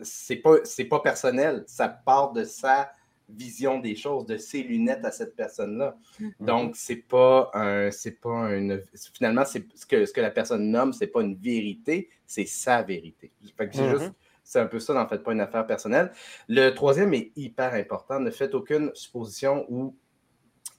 c'est 0.04 0.36
pas, 0.38 0.58
pas 0.90 1.00
personnel. 1.00 1.64
Ça 1.68 1.90
part 1.90 2.32
de 2.34 2.44
sa 2.44 2.92
vision 3.30 3.80
des 3.80 3.96
choses, 3.96 4.26
de 4.26 4.38
ses 4.38 4.64
lunettes 4.64 5.04
à 5.06 5.12
cette 5.12 5.36
personne-là. 5.36 5.98
Mm-hmm. 6.20 6.32
Donc, 6.46 6.76
c'est 6.76 6.98
pas 6.98 7.50
un, 7.54 7.90
c'est 7.92 8.20
pas 8.20 8.52
une, 8.54 8.82
finalement, 9.14 9.46
c'est 9.46 9.66
ce 9.76 9.86
que, 9.86 10.06
ce 10.06 10.14
que 10.14 10.22
la 10.22 10.32
personne 10.32 10.70
nomme, 10.70 10.94
c'est 10.94 11.08
pas 11.08 11.22
une 11.22 11.36
vérité, 11.36 12.10
c'est 12.26 12.46
sa 12.46 12.82
vérité. 12.84 13.32
Mm-hmm. 13.60 14.12
c'est 14.44 14.60
un 14.60 14.68
peu 14.68 14.80
ça, 14.80 14.94
n'en 14.94 15.08
faites 15.08 15.24
pas 15.24 15.34
une 15.34 15.42
affaire 15.42 15.66
personnelle. 15.66 16.12
Le 16.48 16.70
troisième 16.72 17.14
est 17.14 17.32
hyper 17.36 17.74
important. 17.74 18.20
Ne 18.20 18.32
faites 18.32 18.54
aucune 18.54 18.92
supposition 18.94 19.66
ou 19.70 19.96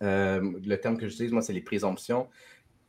euh, 0.03 0.53
le 0.64 0.77
terme 0.77 0.96
que 0.96 1.09
j'utilise, 1.09 1.33
moi, 1.33 1.42
c'est 1.42 1.53
les 1.53 1.62
présomptions 1.62 2.29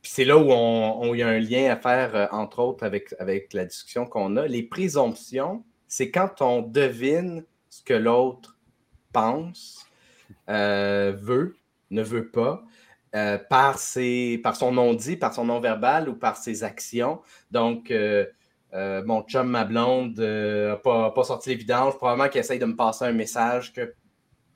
c'est 0.08 0.24
là 0.24 0.36
où 0.36 0.50
on, 0.50 1.14
y 1.14 1.22
a 1.22 1.28
un 1.28 1.38
lien 1.38 1.70
à 1.70 1.76
faire, 1.76 2.14
euh, 2.14 2.26
entre 2.30 2.60
autres, 2.60 2.84
avec, 2.84 3.14
avec 3.18 3.52
la 3.52 3.64
discussion 3.64 4.06
qu'on 4.06 4.36
a. 4.36 4.46
Les 4.46 4.62
présomptions, 4.62 5.64
c'est 5.88 6.10
quand 6.10 6.42
on 6.42 6.62
devine 6.62 7.44
ce 7.68 7.82
que 7.82 7.94
l'autre 7.94 8.56
pense, 9.12 9.86
euh, 10.48 11.12
veut, 11.16 11.56
ne 11.90 12.02
veut 12.02 12.28
pas, 12.28 12.62
euh, 13.14 13.38
par, 13.38 13.78
ses, 13.78 14.38
par 14.42 14.56
son 14.56 14.72
non-dit, 14.72 15.16
par 15.16 15.34
son 15.34 15.44
non-verbal 15.44 16.08
ou 16.08 16.14
par 16.14 16.36
ses 16.36 16.64
actions. 16.64 17.20
Donc, 17.50 17.92
mon 18.72 19.22
chum, 19.22 19.48
ma 19.48 19.64
blonde, 19.64 20.18
n'a 20.18 20.76
pas, 20.76 21.10
pas, 21.10 21.24
sorti 21.24 21.50
l'évidence, 21.50 21.96
probablement 21.96 22.28
qu'il 22.28 22.40
essaye 22.40 22.58
de 22.58 22.66
me 22.66 22.76
passer 22.76 23.04
un 23.04 23.12
message 23.12 23.72
que. 23.72 23.94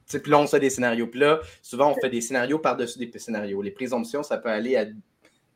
Puis 0.07 0.31
là, 0.31 0.41
on 0.41 0.47
fait 0.49 0.59
des 0.59 0.71
scénarios. 0.71 1.07
Puis 1.07 1.21
là, 1.21 1.41
souvent, 1.63 1.93
on 1.93 2.01
fait 2.01 2.11
des 2.11 2.21
scénarios 2.21 2.59
par-dessus 2.59 2.99
des 2.99 3.17
scénarios. 3.17 3.63
Les 3.63 3.71
présomptions, 3.71 4.25
ça 4.25 4.39
peut 4.39 4.51
aller 4.51 4.77
à 4.77 4.87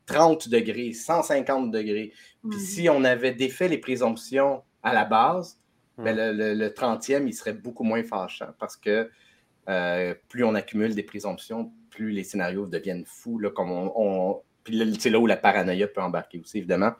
30 0.07 0.49
degrés, 0.49 0.93
150 0.93 1.71
degrés. 1.71 2.13
Puis 2.49 2.61
si 2.61 2.89
on 2.89 3.05
avait 3.05 3.33
défait 3.33 3.69
les 3.69 3.79
présomptions 3.79 4.63
à 4.83 4.93
la 4.93 5.05
base, 5.05 5.59
ben 5.97 6.17
le, 6.17 6.69
30e, 6.69 7.27
il 7.27 7.33
serait 7.33 7.53
beaucoup 7.53 7.85
moins 7.85 8.03
fâchant 8.03 8.49
parce 8.59 8.77
que 8.77 9.09
euh, 9.69 10.15
plus 10.29 10.45
on 10.45 10.55
accumule 10.55 10.95
des 10.95 11.05
présomptions, 11.05 11.73
plus 11.91 12.11
les 12.11 12.25
scénarios 12.25 12.67
deviennent 12.67 13.05
fous. 13.07 13.39
Là, 13.39 13.51
comme 13.51 13.71
on, 13.71 14.43
Puis 14.65 14.97
c'est 14.99 15.11
là 15.11 15.19
où 15.19 15.27
la 15.27 15.37
paranoïa 15.37 15.87
peut 15.87 16.03
embarquer 16.03 16.39
aussi, 16.41 16.59
évidemment. 16.59 16.93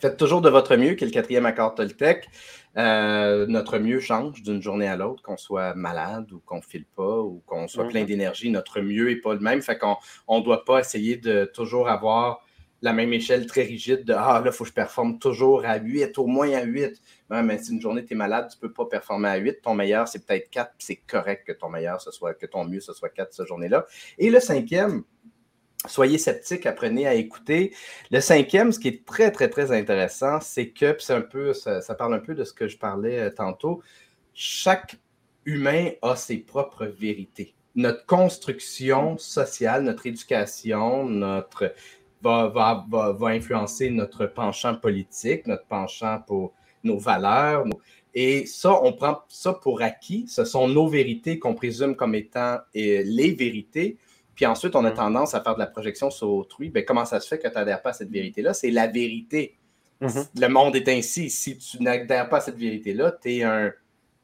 Faites 0.00 0.16
toujours 0.16 0.40
de 0.40 0.48
votre 0.48 0.76
mieux, 0.76 0.94
qui 0.94 1.04
est 1.04 1.06
le 1.08 1.12
quatrième 1.12 1.46
accord 1.46 1.74
Toltec. 1.74 2.28
Euh, 2.76 3.46
notre 3.46 3.78
mieux 3.78 3.98
change 3.98 4.42
d'une 4.42 4.62
journée 4.62 4.86
à 4.86 4.96
l'autre, 4.96 5.22
qu'on 5.22 5.36
soit 5.36 5.74
malade 5.74 6.30
ou 6.32 6.40
qu'on 6.44 6.58
ne 6.58 6.62
file 6.62 6.84
pas 6.84 7.20
ou 7.20 7.42
qu'on 7.46 7.66
soit 7.66 7.88
plein 7.88 8.02
mhm. 8.02 8.06
d'énergie. 8.06 8.50
Notre 8.50 8.80
mieux 8.80 9.08
n'est 9.08 9.16
pas 9.16 9.34
le 9.34 9.40
même. 9.40 9.62
Fait 9.62 9.78
qu'on 9.78 9.96
ne 10.28 10.44
doit 10.44 10.64
pas 10.64 10.80
essayer 10.80 11.16
de 11.16 11.50
toujours 11.52 11.88
avoir 11.88 12.40
la 12.80 12.92
même 12.92 13.12
échelle 13.12 13.46
très 13.46 13.62
rigide 13.62 14.04
de 14.04 14.12
Ah, 14.12 14.40
là, 14.44 14.50
il 14.50 14.52
faut 14.52 14.62
que 14.62 14.70
je 14.70 14.74
performe 14.74 15.18
toujours 15.18 15.64
à 15.64 15.78
8, 15.78 16.16
au 16.18 16.26
moins 16.26 16.52
à 16.52 16.62
8. 16.62 17.00
mais 17.30 17.58
si 17.58 17.72
une 17.72 17.80
journée, 17.80 18.04
tu 18.04 18.12
es 18.14 18.16
malade, 18.16 18.48
tu 18.50 18.56
ne 18.56 18.68
peux 18.68 18.72
pas 18.72 18.86
performer 18.86 19.28
à 19.28 19.36
8. 19.36 19.62
Ton 19.62 19.74
meilleur, 19.74 20.06
c'est 20.06 20.24
peut-être 20.24 20.48
4, 20.50 20.74
c'est 20.78 20.96
correct 20.96 21.44
que 21.46 21.52
ton 21.52 21.68
meilleur, 21.68 22.00
ce 22.00 22.12
soit, 22.12 22.34
que 22.34 22.46
ton 22.46 22.64
mieux, 22.64 22.80
ce 22.80 22.92
soit 22.92 23.08
4 23.08 23.32
cette 23.32 23.46
journée-là. 23.46 23.86
Et 24.18 24.30
le 24.30 24.38
cinquième, 24.38 25.02
soyez 25.86 26.18
sceptiques, 26.18 26.66
apprenez 26.66 27.06
à 27.06 27.14
écouter. 27.14 27.74
Le 28.10 28.20
cinquième, 28.20 28.72
ce 28.72 28.78
qui 28.78 28.88
est 28.88 29.04
très, 29.04 29.30
très, 29.30 29.48
très 29.48 29.72
intéressant, 29.72 30.40
c'est 30.40 30.70
que, 30.70 30.96
c'est 30.98 31.14
un 31.14 31.20
peu, 31.20 31.52
ça, 31.52 31.80
parle 31.96 32.14
un 32.14 32.18
peu 32.18 32.34
de 32.34 32.44
ce 32.44 32.52
que 32.52 32.68
je 32.68 32.76
parlais 32.76 33.18
euh, 33.18 33.30
tantôt, 33.30 33.82
chaque 34.34 34.96
humain 35.44 35.90
a 36.02 36.16
ses 36.16 36.38
propres 36.38 36.86
vérités. 36.86 37.54
Notre 37.74 38.04
construction 38.06 39.18
sociale, 39.18 39.84
notre 39.84 40.06
éducation, 40.06 41.04
notre 41.04 41.72
va, 42.22 42.48
va, 42.48 42.86
va, 43.12 43.28
influencer 43.28 43.90
notre 43.90 44.26
penchant 44.26 44.74
politique, 44.74 45.46
notre 45.46 45.66
penchant 45.66 46.20
pour 46.26 46.52
nos 46.82 46.98
valeurs. 46.98 47.64
Et 48.14 48.46
ça, 48.46 48.82
on 48.82 48.92
prend 48.92 49.22
ça 49.28 49.52
pour 49.52 49.82
acquis. 49.82 50.26
Ce 50.28 50.44
sont 50.44 50.68
nos 50.68 50.88
vérités 50.88 51.38
qu'on 51.38 51.54
présume 51.54 51.94
comme 51.94 52.14
étant 52.14 52.54
euh, 52.54 53.02
les 53.04 53.32
vérités. 53.32 53.98
Puis 54.38 54.46
ensuite, 54.46 54.76
on 54.76 54.84
a 54.84 54.92
tendance 54.92 55.34
à 55.34 55.42
faire 55.42 55.54
de 55.54 55.58
la 55.58 55.66
projection 55.66 56.12
sur 56.12 56.30
autrui. 56.30 56.70
Bien, 56.70 56.84
comment 56.84 57.04
ça 57.04 57.18
se 57.18 57.26
fait 57.26 57.40
que 57.40 57.48
tu 57.48 57.54
n'adhères 57.54 57.82
pas 57.82 57.90
à 57.90 57.92
cette 57.92 58.08
vérité-là? 58.08 58.54
C'est 58.54 58.70
la 58.70 58.86
vérité. 58.86 59.58
Mm-hmm. 60.00 60.40
Le 60.40 60.48
monde 60.48 60.76
est 60.76 60.88
ainsi. 60.88 61.28
Si 61.28 61.58
tu 61.58 61.82
n'adhères 61.82 62.28
pas 62.28 62.36
à 62.36 62.40
cette 62.40 62.56
vérité-là, 62.56 63.18
tu 63.20 63.32
es 63.32 63.42
un, 63.42 63.72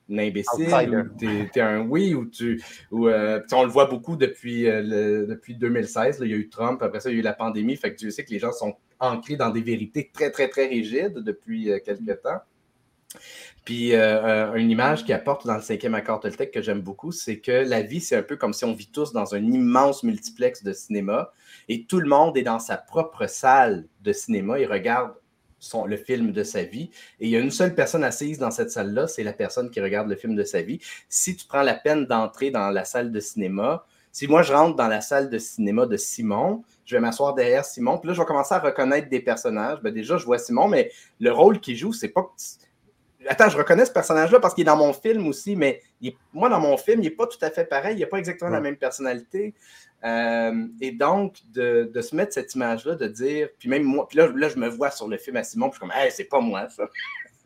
imbécile, 0.09 1.11
tu 1.19 1.27
es, 1.53 1.61
un 1.61 1.81
oui, 1.81 2.15
ou 2.15 2.27
tu. 2.27 2.63
Ou, 2.93 3.09
euh, 3.09 3.41
on 3.51 3.65
le 3.65 3.69
voit 3.69 3.87
beaucoup 3.87 4.15
depuis, 4.15 4.69
euh, 4.69 5.27
depuis 5.27 5.57
2016. 5.57 6.21
il 6.23 6.31
y 6.31 6.35
a 6.35 6.37
eu 6.37 6.49
Trump, 6.49 6.81
après 6.81 7.01
ça, 7.01 7.11
il 7.11 7.15
y 7.15 7.17
a 7.17 7.19
eu 7.19 7.25
la 7.25 7.33
pandémie. 7.33 7.75
Fait 7.75 7.93
que 7.93 7.99
tu 7.99 8.09
sais 8.13 8.25
que 8.25 8.31
les 8.31 8.39
gens 8.39 8.53
sont 8.53 8.77
ancrés 9.01 9.35
dans 9.35 9.51
des 9.51 9.63
vérités 9.63 10.13
très, 10.15 10.31
très, 10.31 10.47
très 10.47 10.69
rigides 10.69 11.19
depuis 11.25 11.73
euh, 11.73 11.81
quelques 11.85 12.23
temps. 12.23 12.39
Puis 13.65 13.95
euh, 13.95 14.53
une 14.55 14.71
image 14.71 15.05
qui 15.05 15.13
apporte 15.13 15.47
dans 15.47 15.55
le 15.55 15.63
cinquième 15.63 15.95
accord 15.95 16.21
Toltec 16.21 16.51
que 16.51 16.61
j'aime 16.61 16.83
beaucoup, 16.83 17.13
c'est 17.13 17.39
que 17.39 17.53
la 17.53 17.81
vie, 17.81 18.01
c'est 18.01 18.17
un 18.17 18.23
peu 18.23 18.37
comme 18.37 18.53
si 18.53 18.65
on 18.65 18.75
vit 18.75 18.91
tous 18.91 19.13
dans 19.13 19.35
un 19.35 19.43
immense 19.43 20.03
multiplex 20.03 20.63
de 20.63 20.73
cinéma 20.73 21.33
et 21.69 21.85
tout 21.85 22.01
le 22.01 22.09
monde 22.09 22.37
est 22.37 22.43
dans 22.43 22.59
sa 22.59 22.77
propre 22.77 23.27
salle 23.27 23.87
de 24.03 24.13
cinéma 24.13 24.59
et 24.59 24.67
regarde 24.67 25.15
son, 25.61 25.87
le 25.87 25.97
film 25.97 26.33
de 26.33 26.45
sa 26.45 26.63
vie. 26.63 26.91
Et 27.21 27.27
il 27.27 27.31
y 27.31 27.37
a 27.37 27.41
une 27.41 27.51
seule 27.51 27.75
personne 27.75 28.05
assise 28.05 28.39
dans 28.39 28.51
cette 28.51 28.71
salle-là, 28.71 29.09
c'est 29.09 29.25
la 29.25 29.33
personne 29.33 29.71
qui 29.71 29.81
regarde 29.81 30.09
le 30.09 30.17
film 30.17 30.37
de 30.37 30.45
sa 30.45 30.61
vie. 30.61 30.79
Si 31.09 31.35
tu 31.35 31.47
prends 31.47 31.63
la 31.63 31.75
peine 31.75 32.05
d'entrer 32.05 32.51
dans 32.51 32.71
la 32.71 32.85
salle 32.85 33.13
de 33.13 33.21
cinéma, 33.21 33.87
si 34.13 34.29
moi 34.29 34.43
je 34.43 34.53
rentre 34.53 34.77
dans 34.77 34.87
la 34.89 35.01
salle 35.01 35.31
de 35.31 35.39
cinéma 35.39 35.87
de 35.87 35.97
Simon, 35.97 36.63
je 36.85 36.95
vais 36.95 37.01
m'asseoir 37.01 37.35
derrière 37.35 37.65
Simon, 37.65 37.99
puis 37.99 38.09
là 38.09 38.15
je 38.15 38.21
vais 38.21 38.27
commencer 38.27 38.55
à 38.55 38.61
reconnaître 38.61 39.09
des 39.09 39.21
personnages. 39.21 39.81
Ben, 39.83 39.93
déjà, 39.93 40.19
je 40.19 40.25
vois 40.25 40.39
Simon, 40.39 40.69
mais 40.69 40.93
le 41.19 41.33
rôle 41.33 41.59
qu'il 41.59 41.77
joue, 41.77 41.93
c'est 41.93 42.11
pas 42.11 42.31
Attends, 43.29 43.49
je 43.49 43.57
reconnais 43.57 43.85
ce 43.85 43.93
personnage-là 43.93 44.41
parce 44.41 44.55
qu'il 44.55 44.63
est 44.63 44.67
dans 44.67 44.77
mon 44.77 44.93
film 44.93 45.27
aussi, 45.27 45.57
mais 45.57 45.81
moi, 46.33 46.49
dans 46.49 46.61
mon 46.61 46.77
film, 46.77 47.01
il 47.01 47.05
n'est 47.05 47.11
pas 47.11 47.27
tout 47.27 47.39
à 47.43 47.51
fait 47.51 47.65
pareil. 47.65 47.97
Il 47.97 48.01
n'a 48.01 48.07
pas 48.07 48.19
exactement 48.19 48.51
la 48.51 48.61
même 48.61 48.77
personnalité. 48.77 49.55
Euh, 50.05 50.67
et 50.81 50.93
donc, 50.93 51.39
de, 51.53 51.91
se 52.01 52.15
mettre 52.15 52.35
cette 52.35 52.55
image-là, 52.55 52.95
de 52.95 53.07
dire, 53.07 53.49
puis 53.59 53.69
même 53.69 53.85
moi, 53.85 54.07
puis 54.07 54.19
là, 54.19 54.29
là, 54.35 54.49
je 54.49 54.59
me 54.59 54.69
vois 54.69 54.91
sur 54.91 55.09
le 55.09 55.17
film 55.17 55.37
à 55.37 55.45
Simon, 55.45 55.71
puis 55.71 55.79
je 55.81 55.85
suis 55.85 55.91
comme, 55.91 56.03
hey, 56.03 56.11
c'est 56.11 56.25
pas 56.25 56.41
moi, 56.41 56.69
ça. 56.69 56.85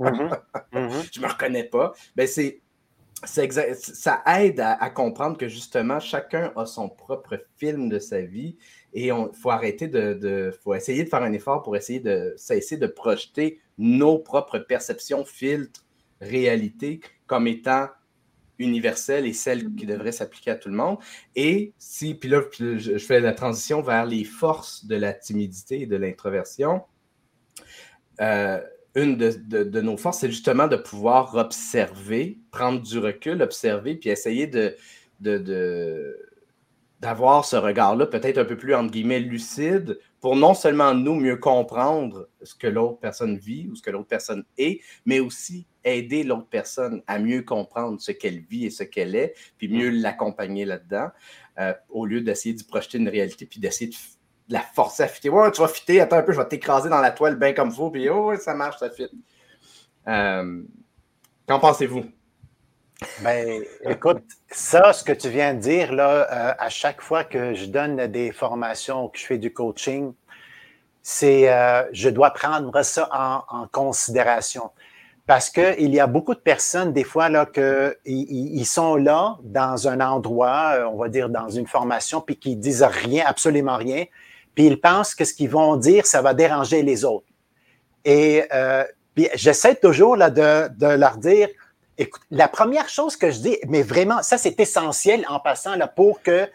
Mm-hmm. 0.00 1.08
je 1.12 1.20
me 1.20 1.28
reconnais 1.28 1.64
pas. 1.64 1.92
Ben, 2.16 2.26
c'est 2.26 2.60
ça 3.24 4.22
aide 4.38 4.60
à, 4.60 4.90
comprendre 4.90 5.36
que 5.36 5.48
justement, 5.48 5.98
chacun 5.98 6.52
a 6.56 6.66
son 6.66 6.88
propre 6.88 7.44
film 7.56 7.88
de 7.88 7.98
sa 7.98 8.20
vie 8.20 8.56
et 8.94 9.08
il 9.08 9.30
faut 9.40 9.50
arrêter 9.50 9.88
de, 9.88 10.52
faut 10.62 10.74
essayer 10.74 11.04
de 11.04 11.08
faire 11.08 11.22
un 11.22 11.32
effort 11.32 11.62
pour 11.62 11.76
essayer 11.76 12.00
de 12.00 12.34
cesser 12.36 12.76
de 12.76 12.86
projeter 12.86 13.60
nos 13.76 14.18
propres 14.18 14.58
perceptions, 14.58 15.24
filtres, 15.24 15.84
réalités 16.20 17.00
comme 17.26 17.46
étant 17.46 17.88
universelles 18.58 19.26
et 19.26 19.32
celles 19.32 19.72
qui 19.74 19.86
devraient 19.86 20.12
s'appliquer 20.12 20.52
à 20.52 20.56
tout 20.56 20.68
le 20.68 20.74
monde. 20.74 20.98
Et 21.36 21.72
si, 21.78 22.14
puis 22.14 22.28
là, 22.28 22.42
je 22.58 22.98
fais 22.98 23.20
la 23.20 23.32
transition 23.32 23.82
vers 23.82 24.04
les 24.04 24.24
forces 24.24 24.84
de 24.86 24.96
la 24.96 25.12
timidité 25.12 25.82
et 25.82 25.86
de 25.86 25.96
l'introversion. 25.96 26.82
Euh, 28.20 28.60
une 28.94 29.16
de, 29.16 29.80
nos 29.80 29.96
forces, 29.96 30.20
c'est 30.20 30.30
justement 30.30 30.66
de 30.66 30.76
pouvoir 30.76 31.34
observer, 31.36 32.38
prendre 32.50 32.82
du 32.82 32.98
recul, 32.98 33.42
observer, 33.42 33.94
puis 33.94 34.10
essayer 34.10 34.48
de, 34.48 34.76
d'avoir 37.00 37.44
ce 37.44 37.56
regard-là 37.56 38.06
peut-être 38.06 38.38
un 38.38 38.44
peu 38.44 38.56
plus, 38.56 38.74
entre 38.74 38.90
guillemets, 38.90 39.20
lucide 39.20 39.98
pour 40.20 40.34
non 40.34 40.54
seulement 40.54 40.94
nous 40.94 41.14
mieux 41.14 41.36
comprendre 41.36 42.28
ce 42.42 42.54
que 42.54 42.66
l'autre 42.66 42.98
personne 42.98 43.36
vit 43.36 43.68
ou 43.70 43.76
ce 43.76 43.82
que 43.82 43.90
l'autre 43.90 44.08
personne 44.08 44.44
est, 44.56 44.80
mais 45.06 45.20
aussi 45.20 45.66
aider 45.84 46.24
l'autre 46.24 46.48
personne 46.50 47.02
à 47.06 47.18
mieux 47.18 47.42
comprendre 47.42 48.00
ce 48.00 48.10
qu'elle 48.10 48.40
vit 48.40 48.66
et 48.66 48.70
ce 48.70 48.82
qu'elle 48.82 49.14
est, 49.14 49.34
puis 49.58 49.68
mieux 49.68 49.90
l'accompagner 49.90 50.64
là-dedans, 50.64 51.08
euh, 51.60 51.72
au 51.88 52.04
lieu 52.04 52.20
d'essayer 52.20 52.54
de 52.54 52.64
projeter 52.64 52.98
une 52.98 53.08
réalité, 53.08 53.46
puis 53.46 53.60
d'essayer 53.60 53.90
de 53.90 53.96
la 54.48 54.60
forcer 54.60 55.04
à 55.04 55.08
fitter. 55.08 55.28
Ouais, 55.28 55.50
tu 55.52 55.60
vas 55.60 55.68
fitter, 55.68 56.00
attends 56.00 56.16
un 56.16 56.22
peu, 56.22 56.32
je 56.32 56.38
vais 56.38 56.48
t'écraser 56.48 56.88
dans 56.88 57.00
la 57.00 57.12
toile 57.12 57.38
bien 57.38 57.52
comme 57.52 57.70
faut, 57.70 57.90
puis 57.90 58.08
oh, 58.08 58.34
ça 58.36 58.54
marche, 58.54 58.78
ça 58.78 58.90
fit. 58.90 59.08
Euh, 60.08 60.62
qu'en 61.46 61.60
pensez-vous? 61.60 62.04
Ben, 63.22 63.62
écoute, 63.84 64.22
ça, 64.50 64.92
ce 64.92 65.04
que 65.04 65.12
tu 65.12 65.28
viens 65.28 65.54
de 65.54 65.60
dire, 65.60 65.92
là, 65.92 66.26
euh, 66.30 66.54
à 66.58 66.68
chaque 66.68 67.00
fois 67.00 67.22
que 67.22 67.54
je 67.54 67.66
donne 67.66 68.08
des 68.08 68.32
formations, 68.32 69.08
que 69.08 69.18
je 69.18 69.26
fais 69.26 69.38
du 69.38 69.52
coaching, 69.52 70.12
c'est 71.02 71.52
euh, 71.52 71.84
je 71.92 72.10
dois 72.10 72.30
prendre 72.30 72.82
ça 72.82 73.08
en, 73.12 73.66
considération. 73.68 74.70
Parce 75.26 75.48
qu'il 75.50 75.94
y 75.94 76.00
a 76.00 76.06
beaucoup 76.06 76.34
de 76.34 76.40
personnes, 76.40 76.92
des 76.92 77.04
fois, 77.04 77.28
là, 77.28 77.46
que 77.46 77.96
ils, 78.04 78.64
sont 78.64 78.96
là 78.96 79.38
dans 79.42 79.86
un 79.86 80.00
endroit, 80.00 80.88
on 80.90 80.96
va 80.96 81.08
dire 81.08 81.28
dans 81.28 81.50
une 81.50 81.66
formation, 81.66 82.20
puis 82.20 82.36
qui 82.36 82.56
disent 82.56 82.82
rien, 82.82 83.24
absolument 83.26 83.76
rien, 83.76 84.06
puis 84.54 84.66
ils 84.66 84.80
pensent 84.80 85.14
que 85.14 85.24
ce 85.24 85.34
qu'ils 85.34 85.50
vont 85.50 85.76
dire, 85.76 86.06
ça 86.06 86.22
va 86.22 86.34
déranger 86.34 86.82
les 86.82 87.04
autres. 87.04 87.26
Et 88.04 88.42
euh, 88.52 88.84
puis 89.14 89.28
j'essaie 89.34 89.74
toujours 89.74 90.16
là, 90.16 90.30
de, 90.30 90.96
leur 90.96 91.16
dire, 91.16 91.48
écoute, 91.98 92.22
la 92.30 92.48
première 92.48 92.88
chose 92.88 93.16
que 93.16 93.30
je 93.30 93.40
dis, 93.40 93.58
mais 93.68 93.82
vraiment, 93.82 94.22
ça 94.22 94.38
c'est 94.38 94.58
essentiel 94.60 95.26
en 95.28 95.40
passant 95.40 95.76
là, 95.76 95.88
pour 95.88 96.22
que 96.22 96.48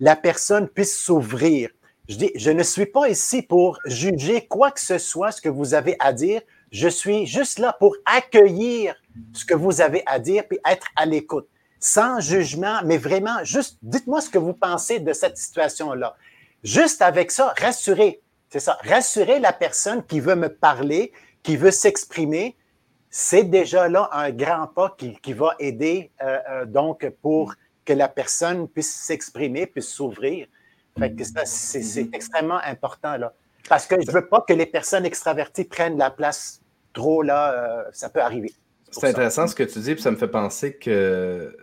la 0.00 0.16
personne 0.16 0.68
puisse 0.68 0.98
s'ouvrir. 0.98 1.70
Je 2.08 2.16
dis, 2.16 2.30
je 2.34 2.50
ne 2.50 2.62
suis 2.62 2.86
pas 2.86 3.08
ici 3.08 3.42
pour 3.42 3.78
juger 3.86 4.46
quoi 4.46 4.70
que 4.70 4.80
ce 4.80 4.98
soit, 4.98 5.32
ce 5.32 5.40
que 5.40 5.48
vous 5.48 5.74
avez 5.74 5.96
à 5.98 6.12
dire. 6.12 6.42
Je 6.70 6.88
suis 6.88 7.26
juste 7.26 7.58
là 7.58 7.74
pour 7.78 7.96
accueillir 8.04 8.94
ce 9.32 9.44
que 9.44 9.54
vous 9.54 9.80
avez 9.80 10.02
à 10.06 10.18
dire, 10.18 10.46
puis 10.46 10.58
être 10.68 10.88
à 10.96 11.06
l'écoute, 11.06 11.48
sans 11.80 12.20
jugement, 12.20 12.80
mais 12.84 12.98
vraiment, 12.98 13.42
juste 13.44 13.78
dites-moi 13.82 14.20
ce 14.20 14.28
que 14.28 14.38
vous 14.38 14.52
pensez 14.52 15.00
de 15.00 15.12
cette 15.12 15.38
situation-là. 15.38 16.16
Juste 16.62 17.00
avec 17.00 17.30
ça, 17.30 17.54
rassurer, 17.58 18.20
c'est 18.50 18.60
ça, 18.60 18.78
rassurer 18.82 19.38
la 19.38 19.52
personne 19.52 20.04
qui 20.04 20.20
veut 20.20 20.36
me 20.36 20.48
parler, 20.48 21.12
qui 21.42 21.56
veut 21.56 21.70
s'exprimer, 21.70 22.56
c'est 23.16 23.44
déjà 23.44 23.88
là 23.88 24.08
un 24.10 24.32
grand 24.32 24.66
pas 24.66 24.96
qui, 24.98 25.32
va 25.34 25.54
aider 25.60 26.10
euh, 26.20 26.38
euh, 26.50 26.64
donc 26.64 27.08
pour 27.22 27.54
que 27.84 27.92
la 27.92 28.08
personne 28.08 28.66
puisse 28.66 28.92
s'exprimer, 28.92 29.66
puisse 29.66 29.86
s'ouvrir. 29.86 30.48
Fait 30.98 31.14
que 31.14 31.22
ça, 31.22 31.44
c'est 31.44 31.78
mm-hmm. 31.78 32.12
extrêmement 32.12 32.58
important 32.64 33.16
là. 33.16 33.32
Parce 33.68 33.86
que 33.86 33.94
je 34.00 34.08
ne 34.08 34.12
veux 34.12 34.26
pas 34.26 34.40
que 34.40 34.52
les 34.52 34.66
personnes 34.66 35.06
extraverties 35.06 35.62
prennent 35.62 35.96
la 35.96 36.10
place 36.10 36.60
trop 36.92 37.22
là, 37.22 37.52
euh, 37.52 37.84
ça 37.92 38.08
peut 38.08 38.20
arriver. 38.20 38.52
C'est 38.90 39.06
intéressant 39.06 39.46
ce 39.46 39.54
que 39.54 39.62
tu 39.62 39.78
dis, 39.78 39.94
puis 39.94 40.02
ça 40.02 40.10
me 40.10 40.16
fait 40.16 40.26
penser 40.26 40.74
que 40.74 41.56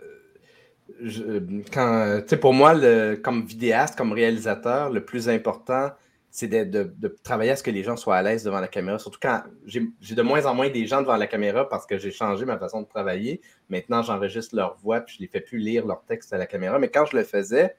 quand, 1.70 2.22
pour 2.40 2.54
moi, 2.54 2.74
comme 3.22 3.44
vidéaste, 3.44 3.98
comme 3.98 4.12
réalisateur, 4.12 4.88
le 4.88 5.04
plus 5.04 5.28
important, 5.28 5.90
c'est 6.34 6.48
de, 6.48 6.94
travailler 7.22 7.50
à 7.50 7.56
ce 7.56 7.62
que 7.62 7.70
les 7.70 7.84
gens 7.84 7.98
soient 7.98 8.16
à 8.16 8.22
l'aise 8.22 8.42
devant 8.42 8.58
la 8.60 8.66
caméra. 8.66 8.98
Surtout 8.98 9.18
quand 9.20 9.42
j'ai 9.66 10.14
de 10.14 10.22
moins 10.22 10.46
en 10.46 10.54
moins 10.54 10.70
des 10.70 10.86
gens 10.86 11.02
devant 11.02 11.18
la 11.18 11.26
caméra 11.26 11.68
parce 11.68 11.84
que 11.84 11.98
j'ai 11.98 12.10
changé 12.10 12.46
ma 12.46 12.58
façon 12.58 12.80
de 12.80 12.86
travailler. 12.86 13.42
Maintenant, 13.68 14.02
j'enregistre 14.02 14.56
leur 14.56 14.78
voix 14.78 15.02
puis 15.02 15.16
je 15.16 15.20
ne 15.20 15.26
les 15.26 15.30
fais 15.30 15.42
plus 15.42 15.58
lire 15.58 15.86
leur 15.86 16.02
texte 16.06 16.32
à 16.32 16.38
la 16.38 16.46
caméra. 16.46 16.78
Mais 16.78 16.88
quand 16.88 17.04
je 17.04 17.18
le 17.18 17.22
faisais, 17.22 17.76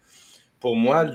pour 0.59 0.75
moi, 0.75 1.07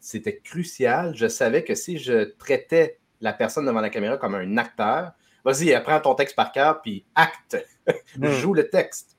c'était 0.00 0.38
crucial. 0.38 1.14
Je 1.14 1.28
savais 1.28 1.62
que 1.62 1.76
si 1.76 1.98
je 1.98 2.24
traitais 2.36 2.98
la 3.20 3.32
personne 3.32 3.64
devant 3.64 3.80
la 3.80 3.90
caméra 3.90 4.16
comme 4.16 4.34
un 4.34 4.56
acteur, 4.56 5.12
vas-y, 5.44 5.80
prends 5.84 6.00
ton 6.00 6.16
texte 6.16 6.34
par 6.34 6.50
cœur 6.50 6.82
puis 6.82 7.04
acte, 7.14 7.64
hmm. 8.18 8.26
joue 8.26 8.54
le 8.54 8.68
texte 8.68 9.11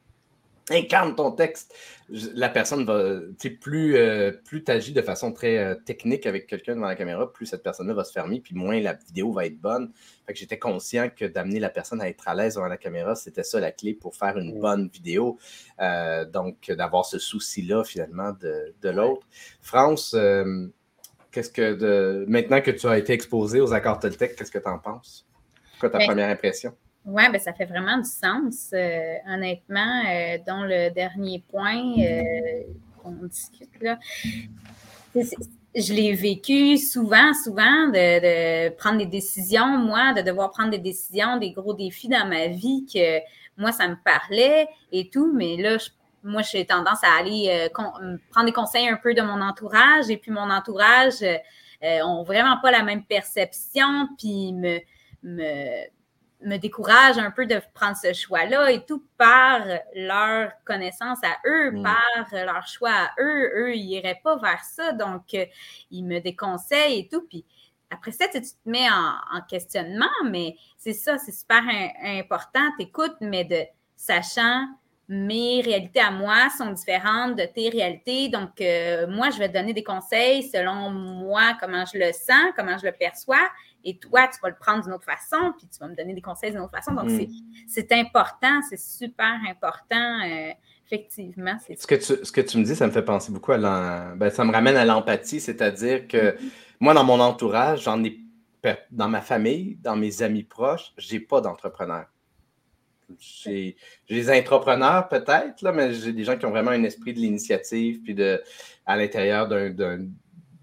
incarne 0.69 1.15
ton 1.15 1.31
texte. 1.31 1.73
La 2.09 2.49
personne 2.49 2.85
va, 2.85 3.19
tu 3.39 3.49
sais, 3.49 3.49
plus, 3.49 3.95
euh, 3.95 4.31
plus 4.31 4.63
tu 4.63 4.71
agis 4.71 4.93
de 4.93 5.01
façon 5.01 5.31
très 5.31 5.57
euh, 5.57 5.75
technique 5.75 6.25
avec 6.25 6.47
quelqu'un 6.47 6.75
devant 6.75 6.87
la 6.87 6.95
caméra, 6.95 7.31
plus 7.31 7.45
cette 7.45 7.63
personne-là 7.63 7.93
va 7.93 8.03
se 8.03 8.11
fermer, 8.11 8.39
puis 8.39 8.55
moins 8.55 8.79
la 8.79 8.93
vidéo 8.93 9.31
va 9.31 9.45
être 9.45 9.59
bonne. 9.59 9.91
Fait 10.25 10.33
que 10.33 10.39
j'étais 10.39 10.59
conscient 10.59 11.09
que 11.09 11.25
d'amener 11.25 11.59
la 11.59 11.69
personne 11.69 12.01
à 12.01 12.09
être 12.09 12.27
à 12.27 12.35
l'aise 12.35 12.55
devant 12.55 12.67
la 12.67 12.77
caméra, 12.77 13.15
c'était 13.15 13.43
ça 13.43 13.59
la 13.59 13.71
clé 13.71 13.93
pour 13.93 14.15
faire 14.15 14.37
une 14.37 14.59
bonne 14.59 14.89
vidéo. 14.89 15.37
Euh, 15.79 16.25
donc, 16.25 16.71
d'avoir 16.71 17.05
ce 17.05 17.19
souci-là, 17.19 17.83
finalement, 17.83 18.31
de, 18.39 18.73
de 18.81 18.89
l'autre. 18.89 19.25
France, 19.61 20.15
qu'est-ce 21.31 21.49
que 21.49 21.73
de, 21.73 22.25
maintenant 22.27 22.61
que 22.61 22.71
tu 22.71 22.87
as 22.87 22.97
été 22.97 23.13
exposé 23.13 23.59
aux 23.59 23.73
accords 23.73 23.99
Toltec, 23.99 24.35
qu'est-ce 24.35 24.51
que 24.51 24.59
tu 24.59 24.69
en 24.69 24.79
penses? 24.79 25.25
Quoi 25.79 25.89
ta 25.89 25.97
ben, 25.97 26.05
première 26.05 26.29
impression? 26.29 26.73
Oui, 27.05 27.23
ben, 27.29 27.39
ça 27.39 27.51
fait 27.53 27.65
vraiment 27.65 27.97
du 27.97 28.09
sens, 28.09 28.69
euh, 28.73 29.15
honnêtement, 29.27 30.03
euh, 30.07 30.37
dont 30.47 30.63
le 30.63 30.89
dernier 30.89 31.43
point 31.51 31.99
euh, 31.99 32.61
qu'on 33.01 33.11
discute 33.25 33.81
là. 33.81 33.99
Je 35.75 35.93
l'ai 35.93 36.13
vécu 36.13 36.77
souvent, 36.77 37.33
souvent, 37.33 37.87
de, 37.89 38.69
prendre 38.77 38.99
des 38.99 39.05
décisions, 39.05 39.77
moi, 39.79 40.13
de 40.13 40.21
devoir 40.21 40.51
prendre 40.51 40.69
des 40.69 40.77
décisions, 40.77 41.37
des 41.37 41.51
gros 41.51 41.73
défis 41.73 42.07
dans 42.07 42.25
ma 42.25 42.47
vie 42.47 42.85
que 42.85 43.19
moi, 43.57 43.71
ça 43.71 43.87
me 43.87 43.95
parlait 44.05 44.67
et 44.91 45.09
tout, 45.09 45.33
mais 45.33 45.57
là, 45.57 45.77
moi, 46.23 46.41
j'ai 46.41 46.65
tendance 46.65 47.03
à 47.03 47.19
aller 47.19 47.69
prendre 47.73 48.45
des 48.45 48.53
conseils 48.53 48.87
un 48.87 48.97
peu 48.97 49.13
de 49.13 49.21
mon 49.21 49.41
entourage 49.41 50.09
et 50.09 50.17
puis 50.17 50.31
mon 50.31 50.49
entourage 50.49 51.25
ont 51.81 52.23
vraiment 52.23 52.57
pas 52.61 52.71
la 52.71 52.83
même 52.83 53.03
perception, 53.03 54.07
puis 54.17 54.53
me, 54.53 54.79
me 55.23 55.87
me 56.43 56.57
décourage 56.57 57.17
un 57.17 57.31
peu 57.31 57.45
de 57.45 57.61
prendre 57.73 57.97
ce 57.97 58.13
choix-là 58.13 58.71
et 58.71 58.85
tout 58.85 59.03
par 59.17 59.61
leur 59.95 60.51
connaissance 60.65 61.19
à 61.23 61.37
eux, 61.47 61.71
mm. 61.71 61.83
par 61.83 62.45
leur 62.45 62.67
choix 62.67 62.91
à 62.91 63.11
eux. 63.19 63.51
Eux, 63.55 63.75
ils 63.75 63.87
n'iraient 63.87 64.21
pas 64.23 64.37
vers 64.37 64.63
ça. 64.63 64.91
Donc, 64.91 65.33
euh, 65.33 65.45
ils 65.91 66.03
me 66.03 66.19
déconseillent 66.19 66.99
et 66.99 67.07
tout. 67.07 67.25
Puis 67.27 67.45
après 67.89 68.11
ça, 68.11 68.25
tu, 68.27 68.41
te 68.41 68.47
mets 68.65 68.89
en, 68.89 69.41
questionnement, 69.47 70.05
mais 70.25 70.55
c'est 70.77 70.93
ça, 70.93 71.17
c'est 71.17 71.31
super 71.31 71.63
important. 72.03 72.61
Tu 72.77 72.85
écoutes, 72.85 73.17
mais 73.21 73.45
de 73.45 73.61
sachant 73.95 74.67
mes 75.09 75.61
réalités 75.61 75.99
à 75.99 76.11
moi 76.11 76.49
sont 76.57 76.71
différentes 76.71 77.35
de 77.35 77.45
tes 77.45 77.69
réalités. 77.69 78.29
Donc, 78.29 78.61
euh, 78.61 79.05
moi, 79.07 79.29
je 79.29 79.37
vais 79.37 79.49
te 79.49 79.53
donner 79.53 79.73
des 79.73 79.83
conseils 79.83 80.43
selon 80.43 80.89
moi, 80.89 81.55
comment 81.59 81.83
je 81.85 81.99
le 81.99 82.11
sens, 82.13 82.51
comment 82.55 82.77
je 82.77 82.85
le 82.85 82.93
perçois. 82.93 83.49
Et 83.83 83.97
toi, 83.97 84.27
tu 84.27 84.39
vas 84.41 84.49
le 84.49 84.55
prendre 84.55 84.83
d'une 84.83 84.93
autre 84.93 85.05
façon, 85.05 85.53
puis 85.57 85.67
tu 85.67 85.79
vas 85.79 85.87
me 85.87 85.95
donner 85.95 86.13
des 86.13 86.21
conseils 86.21 86.51
d'une 86.51 86.61
autre 86.61 86.71
façon. 86.71 86.93
Donc, 86.93 87.09
mm. 87.09 87.27
c'est 87.67 87.91
important, 87.91 88.61
c'est 88.69 88.79
super 88.79 89.33
important. 89.49 90.19
Euh, 90.25 90.51
effectivement. 90.85 91.57
Ce 91.59 91.87
que, 91.87 91.95
tu, 91.95 92.25
ce 92.25 92.31
que 92.31 92.41
tu 92.41 92.57
me 92.57 92.63
dis, 92.63 92.75
ça 92.75 92.87
me 92.87 92.91
fait 92.91 93.03
penser 93.03 93.31
beaucoup 93.31 93.51
à 93.51 93.57
l'empathie. 93.57 94.17
Ben, 94.17 94.29
ça 94.29 94.43
me 94.43 94.51
ramène 94.51 94.75
à 94.75 94.85
l'empathie, 94.85 95.39
c'est-à-dire 95.39 96.07
que 96.07 96.35
mm-hmm. 96.35 96.51
moi, 96.79 96.93
dans 96.93 97.03
mon 97.03 97.19
entourage, 97.19 97.83
j'en 97.83 98.03
ai 98.03 98.19
dans 98.91 99.09
ma 99.09 99.21
famille, 99.21 99.77
dans 99.81 99.95
mes 99.95 100.21
amis 100.21 100.43
proches, 100.43 100.93
j'ai 100.97 101.19
pas 101.19 101.41
d'entrepreneur. 101.41 102.05
J'ai 103.19 103.75
des 104.09 104.29
entrepreneurs 104.31 105.09
peut-être, 105.09 105.61
mais 105.73 105.93
j'ai 105.93 106.13
des 106.13 106.23
gens 106.23 106.37
qui 106.37 106.45
ont 106.45 106.51
vraiment 106.51 106.71
un 106.71 106.83
esprit 106.83 107.13
de 107.13 107.19
l'initiative, 107.19 108.01
puis 108.01 108.15
de, 108.15 108.41
à 108.85 108.95
l'intérieur 108.95 109.47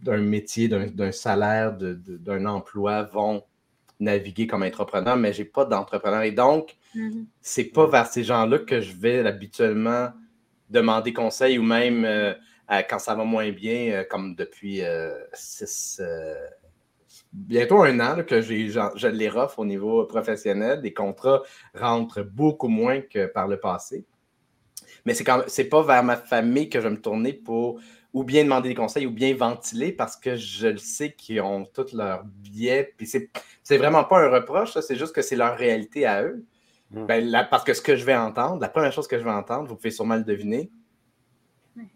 d'un 0.02 0.18
métier, 0.18 0.68
d'un 0.68 1.12
salaire, 1.12 1.76
d'un 1.76 2.46
emploi 2.46 3.02
vont 3.04 3.42
naviguer 3.98 4.46
comme 4.46 4.62
entrepreneur, 4.62 5.16
mais 5.16 5.32
je 5.32 5.42
n'ai 5.42 5.48
pas 5.48 5.64
d'entrepreneur. 5.64 6.22
Et 6.22 6.32
donc, 6.32 6.76
mm-hmm. 6.94 7.26
c'est 7.40 7.64
pas 7.64 7.86
vers 7.86 8.06
ces 8.06 8.24
gens-là 8.24 8.60
que 8.60 8.80
je 8.80 8.94
vais 8.94 9.26
habituellement 9.26 10.10
demander 10.70 11.12
conseil 11.12 11.58
ou 11.58 11.62
même 11.62 12.04
euh, 12.04 12.32
quand 12.88 12.98
ça 12.98 13.14
va 13.14 13.24
moins 13.24 13.50
bien, 13.50 13.92
euh, 13.92 14.04
comme 14.08 14.34
depuis 14.34 14.82
6, 15.32 16.00
euh, 16.02 16.34
bientôt 17.32 17.82
un 17.82 17.98
an 18.00 18.22
que 18.22 18.40
je 18.40 19.06
les 19.08 19.30
au 19.56 19.64
niveau 19.64 20.04
professionnel. 20.04 20.80
Les 20.82 20.92
contrats 20.92 21.42
rentrent 21.74 22.22
beaucoup 22.22 22.68
moins 22.68 23.00
que 23.00 23.26
par 23.26 23.48
le 23.48 23.58
passé. 23.58 24.04
Mais 25.04 25.14
c'est 25.14 25.24
quand 25.24 25.42
c'est 25.46 25.68
pas 25.68 25.82
vers 25.82 26.04
ma 26.04 26.16
famille 26.16 26.68
que 26.68 26.78
je 26.80 26.84
vais 26.84 26.94
me 26.94 27.00
tourner 27.00 27.32
pour 27.32 27.80
ou 28.12 28.24
bien 28.24 28.44
demander 28.44 28.68
des 28.68 28.74
conseils 28.74 29.06
ou 29.06 29.10
bien 29.10 29.34
ventiler 29.34 29.92
parce 29.92 30.16
que 30.16 30.36
je 30.36 30.68
le 30.68 30.78
sais 30.78 31.12
qu'ils 31.12 31.40
ont 31.40 31.64
tous 31.64 31.92
leurs 31.92 32.24
biais. 32.24 32.92
Puis 32.96 33.06
c'est 33.06 33.78
vraiment 33.78 34.04
pas 34.04 34.18
un 34.18 34.28
reproche, 34.28 34.78
c'est 34.78 34.96
juste 34.96 35.14
que 35.14 35.22
c'est 35.22 35.36
leur 35.36 35.56
réalité 35.56 36.06
à 36.06 36.24
eux. 36.24 36.44
Hmm. 36.90 37.06
Ben, 37.06 37.46
parce 37.50 37.62
que 37.62 37.72
ce 37.72 37.80
que 37.80 37.94
je 37.96 38.04
vais 38.04 38.16
entendre, 38.16 38.60
la 38.60 38.68
première 38.68 38.92
chose 38.92 39.06
que 39.06 39.18
je 39.18 39.22
vais 39.22 39.30
entendre, 39.30 39.68
vous 39.68 39.76
pouvez 39.76 39.92
sûrement 39.92 40.16
le 40.16 40.24
deviner. 40.24 40.70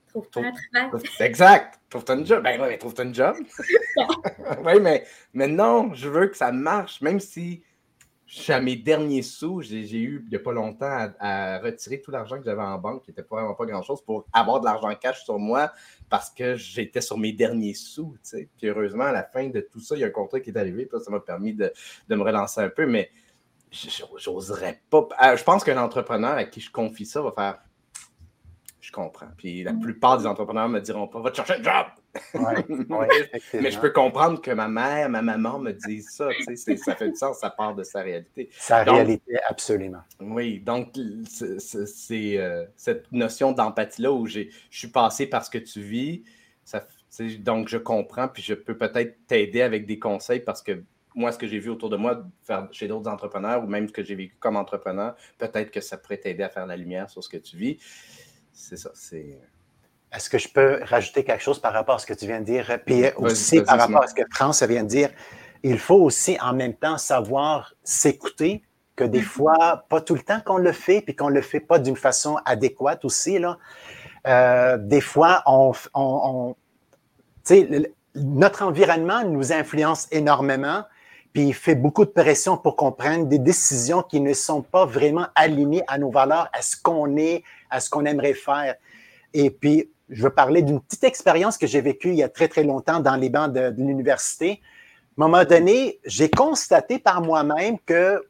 Trouve-toi 0.09 0.45
un 0.45 0.53
travail. 0.89 1.03
Exact. 1.19 1.81
Trouve-toi 1.91 2.15
un 2.15 2.25
job. 2.25 2.45
Ben 2.45 2.61
oui, 2.63 2.79
trouve-toi 2.79 3.07
un 3.07 3.13
job. 3.13 3.35
oui, 4.65 4.81
mais, 4.81 5.05
mais 5.33 5.49
non, 5.49 5.93
je 5.95 6.09
veux 6.09 6.29
que 6.29 6.37
ça 6.37 6.53
marche, 6.53 7.01
même 7.01 7.19
si 7.19 7.65
je 8.27 8.41
suis 8.41 8.53
à 8.53 8.61
mes 8.61 8.77
derniers 8.77 9.23
sous. 9.23 9.61
J'ai 9.61 10.01
eu, 10.01 10.23
il 10.25 10.31
n'y 10.31 10.37
a 10.37 10.39
pas 10.39 10.53
longtemps, 10.53 11.09
à, 11.19 11.59
retirer 11.59 12.01
tout 12.01 12.11
l'argent 12.11 12.39
que 12.39 12.45
j'avais 12.45 12.63
en 12.63 12.79
banque, 12.79 13.05
qui 13.05 13.11
n'était 13.11 13.23
vraiment 13.29 13.55
pas 13.55 13.67
grand-chose, 13.67 14.03
pour 14.03 14.27
avoir 14.33 14.61
de 14.61 14.65
l'argent 14.65 14.95
cash 14.95 15.25
sur 15.25 15.39
moi 15.39 15.73
parce 16.09 16.31
que 16.31 16.57
j'étais 16.57 17.01
sur 17.01 17.19
mes 17.19 17.33
derniers 17.33 17.75
sous. 17.75 18.17
Puis 18.31 18.69
heureusement, 18.69 19.05
à 19.05 19.13
la 19.13 19.25
fin 19.25 19.49
de 19.49 19.61
tout 19.61 19.81
ça, 19.81 19.95
il 19.97 20.01
y 20.01 20.05
a 20.05 20.07
un 20.07 20.11
contrat 20.11 20.41
qui 20.41 20.51
est 20.51 20.57
arrivé. 20.57 20.87
Puis 20.87 21.01
ça 21.01 21.11
m'a 21.11 21.21
permis 21.21 21.55
de, 21.55 21.73
me 22.09 22.23
relancer 22.23 22.61
un 22.61 22.71
peu. 22.71 22.87
Mais 22.87 23.11
j'oserais 23.71 24.83
pas. 24.89 25.09
Euh, 25.23 25.37
je 25.37 25.45
pense 25.45 25.65
qu'un 25.65 25.83
entrepreneur 25.83 26.35
à 26.35 26.45
qui 26.45 26.61
je 26.61 26.71
confie 26.71 27.07
ça 27.07 27.21
va 27.21 27.33
faire 27.33 27.59
je 28.85 28.93
comprends. 28.93 29.29
Puis 29.39 29.65
la 29.65 29.73
plupart 29.73 30.19
des 30.19 30.27
entrepreneurs 30.27 30.69
me 30.69 30.79
diront 30.79 31.09
pas, 31.09 31.19
va 31.21 31.31
te 31.31 31.37
chercher 31.37 31.55
un 31.55 31.63
job. 31.63 31.87
mais 33.55 33.71
je 33.71 33.79
peux 33.79 33.91
comprendre 33.91 34.41
que 34.41 34.51
ma 34.51 34.69
mère, 34.69 35.09
ma 35.09 35.23
maman 35.23 35.59
me 35.59 35.73
disent 35.73 36.11
ça. 36.11 36.29
Ça 36.77 36.95
fait 36.95 37.09
du 37.09 37.17
sens, 37.17 37.39
ça 37.41 37.51
part 37.51 37.75
de 37.75 37.83
sa 37.83 38.03
réalité. 38.03 38.51
Sa 38.53 38.83
réalité, 38.85 39.37
absolument. 39.49 40.03
Oui, 40.21 40.61
donc 40.61 40.95
c'est 41.27 42.39
euh, 42.39 42.65
cette 42.77 43.11
notion 43.13 43.53
d'empathie-là 43.53 44.13
où 44.13 44.27
je 44.27 44.43
suis 44.71 44.89
passé 44.89 45.27
par 45.27 45.45
ce 45.45 45.51
que 45.51 45.59
tu 45.59 45.81
vis. 45.81 46.23
Ça, 46.65 46.87
donc 47.41 47.69
je 47.69 47.77
comprends, 47.77 48.29
puis 48.29 48.43
je 48.43 48.55
peux 48.55 48.77
peut-être 48.77 49.27
t'aider 49.27 49.63
avec 49.63 49.87
des 49.87 49.99
conseils 49.99 50.41
parce 50.41 50.63
que 50.63 50.83
moi, 51.15 51.31
ce 51.31 51.39
que 51.39 51.47
j'ai 51.47 51.59
vu 51.59 51.71
autour 51.71 51.91
de 51.91 51.97
moi 51.97 52.25
faire 52.43 52.69
chez 52.73 52.89
d'autres 52.89 53.09
entrepreneurs 53.09 53.63
ou 53.63 53.67
même 53.67 53.87
ce 53.87 53.93
que 53.93 54.03
j'ai 54.03 54.17
vécu 54.17 54.37
comme 54.41 54.57
entrepreneur, 54.57 55.15
peut-être 55.39 55.71
que 55.71 55.81
ça 55.81 55.97
pourrait 55.97 56.19
t'aider 56.19 56.43
à 56.43 56.49
faire 56.49 56.67
la 56.67 56.77
lumière 56.77 57.09
sur 57.09 57.23
ce 57.23 57.29
que 57.29 57.37
tu 57.37 57.57
vis. 57.57 57.79
C'est 58.53 58.77
ça, 58.77 58.91
c'est. 58.95 59.39
Est-ce 60.15 60.31
que 60.31 60.39
je 60.39 60.49
peux 60.49 60.81
rajouter 60.85 61.25
quelque 61.25 61.43
chose 61.43 61.59
par 61.59 61.73
rapport 61.73 61.97
à 61.97 61.99
ce 61.99 62.07
que 62.07 62.15
tu 62.15 62.27
viens 62.27 62.41
de 62.41 62.45
dire? 62.45 62.79
Puis 62.87 63.05
aussi 63.17 63.61
par 63.63 63.79
rapport 63.79 64.03
à 64.03 64.07
ce 64.07 64.15
que 64.15 64.23
France 64.31 64.63
vient 64.63 64.85
de 64.85 64.89
dire, 64.89 65.11
il 65.63 65.79
faut 65.79 65.97
aussi 65.97 66.39
en 66.41 66.53
même 66.53 66.75
temps 66.75 66.99
savoir 66.99 67.75
s'écouter, 67.83 68.63
que 68.97 69.05
des 69.05 69.21
mm-hmm. 69.21 69.23
fois, 69.23 69.85
pas 69.89 70.01
tout 70.01 70.15
le 70.15 70.21
temps 70.21 70.41
qu'on 70.45 70.59
le 70.59 70.73
fait, 70.73 71.01
puis 71.01 71.17
qu'on 71.17 71.31
ne 71.31 71.35
le 71.35 71.43
fait 71.43 71.61
pas 71.61 71.79
d'une 71.79 71.97
façon 71.97 72.37
adéquate 72.45 73.05
aussi. 73.05 73.39
Là. 73.39 73.59
Euh, 74.27 74.77
des 74.79 75.01
fois, 75.01 75.43
on, 75.47 75.73
on, 75.95 76.55
notre 78.15 78.63
environnement 78.63 79.25
nous 79.25 79.53
influence 79.53 80.07
énormément, 80.13 80.85
puis 81.33 81.49
il 81.49 81.55
fait 81.55 81.75
beaucoup 81.75 82.05
de 82.05 82.11
pression 82.11 82.57
pour 82.57 82.77
qu'on 82.77 82.93
prenne 82.93 83.29
des 83.29 83.41
décisions 83.41 84.03
qui 84.03 84.21
ne 84.21 84.33
sont 84.33 84.63
pas 84.63 84.87
vraiment 84.87 85.27
alignées 85.35 85.83
à 85.89 85.99
nos 85.99 86.11
valeurs, 86.11 86.49
à 86.53 86.63
ce 86.63 86.77
qu'on 86.77 87.17
est, 87.17 87.43
à 87.71 87.81
ce 87.81 87.91
qu'on 87.91 88.05
aimerait 88.05 88.35
faire. 88.35 88.77
Et 89.33 89.51
puis, 89.51 89.91
je 90.11 90.23
veux 90.23 90.31
parler 90.31 90.63
d'une 90.63 90.81
petite 90.81 91.05
expérience 91.05 91.57
que 91.59 91.67
j'ai 91.67 91.81
vécue 91.81 92.11
il 92.11 92.17
y 92.17 92.23
a 92.23 92.29
très, 92.29 92.49
très 92.49 92.65
longtemps 92.65 93.01
dans 93.01 93.17
les 93.17 93.31
bancs 93.31 93.53
de, 93.53 93.75
l'université. 93.79 94.61
À 95.19 95.25
un 95.25 95.29
moment 95.29 95.45
donné, 95.45 96.01
j'ai 96.05 96.31
constaté 96.31 96.99
par 96.99 97.23
moi-même 97.23 97.79
que 97.87 98.23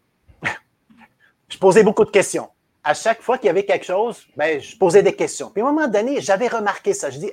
je 1.49 1.59
posais 1.59 1.83
beaucoup 1.83 2.05
de 2.05 2.11
questions. 2.11 2.49
À 2.83 2.95
chaque 2.95 3.23
fois 3.23 3.39
qu'il 3.39 3.47
y 3.47 3.51
avait 3.51 3.65
quelque 3.65 3.87
chose, 3.87 4.27
ben, 4.37 4.61
je 4.61 4.77
posais 4.77 5.03
des 5.03 5.15
questions. 5.15 5.51
Puis 5.51 5.63
à 5.63 5.67
un 5.67 5.73
moment 5.73 5.89
donné, 5.89 6.21
j'avais 6.21 6.49
remarqué 6.49 6.93
ça. 6.93 7.11
Je 7.11 7.19
dis, 7.19 7.33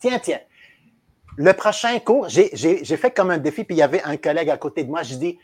tiens, 0.00 0.18
tiens, 0.18 0.40
le 1.36 1.52
prochain 1.52 1.98
cours, 2.00 2.28
j'ai 2.28 2.96
fait 2.96 3.12
comme 3.12 3.30
un 3.30 3.38
défi, 3.38 3.62
puis 3.62 3.76
il 3.76 3.78
y 3.78 3.82
avait 3.82 4.02
un 4.02 4.16
collègue 4.16 4.50
à 4.50 4.56
côté 4.56 4.82
de 4.82 4.90
moi. 4.90 5.04
Je 5.04 5.14
dis, 5.14 5.38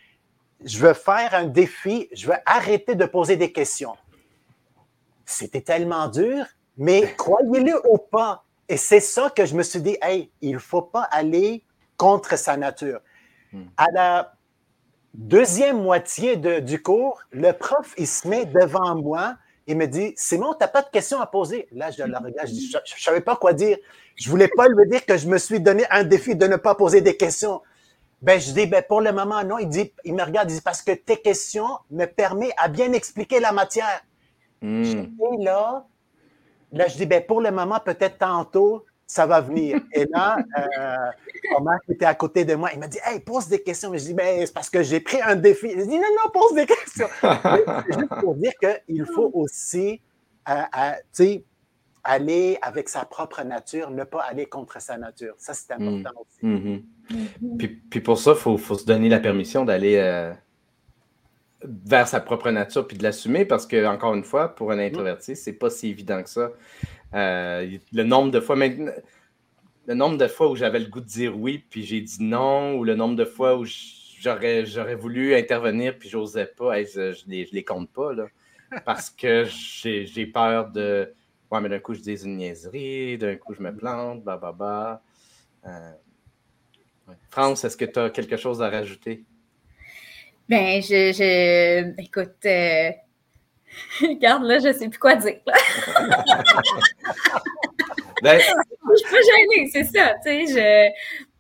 je 0.65 0.79
veux 0.79 0.95
faire 0.95 1.35
un 1.35 1.45
défi, 1.45 2.09
je 2.13 2.27
veux 2.27 2.37
arrêter 2.47 2.97
de 2.97 3.05
poser 3.07 3.37
des 3.37 3.53
questions. 3.53 3.95
C'était 5.25 5.61
tellement 5.61 6.09
dur, 6.09 6.47
mais 6.77 7.14
croyez-le 7.16 7.81
ou 7.89 7.99
pas, 7.99 8.45
et 8.68 8.77
c'est 8.77 9.01
ça 9.01 9.31
que 9.31 9.45
je 9.45 9.55
me 9.55 9.62
suis 9.62 9.81
dit, 9.81 9.97
hey, 10.01 10.31
il 10.41 10.55
ne 10.55 10.59
faut 10.59 10.83
pas 10.83 11.03
aller 11.03 11.62
contre 11.97 12.37
sa 12.39 12.57
nature. 12.57 13.01
Hmm. 13.53 13.64
À 13.77 13.91
la 13.93 14.35
deuxième 15.12 15.83
moitié 15.83 16.37
du 16.37 16.83
cours, 16.83 17.20
le 17.31 17.53
prof, 17.53 17.95
il 17.99 18.07
se 18.07 18.27
met 18.27 18.47
devant 18.47 18.97
moi 18.97 19.37
et 19.66 19.75
me 19.75 19.87
dit, 19.87 20.12
Simon, 20.16 20.53
tu 20.53 20.59
n'as 20.61 20.68
pas 20.68 20.83
de 20.83 20.91
questions 20.91 21.20
à 21.20 21.27
poser? 21.27 21.68
Là, 21.72 21.91
je 21.91 22.03
le 22.03 22.16
regarde, 22.16 22.49
je 22.49 22.53
dis, 22.53 22.70
je 22.70 22.77
ne 22.79 23.01
savais 23.01 23.20
pas 23.20 23.37
quoi 23.37 23.53
dire. 23.53 23.79
Je 24.16 24.29
ne 24.29 24.31
voulais 24.31 24.49
pas 24.49 24.68
lui 24.68 24.89
dire 24.89 25.05
que 25.05 25.16
je 25.16 25.27
me 25.29 25.39
suis 25.39 25.61
donné 25.61 25.85
un 25.91 26.05
défi 26.05 26.35
de 26.35 26.47
ne 26.47 26.57
pas 26.57 26.75
poser 26.75 27.01
des 27.01 27.16
questions. 27.16 27.62
Ben, 28.22 28.41
je 28.41 28.53
dis, 28.53 28.66
ben, 28.66 28.83
pour 28.87 29.01
le 29.01 29.12
moment, 29.12 29.43
non. 29.45 29.59
Il 29.59 29.68
dit, 29.68 29.93
il 30.05 30.14
me 30.14 30.22
regarde, 30.22 30.51
il 30.51 30.55
dit, 30.55 30.61
parce 30.61 30.83
que 30.83 30.93
tes 30.93 31.16
questions 31.16 31.79
me 31.91 32.07
permettent 32.07 32.55
à 32.57 32.68
bien 32.68 32.93
expliquer 32.93 33.41
la 33.41 33.53
matière. 33.53 34.05
Hmm. 34.62 34.83
Et 34.85 35.43
là, 35.43 35.87
là, 36.75 36.89
je 36.89 36.97
dis, 36.97 37.07
ben, 37.07 37.25
pour 37.25 37.41
le 37.41 37.51
moment, 37.51 37.81
peut-être 37.81 38.18
tantôt, 38.18 38.85
ça 39.07 39.27
va 39.27 39.41
venir. 39.41 39.81
Et 39.93 40.07
là, 40.07 40.39
euh, 40.59 41.57
Omar 41.57 41.79
était 41.89 42.05
à 42.05 42.14
côté 42.14 42.45
de 42.45 42.55
moi, 42.55 42.70
il 42.72 42.81
m'a 42.81 42.89
dit, 42.89 42.99
hey, 43.05 43.20
pose 43.20 43.49
des 43.49 43.62
questions. 43.62 43.91
Mais 43.91 43.99
je 43.99 44.07
dis, 44.07 44.14
ben, 44.14 44.47
c'est 44.47 44.53
parce 44.53 44.70
que 44.70 44.83
j'ai 44.83 45.01
pris 45.01 45.20
un 45.20 45.37
défi. 45.37 45.68
Il 45.70 45.87
dit, 45.87 45.99
non, 45.99 46.03
non, 46.25 46.31
pose 46.33 46.55
des 46.55 46.66
questions. 46.66 47.09
juste 47.87 48.20
pour 48.20 48.35
dire 48.35 48.53
qu'il 48.61 49.05
faut 49.07 49.31
aussi, 49.35 50.01
euh, 50.49 50.62
aller 52.05 52.59
avec 52.61 52.89
sa 52.89 53.05
propre 53.05 53.43
nature, 53.43 53.91
ne 53.91 54.05
pas 54.05 54.22
aller 54.22 54.47
contre 54.47 54.81
sa 54.81 54.99
nature. 54.99 55.35
Ça, 55.39 55.55
c'est 55.55 55.72
important 55.72 56.11
aussi. 56.20 56.47
Hmm, 56.47 56.81
hmm. 57.11 57.57
puis, 57.89 58.01
pour 58.01 58.18
ça, 58.18 58.33
il 58.33 58.37
faut, 58.37 58.59
faut, 58.59 58.77
se 58.77 58.85
donner 58.85 59.09
la 59.09 59.20
permission 59.20 59.64
d'aller 59.64 59.97
euh, 59.97 60.33
vers 61.65 62.09
sa 62.09 62.21
propre 62.21 62.51
nature 62.51 62.87
puis 62.87 62.97
de 62.97 63.03
l'assumer 63.03 63.45
parce 63.45 63.67
que, 63.67 63.87
encore 63.87 64.15
une 64.15 64.25
fois, 64.25 64.55
pour 64.55 64.73
un 64.73 64.79
introverti, 64.79 65.37
c'est 65.37 65.53
pas 65.53 65.71
si 65.71 65.89
évident 65.89 66.23
que 66.23 66.31
ça. 66.31 66.51
Euh, 67.15 67.79
le 67.93 68.03
nombre 68.03 68.31
de 68.31 68.41
fois 68.41 68.57
maintenant. 68.57 68.93
Le 69.87 69.93
nombre 69.93 70.17
de 70.17 70.27
fois 70.29 70.51
où 70.51 70.57
j'avais 70.57 70.79
le 70.79 70.87
goût 70.87 71.01
de 71.01 71.07
dire 71.07 71.39
oui, 71.39 71.62
puis 71.69 71.83
j'ai 71.83 72.01
dit 72.01 72.23
non, 72.23 72.77
ou 72.77 72.85
le 72.85 72.95
nombre 72.95 73.17
de 73.17 73.27
fois 73.27 73.59
où 73.59 73.67
j'aurais, 74.19 74.65
j'aurais 74.65 74.95
voulu 74.95 75.35
intervenir, 75.35 75.99
puis 75.99 76.09
j'osais 76.09 76.47
pas, 76.47 76.83
je, 76.83 77.12
je, 77.12 77.25
les, 77.27 77.47
les 77.53 77.65
compte 77.65 77.91
pas, 77.91 78.15
là, 78.15 78.27
parce 78.87 79.11
que 79.11 79.45
j'ai, 79.45 80.27
peur 80.27 80.71
de. 80.71 81.12
Ouais, 81.51 81.61
mais 81.61 81.69
d'un 81.69 81.81
coup, 81.81 81.93
je 81.93 82.01
dis 82.01 82.25
une 82.25 82.39
niaiserie, 82.39 83.19
d'un 83.19 83.37
coup, 83.37 83.53
je 83.53 83.62
me 83.62 83.77
plante, 83.77 84.25
bah, 84.25 84.39
bah, 84.41 84.55
bah. 84.59 85.03
Euh, 85.67 85.93
France, 87.31 87.65
est-ce 87.65 87.77
que 87.77 87.85
tu 87.85 87.99
as 87.99 88.11
quelque 88.11 88.37
chose 88.37 88.62
à 88.62 88.71
rajouter? 88.71 89.25
Ben, 90.49 90.83
je, 90.83 91.13
je 91.13 92.01
écoute, 92.01 92.45
euh, 92.45 92.91
regarde 94.03 94.45
là, 94.45 94.59
je 94.59 94.73
sais 94.73 94.89
plus 94.89 94.99
quoi 94.99 95.17
dire. 95.17 95.41
ben... 98.23 98.39
Je 98.39 98.97
suis 98.97 99.11
pas 99.11 99.21
gênée, 99.23 99.71
c'est 99.73 99.85
ça. 99.85 100.15
Tu 100.25 100.47
sais, 100.47 100.47
je... 100.47 100.91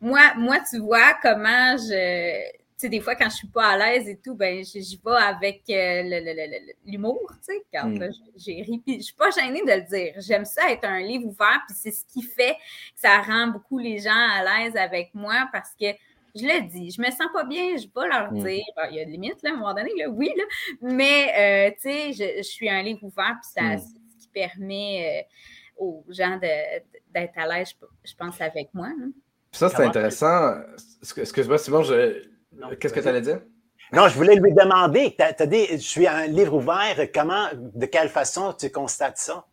moi, 0.00 0.34
moi, 0.36 0.58
tu 0.68 0.78
vois 0.78 1.14
comment 1.22 1.76
je. 1.76 2.48
Tu 2.50 2.60
sais, 2.78 2.88
des 2.88 3.00
fois, 3.00 3.14
quand 3.14 3.28
je 3.28 3.36
suis 3.36 3.48
pas 3.48 3.68
à 3.68 3.78
l'aise 3.78 4.08
et 4.08 4.18
tout, 4.18 4.34
ben, 4.34 4.64
j'y 4.64 5.00
vais 5.04 5.12
avec 5.12 5.62
euh, 5.70 6.70
l'humour, 6.84 7.30
tu 7.46 7.54
sais. 7.54 7.62
Quand 7.72 7.86
mm. 7.86 8.10
j'ai 8.36 8.62
ri, 8.62 8.82
puis 8.84 8.96
je 8.96 9.02
suis 9.02 9.14
pas 9.14 9.30
gênée 9.30 9.60
de 9.60 9.72
le 9.72 9.82
dire. 9.82 10.14
J'aime 10.16 10.44
ça 10.44 10.72
être 10.72 10.84
un 10.84 11.00
livre 11.00 11.26
ouvert, 11.26 11.60
puis 11.68 11.76
c'est 11.78 11.92
ce 11.92 12.04
qui 12.06 12.22
fait 12.22 12.54
que 12.54 12.60
ça 12.96 13.20
rend 13.20 13.48
beaucoup 13.48 13.78
les 13.78 13.98
gens 13.98 14.10
à 14.10 14.42
l'aise 14.42 14.76
avec 14.76 15.14
moi 15.14 15.48
parce 15.52 15.70
que 15.78 15.86
je 16.34 16.44
le 16.44 16.68
dis, 16.68 16.90
je 16.90 17.00
me 17.00 17.10
sens 17.10 17.28
pas 17.32 17.44
bien, 17.44 17.76
je 17.76 17.82
vais 17.82 17.92
pas 17.94 18.08
leur 18.08 18.32
mm. 18.32 18.44
dire. 18.44 18.64
il 18.90 18.96
y 18.96 19.00
a 19.00 19.04
des 19.04 19.12
limites, 19.12 19.42
là, 19.42 19.50
à 19.50 19.52
un 19.52 19.56
moment 19.56 19.74
donné, 19.74 19.90
là, 19.96 20.08
oui, 20.08 20.30
là, 20.36 20.44
mais 20.82 21.70
euh, 21.70 21.74
tu 21.80 22.14
sais, 22.14 22.36
je, 22.38 22.42
suis 22.42 22.68
un 22.68 22.82
livre 22.82 23.04
ouvert, 23.04 23.36
puis 23.40 23.50
ça, 23.54 23.62
mm. 23.62 23.78
c'est 23.78 23.98
ce 24.12 24.22
qui 24.22 24.28
permet 24.28 25.24
euh, 25.24 25.84
aux 25.84 26.04
gens 26.08 26.38
d'être 26.38 27.38
à 27.38 27.46
l'aise, 27.46 27.74
je, 28.04 28.14
pense, 28.16 28.40
avec 28.40 28.72
moi. 28.74 28.88
Ça, 29.52 29.68
c'est 29.68 29.84
intéressant. 29.84 30.54
Excuse-moi, 31.16 31.58
Simon, 31.58 31.82
je... 31.82 32.24
qu'est-ce 32.80 32.94
que 32.94 33.00
tu 33.00 33.08
allais 33.08 33.20
dire? 33.20 33.40
Non, 33.92 34.08
je 34.08 34.16
voulais 34.16 34.34
lui 34.34 34.52
demander, 34.52 35.14
tu 35.16 35.22
as, 35.22 35.46
dit, 35.46 35.66
je 35.70 35.76
suis 35.76 36.06
un 36.08 36.26
livre 36.26 36.54
ouvert, 36.54 36.96
comment, 37.14 37.46
de 37.54 37.86
quelle 37.86 38.08
façon 38.08 38.52
tu 38.52 38.70
constates 38.70 39.18
ça? 39.18 39.46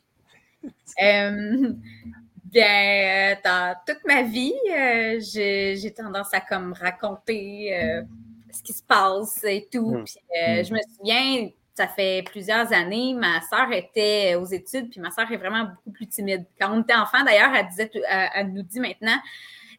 Euh, 1.01 1.73
Bien, 2.52 2.66
euh, 2.66 3.36
dans 3.43 3.76
toute 3.88 4.04
ma 4.06 4.24
vie, 4.24 4.54
euh, 4.70 5.20
j'ai 5.22 5.93
tendance 5.95 6.34
à 6.34 6.41
comme 6.41 6.74
raconter 6.74 7.74
euh, 7.74 8.02
ce 8.52 8.62
qui 8.62 8.74
se 8.74 8.84
passe 8.84 9.43
et 9.43 9.68
tout. 9.72 9.91
Hmm. 9.91 10.04
Puis, 10.04 10.16
hmm. 10.30 10.64
je 10.66 10.74
me 10.74 10.80
souviens, 10.97 11.49
ça 11.76 11.88
fait 11.88 12.24
plusieurs 12.30 12.74
années, 12.74 13.14
ma 13.14 13.39
sœur 13.41 13.72
était 13.72 14.36
aux 14.36 14.45
études, 14.45 14.89
puis 14.89 14.99
ma 14.99 15.12
sœur 15.12 15.32
est 15.32 15.38
vraiment 15.38 15.64
beaucoup 15.64 15.91
plus 15.91 16.08
timide. 16.08 16.45
Quand 16.60 16.76
on 16.76 16.82
était 16.82 16.95
enfant, 16.95 17.24
d'ailleurs, 17.24 17.54
elle 17.56 17.68
disait, 17.68 17.89
elle 18.36 18.52
nous 18.52 18.64
dit 18.64 18.80
maintenant, 18.80 19.18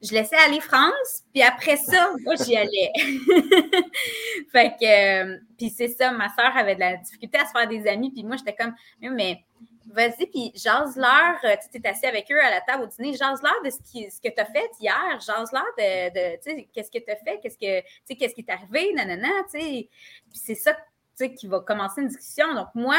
je 0.02 0.12
laissais 0.12 0.36
aller 0.36 0.60
France, 0.60 1.22
puis 1.32 1.42
après 1.42 1.76
ça, 1.76 2.10
moi, 2.24 2.34
j'y 2.34 2.56
allais. 2.56 2.92
fait 4.52 4.74
que, 4.80 5.22
euh, 5.22 5.38
puis 5.56 5.70
c'est 5.70 5.88
ça, 5.88 6.10
ma 6.10 6.28
soeur 6.28 6.56
avait 6.56 6.74
de 6.74 6.80
la 6.80 6.96
difficulté 6.96 7.38
à 7.38 7.46
se 7.46 7.52
faire 7.52 7.68
des 7.68 7.86
amis, 7.88 8.10
puis 8.10 8.24
moi, 8.24 8.36
j'étais 8.36 8.54
comme, 8.54 8.74
mais 9.00 9.44
vas-y, 9.86 10.26
puis 10.26 10.52
jase-leur, 10.54 11.36
euh, 11.44 11.56
tu 11.62 11.80
t'es 11.80 11.88
assis 11.88 12.06
avec 12.06 12.30
eux 12.30 12.40
à 12.40 12.50
la 12.50 12.60
table 12.60 12.84
au 12.84 12.86
dîner, 12.86 13.14
jase-leur 13.14 13.62
de 13.64 13.70
ce, 13.70 13.78
qui, 13.78 14.10
ce 14.10 14.20
que 14.20 14.28
tu 14.32 14.40
as 14.40 14.46
fait 14.46 14.70
hier, 14.80 15.20
jase-leur 15.20 15.64
de, 15.78 16.08
de 16.10 16.36
tu 16.36 16.50
sais, 16.50 16.68
qu'est-ce 16.72 16.90
que 16.90 16.98
tu 16.98 17.10
as 17.10 17.16
fait, 17.16 17.40
qu'est-ce 17.40 17.56
que, 17.58 18.14
qu'est-ce 18.14 18.34
qui 18.34 18.40
est 18.40 18.50
arrivé, 18.50 18.92
nanana, 18.94 19.28
tu 19.52 19.60
sais. 19.60 19.88
Puis 20.30 20.40
c'est 20.42 20.54
ça, 20.54 20.74
tu 20.74 20.80
sais, 21.14 21.34
qui 21.34 21.46
va 21.46 21.60
commencer 21.60 22.02
une 22.02 22.08
discussion. 22.08 22.54
Donc, 22.54 22.68
moi, 22.74 22.98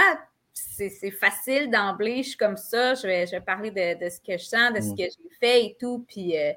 c'est 0.53 1.11
facile 1.11 1.69
d'emblée, 1.69 2.23
je 2.23 2.29
suis 2.29 2.37
comme 2.37 2.57
ça, 2.57 2.93
je 2.93 3.07
vais, 3.07 3.25
je 3.25 3.31
vais 3.31 3.41
parler 3.41 3.71
de, 3.71 4.05
de, 4.05 4.09
ce 4.09 4.19
que 4.19 4.37
je 4.37 4.43
sens, 4.43 4.73
de 4.73 4.81
ce 4.81 4.89
mm. 4.89 4.95
que 4.95 5.03
j'ai 5.03 5.35
fait 5.39 5.65
et 5.65 5.77
tout, 5.79 6.05
puis 6.07 6.37
euh, 6.37 6.53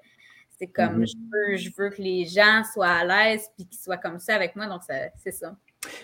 c'est 0.59 0.67
comme, 0.67 1.03
mm-hmm. 1.03 1.11
je, 1.11 1.53
veux, 1.53 1.57
je 1.57 1.71
veux 1.77 1.91
que 1.91 2.03
les 2.03 2.27
gens 2.27 2.63
soient 2.73 2.89
à 2.89 3.05
l'aise, 3.05 3.49
puis 3.57 3.67
qu'ils 3.67 3.79
soient 3.79 3.97
comme 3.97 4.19
ça 4.19 4.35
avec 4.35 4.55
moi, 4.57 4.67
donc 4.67 4.83
c'est 5.17 5.33
ça. 5.33 5.57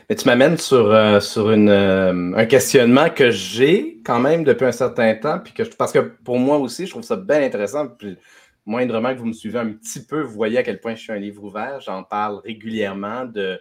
Mais 0.09 0.17
tu 0.17 0.27
m'amènes 0.27 0.59
sur, 0.59 0.91
euh, 0.91 1.21
sur 1.21 1.51
une, 1.51 1.69
euh, 1.69 2.33
un 2.37 2.47
questionnement 2.47 3.11
que 3.11 3.31
j'ai 3.31 4.01
quand 4.05 4.21
même 4.21 4.45
depuis 4.45 4.67
un 4.67 4.73
certain 4.73 5.15
temps, 5.15 5.39
puis 5.39 5.53
que 5.53 5.63
parce 5.77 5.93
que 5.93 5.99
pour 5.99 6.39
moi 6.39 6.59
aussi, 6.59 6.87
je 6.87 6.91
trouve 6.91 7.03
ça 7.03 7.17
bien 7.17 7.43
intéressant. 7.43 7.89
Puis, 7.89 8.17
moindrement 8.65 9.13
que 9.13 9.19
vous 9.19 9.27
me 9.27 9.33
suivez 9.33 9.59
un 9.59 9.73
petit 9.73 10.05
peu, 10.05 10.23
vous 10.23 10.35
voyez 10.35 10.59
à 10.59 10.63
quel 10.63 10.81
point 10.81 10.95
je 10.95 11.03
suis 11.03 11.13
un 11.13 11.19
livre 11.19 11.43
ouvert. 11.43 11.81
J'en 11.81 12.03
parle 12.05 12.41
régulièrement 12.45 13.25
de, 13.25 13.61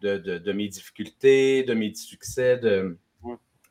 de, 0.00 0.16
de, 0.16 0.52
mes 0.52 0.68
difficultés, 0.68 1.62
de 1.62 1.74
mes 1.74 1.94
succès, 1.94 2.56
de, 2.56 2.96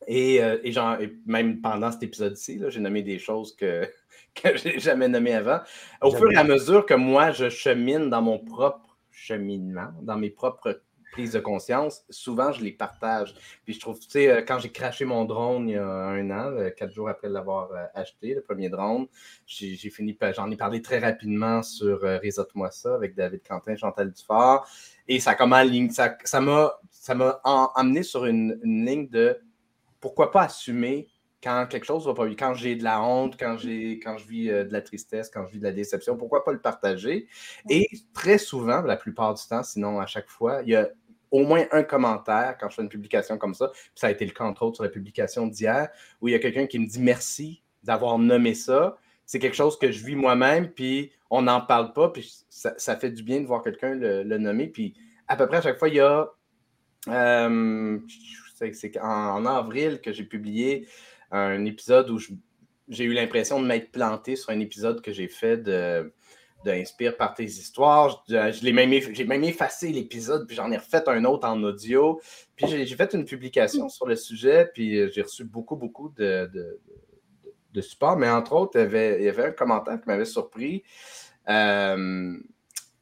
et, 0.07 0.41
euh, 0.43 0.57
et, 0.63 0.71
genre, 0.71 0.97
même 1.25 1.61
pendant 1.61 1.91
cet 1.91 2.03
épisode-ci, 2.03 2.59
j'ai 2.67 2.79
nommé 2.79 3.03
des 3.03 3.19
choses 3.19 3.55
que, 3.55 3.87
que 4.35 4.57
je 4.57 4.69
n'ai 4.69 4.79
jamais 4.79 5.07
nommées 5.07 5.35
avant. 5.35 5.59
Au 6.01 6.11
fur 6.11 6.31
et 6.31 6.35
à 6.35 6.43
mesure 6.43 6.85
que 6.85 6.93
moi, 6.93 7.31
je 7.31 7.49
chemine 7.49 8.09
dans 8.09 8.21
mon 8.21 8.39
propre 8.39 8.97
cheminement, 9.11 9.89
dans 10.01 10.17
mes 10.17 10.29
propres 10.29 10.81
prise 11.11 11.33
de 11.33 11.39
conscience, 11.39 12.03
souvent 12.09 12.51
je 12.51 12.63
les 12.63 12.71
partage. 12.71 13.33
Puis 13.65 13.73
je 13.73 13.79
trouve, 13.79 13.99
tu 13.99 14.09
sais, 14.09 14.29
euh, 14.29 14.41
quand 14.41 14.59
j'ai 14.59 14.71
craché 14.71 15.05
mon 15.05 15.25
drone 15.25 15.69
il 15.69 15.73
y 15.73 15.77
a 15.77 15.85
un 15.85 16.29
an, 16.31 16.51
euh, 16.51 16.69
quatre 16.69 16.93
jours 16.93 17.09
après 17.09 17.29
l'avoir 17.29 17.71
euh, 17.71 17.85
acheté, 17.93 18.33
le 18.33 18.41
premier 18.41 18.69
drone, 18.69 19.07
j'ai 19.45 19.75
fini, 19.89 20.17
j'en 20.35 20.49
ai 20.51 20.55
parlé 20.55 20.81
très 20.81 20.99
rapidement 20.99 21.63
sur 21.63 22.01
Réseau-moi 22.01 22.71
ça 22.71 22.95
avec 22.95 23.15
David 23.15 23.41
Quentin, 23.47 23.75
Chantal 23.75 24.11
Dufort, 24.11 24.67
et 25.07 25.19
ça 25.19 25.31
a 25.31 25.63
ligne, 25.63 25.89
ça 25.89 26.41
m'a 26.41 26.79
ça 26.91 27.15
m'a 27.15 27.41
amené 27.75 28.03
sur 28.03 28.25
une, 28.25 28.59
ligne 28.63 29.07
de 29.07 29.39
pourquoi 29.99 30.31
pas 30.31 30.43
assumer 30.43 31.07
quand 31.41 31.67
quelque 31.67 31.85
chose 31.85 32.05
va 32.05 32.13
pas 32.13 32.25
bien, 32.25 32.35
quand 32.35 32.53
j'ai 32.53 32.75
de 32.75 32.83
la 32.83 33.01
honte, 33.01 33.37
quand, 33.39 33.55
quand 33.55 34.17
je 34.17 34.27
vis 34.27 34.47
de 34.47 34.69
la 34.71 34.81
tristesse, 34.81 35.29
quand 35.29 35.45
je 35.45 35.53
vis 35.53 35.59
de 35.59 35.63
la 35.63 35.71
déception, 35.71 36.17
pourquoi 36.17 36.43
pas 36.43 36.51
le 36.51 36.59
partager? 36.59 37.27
Et 37.69 37.87
très 38.13 38.37
souvent, 38.37 38.81
la 38.81 38.97
plupart 38.97 39.33
du 39.33 39.43
temps, 39.47 39.63
sinon 39.63 39.99
à 39.99 40.05
chaque 40.05 40.29
fois, 40.29 40.61
il 40.63 40.69
y 40.69 40.75
a 40.75 40.89
au 41.31 41.45
moins 41.45 41.65
un 41.71 41.83
commentaire 41.83 42.57
quand 42.59 42.69
je 42.69 42.75
fais 42.75 42.81
une 42.81 42.89
publication 42.89 43.37
comme 43.37 43.53
ça. 43.53 43.71
ça 43.95 44.07
a 44.07 44.11
été 44.11 44.25
le 44.25 44.31
cas, 44.31 44.45
entre 44.45 44.63
autres, 44.63 44.75
sur 44.75 44.83
la 44.83 44.89
publication 44.89 45.47
d'hier, 45.47 45.89
où 46.21 46.27
il 46.27 46.31
y 46.31 46.35
a 46.35 46.39
quelqu'un 46.39 46.65
qui 46.65 46.79
me 46.79 46.87
dit 46.87 47.01
merci 47.01 47.61
d'avoir 47.83 48.17
nommé 48.17 48.53
ça. 48.53 48.97
C'est 49.25 49.39
quelque 49.39 49.55
chose 49.55 49.77
que 49.77 49.91
je 49.91 50.03
vis 50.03 50.15
moi-même, 50.15 50.69
puis 50.69 51.11
on 51.29 51.43
n'en 51.43 51.61
parle 51.61 51.93
pas, 51.93 52.09
puis 52.09 52.33
ça, 52.49 52.95
fait 52.97 53.11
du 53.11 53.23
bien 53.23 53.41
de 53.41 53.45
voir 53.45 53.61
quelqu'un 53.61 53.93
le, 53.93 54.37
nommer. 54.37 54.67
Puis 54.67 54.95
à 55.27 55.35
peu 55.35 55.47
près 55.47 55.57
à 55.57 55.61
chaque 55.61 55.77
fois, 55.77 55.89
il 55.89 55.95
y 55.95 55.99
a. 55.99 56.29
Euh, 57.07 57.99
c'est 58.73 58.99
en, 58.99 59.45
avril 59.45 60.01
que 60.01 60.11
j'ai 60.11 60.25
publié 60.25 60.87
un 61.31 61.65
épisode 61.65 62.09
où 62.09 62.19
j'ai 62.87 63.03
eu 63.03 63.13
l'impression 63.13 63.61
de 63.61 63.67
m'être 63.67 63.91
planté 63.91 64.35
sur 64.35 64.49
un 64.49 64.59
épisode 64.59 65.01
que 65.01 65.11
j'ai 65.11 65.27
fait 65.27 65.57
de 65.57 66.11
d'Inspire 66.65 67.15
par 67.15 67.33
tes 67.33 67.45
histoires. 67.45 68.23
J'ai 68.27 68.73
même 68.73 69.43
effacé 69.43 69.91
l'épisode, 69.91 70.45
puis 70.45 70.55
j'en 70.55 70.71
ai 70.71 70.77
refait 70.77 71.07
un 71.07 71.23
autre 71.25 71.47
en 71.47 71.61
audio. 71.63 72.19
Puis 72.55 72.67
j'ai, 72.67 72.85
fait 72.95 73.13
une 73.13 73.25
publication 73.25 73.87
sur 73.89 74.05
le 74.05 74.15
sujet, 74.15 74.69
puis 74.73 74.97
euh, 74.97 75.09
j'ai 75.13 75.21
reçu 75.21 75.45
beaucoup, 75.45 75.77
beaucoup 75.77 76.09
de, 76.09 76.51
de, 77.73 77.81
support. 77.81 78.17
Mais 78.17 78.29
entre 78.29 78.53
autres, 78.53 78.71
il 78.75 78.81
y, 78.81 78.83
avait, 78.83 79.21
il 79.21 79.25
y 79.25 79.29
avait 79.29 79.45
un 79.45 79.51
commentaire 79.51 80.01
qui 80.01 80.07
m'avait 80.07 80.25
surpris. 80.25 80.83
Euh, 81.47 82.37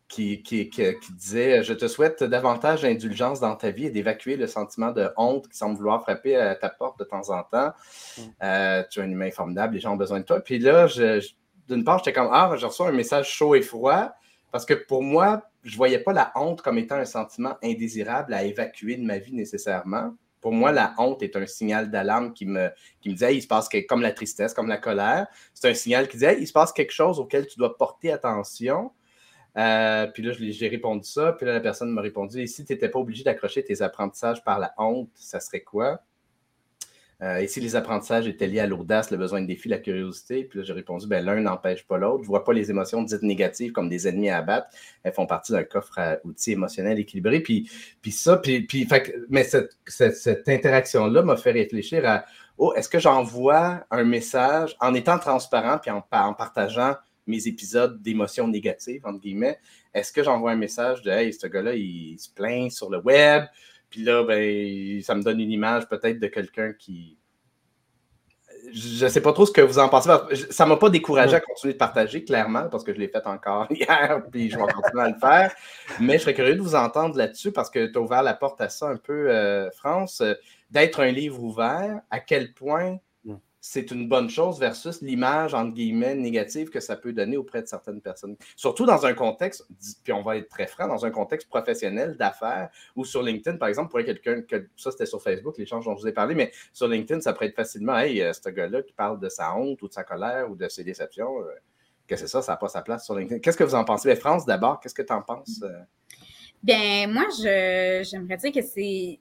qui, 0.07 0.41
qui, 0.41 0.69
disait 1.11 1.63
Je 1.63 1.73
te 1.73 1.87
souhaite 1.87 2.23
davantage 2.23 2.81
d'indulgence 2.81 3.39
dans 3.39 3.55
ta 3.55 3.71
vie 3.71 3.87
et 3.87 3.89
d'évacuer 3.89 4.37
le 4.37 4.47
sentiment 4.47 4.91
de 4.91 5.09
honte 5.17 5.47
qui 5.49 5.57
semble 5.57 5.75
vouloir 5.77 6.01
frapper 6.01 6.35
à 6.35 6.55
ta 6.55 6.69
porte 6.69 6.99
de 6.99 7.03
temps 7.03 7.29
en 7.29 7.43
temps. 7.43 7.71
Mm. 8.17 8.21
Euh, 8.43 8.83
tu 8.89 8.99
es 8.99 9.03
un 9.03 9.11
humain 9.11 9.31
formidable, 9.31 9.75
les 9.75 9.79
gens 9.79 9.93
ont 9.93 9.97
besoin 9.97 10.19
de 10.19 10.25
toi. 10.25 10.39
Puis 10.39 10.59
là, 10.59 10.87
je 10.87 11.21
d'une 11.67 11.83
part, 11.83 11.99
j'étais 11.99 12.13
comme 12.13 12.29
Ah, 12.31 12.53
je 12.57 12.65
reçois 12.65 12.89
un 12.89 12.93
message 12.93 13.29
chaud 13.29 13.55
et 13.55 13.61
froid. 13.61 14.11
Parce 14.51 14.65
que 14.65 14.73
pour 14.73 15.03
moi, 15.03 15.43
je 15.63 15.71
ne 15.71 15.77
voyais 15.77 15.99
pas 15.99 16.13
la 16.13 16.31
honte 16.35 16.61
comme 16.61 16.77
étant 16.77 16.95
un 16.95 17.05
sentiment 17.05 17.57
indésirable 17.63 18.33
à 18.33 18.43
évacuer 18.43 18.95
de 18.95 19.03
ma 19.03 19.17
vie 19.17 19.33
nécessairement. 19.33 20.13
Pour 20.39 20.53
moi, 20.53 20.71
la 20.71 20.93
honte 20.97 21.21
est 21.23 21.35
un 21.35 21.45
signal 21.45 21.91
d'alarme 21.91 22.31
qui 22.31 22.45
me, 22.45 22.69
qui 23.01 23.09
me 23.09 23.15
dit 23.15 23.25
il 23.31 23.41
se 23.41 23.47
passe 23.47 23.67
quelque, 23.67 23.87
comme 23.87 24.01
la 24.01 24.13
tristesse, 24.13 24.53
comme 24.53 24.67
la 24.67 24.77
colère. 24.77 25.27
C'est 25.53 25.69
un 25.69 25.73
signal 25.73 26.07
qui 26.07 26.17
dit 26.17 26.25
il 26.39 26.47
se 26.47 26.53
passe 26.53 26.71
quelque 26.71 26.93
chose 26.93 27.19
auquel 27.19 27.47
tu 27.47 27.57
dois 27.57 27.77
porter 27.77 28.11
attention. 28.11 28.91
Euh, 29.57 30.05
puis 30.07 30.23
là, 30.23 30.33
j'ai 30.33 30.67
répondu 30.67 31.07
ça. 31.07 31.33
Puis 31.33 31.45
là, 31.45 31.53
la 31.53 31.59
personne 31.59 31.89
m'a 31.89 32.01
répondu 32.01 32.39
et 32.39 32.47
si 32.47 32.63
tu 32.63 32.73
n'étais 32.73 32.89
pas 32.89 32.99
obligé 32.99 33.23
d'accrocher 33.23 33.63
tes 33.63 33.81
apprentissages 33.81 34.43
par 34.43 34.59
la 34.59 34.73
honte, 34.77 35.09
ça 35.15 35.39
serait 35.39 35.61
quoi? 35.61 36.01
Euh, 37.23 37.37
et 37.37 37.47
si 37.47 37.59
les 37.59 37.75
apprentissages 37.75 38.27
étaient 38.27 38.45
liés 38.45 38.59
à 38.59 38.67
l'audace, 38.67 39.09
le 39.09 39.17
besoin 39.17 39.41
de 39.41 39.47
défi, 39.47 39.69
la 39.69 39.79
curiosité, 39.79 40.43
puis 40.43 40.59
là, 40.59 40.65
j'ai 40.65 40.73
répondu, 40.73 41.07
ben, 41.07 41.25
l'un 41.25 41.41
n'empêche 41.41 41.87
pas 41.87 41.97
l'autre. 41.97 42.19
Je 42.19 42.25
ne 42.25 42.27
vois 42.27 42.43
pas 42.43 42.53
les 42.53 42.69
émotions 42.69 43.01
dites 43.01 43.23
négatives 43.23 43.71
comme 43.71 43.89
des 43.89 44.07
ennemis 44.07 44.29
à 44.29 44.37
abattre. 44.37 44.67
Elles 45.01 45.13
font 45.13 45.25
partie 45.25 45.51
d'un 45.51 45.63
coffre 45.63 45.97
à 45.97 46.17
outils 46.23 46.51
émotionnels 46.51 46.99
équilibré. 46.99 47.39
Puis, 47.39 47.71
puis 48.03 48.11
ça, 48.11 48.37
puis, 48.37 48.61
puis 48.61 48.87
mais 49.29 49.43
cette, 49.43 49.71
cette, 49.87 50.47
interaction-là 50.47 51.23
m'a 51.23 51.37
fait 51.37 51.53
réfléchir 51.53 52.07
à, 52.07 52.25
oh, 52.59 52.73
est-ce 52.75 52.89
que 52.89 52.99
j'envoie 52.99 53.87
un 53.89 54.03
message 54.03 54.77
en 54.79 54.93
étant 54.93 55.17
transparent 55.17 55.79
puis 55.79 55.89
en 55.89 56.01
partageant 56.33 56.93
mes 57.28 57.47
épisodes 57.47 58.01
d'émotions 58.01 58.47
négatives, 58.47 59.05
entre 59.05 59.19
guillemets, 59.19 59.59
est-ce 59.93 60.11
que 60.11 60.23
j'envoie 60.23 60.51
un 60.51 60.57
message 60.57 61.01
de, 61.01 61.11
hey, 61.11 61.34
ce 61.34 61.47
gars-là, 61.47 61.75
il 61.75 62.17
se 62.19 62.30
plaint 62.30 62.71
sur 62.71 62.89
le 62.89 62.99
web, 62.99 63.43
puis 63.89 64.03
là, 64.03 64.23
ben, 64.23 65.01
ça 65.01 65.15
me 65.15 65.21
donne 65.21 65.39
une 65.39 65.51
image 65.51 65.88
peut-être 65.88 66.19
de 66.19 66.28
quelqu'un 66.28 66.73
qui. 66.73 67.17
Je 68.73 69.05
ne 69.05 69.09
sais 69.09 69.21
pas 69.21 69.32
trop 69.32 69.45
ce 69.45 69.51
que 69.51 69.61
vous 69.61 69.80
en 69.80 69.88
pensez. 69.88 70.09
Ça 70.49 70.65
ne 70.65 70.69
m'a 70.69 70.75
pas 70.75 70.89
découragé 70.89 71.36
à 71.36 71.39
continuer 71.39 71.73
de 71.73 71.78
partager, 71.78 72.25
clairement, 72.25 72.67
parce 72.69 72.84
que 72.84 72.93
je 72.93 72.99
l'ai 72.99 73.07
fait 73.07 73.25
encore 73.25 73.67
hier, 73.71 74.23
puis 74.30 74.49
je 74.49 74.57
vais 74.57 74.63
continuer 74.63 75.03
à 75.03 75.09
le 75.09 75.19
faire. 75.19 75.55
Mais 76.01 76.13
je 76.13 76.23
serais 76.23 76.34
curieux 76.34 76.55
de 76.55 76.61
vous 76.61 76.75
entendre 76.75 77.17
là-dessus, 77.17 77.53
parce 77.53 77.69
que 77.69 77.86
tu 77.86 77.97
as 77.97 78.01
ouvert 78.01 78.23
la 78.23 78.34
porte 78.34 78.59
à 78.59 78.67
ça 78.67 78.88
un 78.88 78.97
peu, 78.97 79.32
euh, 79.32 79.69
France, 79.71 80.19
euh, 80.19 80.34
d'être 80.69 80.99
un 80.99 81.11
livre 81.11 81.41
ouvert, 81.41 82.01
à 82.11 82.19
quel 82.19 82.53
point 82.53 82.97
c'est 83.59 83.91
une 83.91 84.07
bonne 84.07 84.29
chose 84.29 84.59
versus 84.59 85.01
l'image, 85.01 85.53
entre 85.53 85.73
guillemets, 85.73 86.15
négative 86.15 86.69
que 86.69 86.79
ça 86.79 86.95
peut 86.95 87.11
donner 87.11 87.37
auprès 87.37 87.61
de 87.61 87.67
certaines 87.67 88.01
personnes. 88.01 88.37
Surtout 88.55 88.85
dans 88.85 89.05
un 89.05 89.13
contexte, 89.13 89.65
puis 90.03 90.13
on 90.13 90.21
va 90.21 90.37
être 90.37 90.47
très 90.47 90.67
franc, 90.67 90.87
dans 90.87 91.05
un 91.05 91.11
contexte 91.11 91.49
professionnel, 91.49 92.15
d'affaires, 92.17 92.69
ou 92.95 93.03
sur 93.03 93.23
LinkedIn, 93.23 93.57
par 93.57 93.67
exemple, 93.67 93.89
pour 93.89 94.03
quelqu'un, 94.03 94.41
que 94.41 94.67
ça 94.75 94.91
c'était 94.91 95.05
sur 95.05 95.21
Facebook, 95.21 95.57
l'échange 95.57 95.85
dont 95.85 95.95
je 95.95 96.01
vous 96.01 96.07
ai 96.07 96.13
parlé, 96.13 96.35
mais 96.35 96.51
sur 96.71 96.87
LinkedIn, 96.87 97.21
ça 97.21 97.33
pourrait 97.33 97.47
être 97.47 97.55
facilement, 97.55 97.97
hey, 97.97 98.21
euh, 98.21 98.31
ce 98.31 98.49
gars-là 98.49 98.81
qui 98.83 98.93
parle 98.93 99.19
de 99.19 99.29
sa 99.29 99.55
honte 99.55 99.81
ou 99.81 99.87
de 99.87 99.93
sa 99.93 100.03
colère 100.03 100.49
ou 100.49 100.55
de 100.55 100.67
ses 100.69 100.83
déceptions, 100.83 101.41
euh, 101.41 101.45
que 102.07 102.15
c'est 102.15 102.27
ça, 102.27 102.41
ça 102.41 102.53
n'a 102.53 102.57
pas 102.57 102.69
sa 102.69 102.81
place 102.81 103.05
sur 103.05 103.15
LinkedIn. 103.15 103.39
Qu'est-ce 103.39 103.57
que 103.57 103.63
vous 103.63 103.75
en 103.75 103.83
pensez? 103.83 104.07
Ben, 104.07 104.17
France, 104.17 104.45
d'abord, 104.45 104.79
qu'est-ce 104.79 104.95
que 104.95 105.01
tu 105.01 105.13
en 105.13 105.21
penses? 105.21 105.61
Euh? 105.63 105.81
Bien, 106.63 107.07
moi, 107.07 107.25
j'aimerais 107.39 108.37
dire 108.37 108.51
que 108.51 108.61
c'est. 108.61 109.19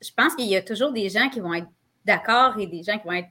Je 0.00 0.10
pense 0.16 0.34
qu'il 0.34 0.46
y 0.46 0.56
a 0.56 0.62
toujours 0.62 0.92
des 0.92 1.08
gens 1.08 1.28
qui 1.28 1.40
vont 1.40 1.52
être 1.52 1.68
d'accord 2.04 2.58
et 2.58 2.66
des 2.66 2.82
gens 2.82 2.98
qui 2.98 3.06
vont 3.06 3.12
être 3.12 3.28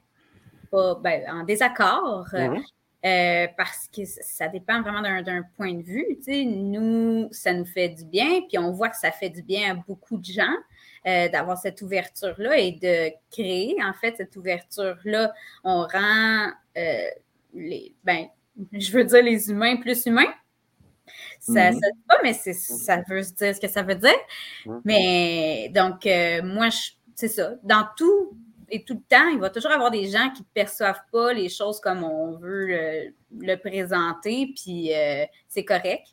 ben, 0.71 1.23
en 1.29 1.43
désaccord. 1.43 2.27
Euh, 2.33 2.49
mhm. 2.49 2.63
euh, 3.05 3.47
parce 3.57 3.87
que 3.95 4.05
ça 4.05 4.47
dépend 4.47 4.81
vraiment 4.81 5.01
d'un 5.21 5.43
point 5.57 5.73
de 5.73 5.81
vue. 5.81 6.05
Nous, 6.45 7.29
ça 7.31 7.53
nous 7.53 7.65
fait 7.65 7.89
du 7.89 8.05
bien, 8.05 8.41
puis 8.47 8.57
on 8.57 8.71
voit 8.71 8.89
que 8.89 8.97
ça 8.97 9.11
fait 9.11 9.29
du 9.29 9.41
bien 9.41 9.71
à 9.71 9.73
beaucoup 9.75 10.17
de 10.17 10.25
gens 10.25 10.55
euh, 11.07 11.27
d'avoir 11.29 11.57
cette 11.57 11.81
ouverture-là 11.81 12.57
et 12.57 12.73
de 12.73 13.11
créer, 13.31 13.77
en 13.83 13.93
fait, 13.93 14.15
cette 14.17 14.35
ouverture-là. 14.35 15.33
On 15.63 15.87
rend 15.87 16.51
les, 17.53 17.93
ben, 18.03 18.27
je 18.71 18.91
veux 18.91 19.03
dire 19.03 19.23
les 19.23 19.49
humains 19.49 19.77
plus 19.77 20.05
humains. 20.05 20.33
Ça 21.39 21.71
ne 21.71 21.75
mhm. 21.75 21.81
dit 21.81 22.03
pas, 22.07 22.17
mais 22.21 22.33
ça 22.33 23.03
veut 23.07 23.21
dire 23.21 23.55
ce 23.55 23.59
que 23.59 23.67
ça 23.67 23.81
veut 23.81 23.95
dire. 23.95 24.19
Mhm. 24.65 24.81
Mais 24.85 25.71
donc, 25.73 26.07
moi, 26.43 26.69
c'est 27.15 27.27
ça. 27.27 27.55
Dans 27.63 27.87
tout, 27.97 28.37
et 28.71 28.83
tout 28.83 28.95
le 28.95 29.01
temps, 29.17 29.27
il 29.29 29.39
va 29.39 29.49
toujours 29.49 29.71
avoir 29.71 29.91
des 29.91 30.07
gens 30.09 30.29
qui 30.31 30.41
ne 30.41 30.47
perçoivent 30.53 31.01
pas 31.11 31.33
les 31.33 31.49
choses 31.49 31.79
comme 31.79 32.03
on 32.03 32.33
veut 32.33 33.13
le, 33.37 33.55
présenter, 33.55 34.53
puis 34.55 34.93
euh, 34.93 35.25
c'est 35.47 35.65
correct. 35.65 36.07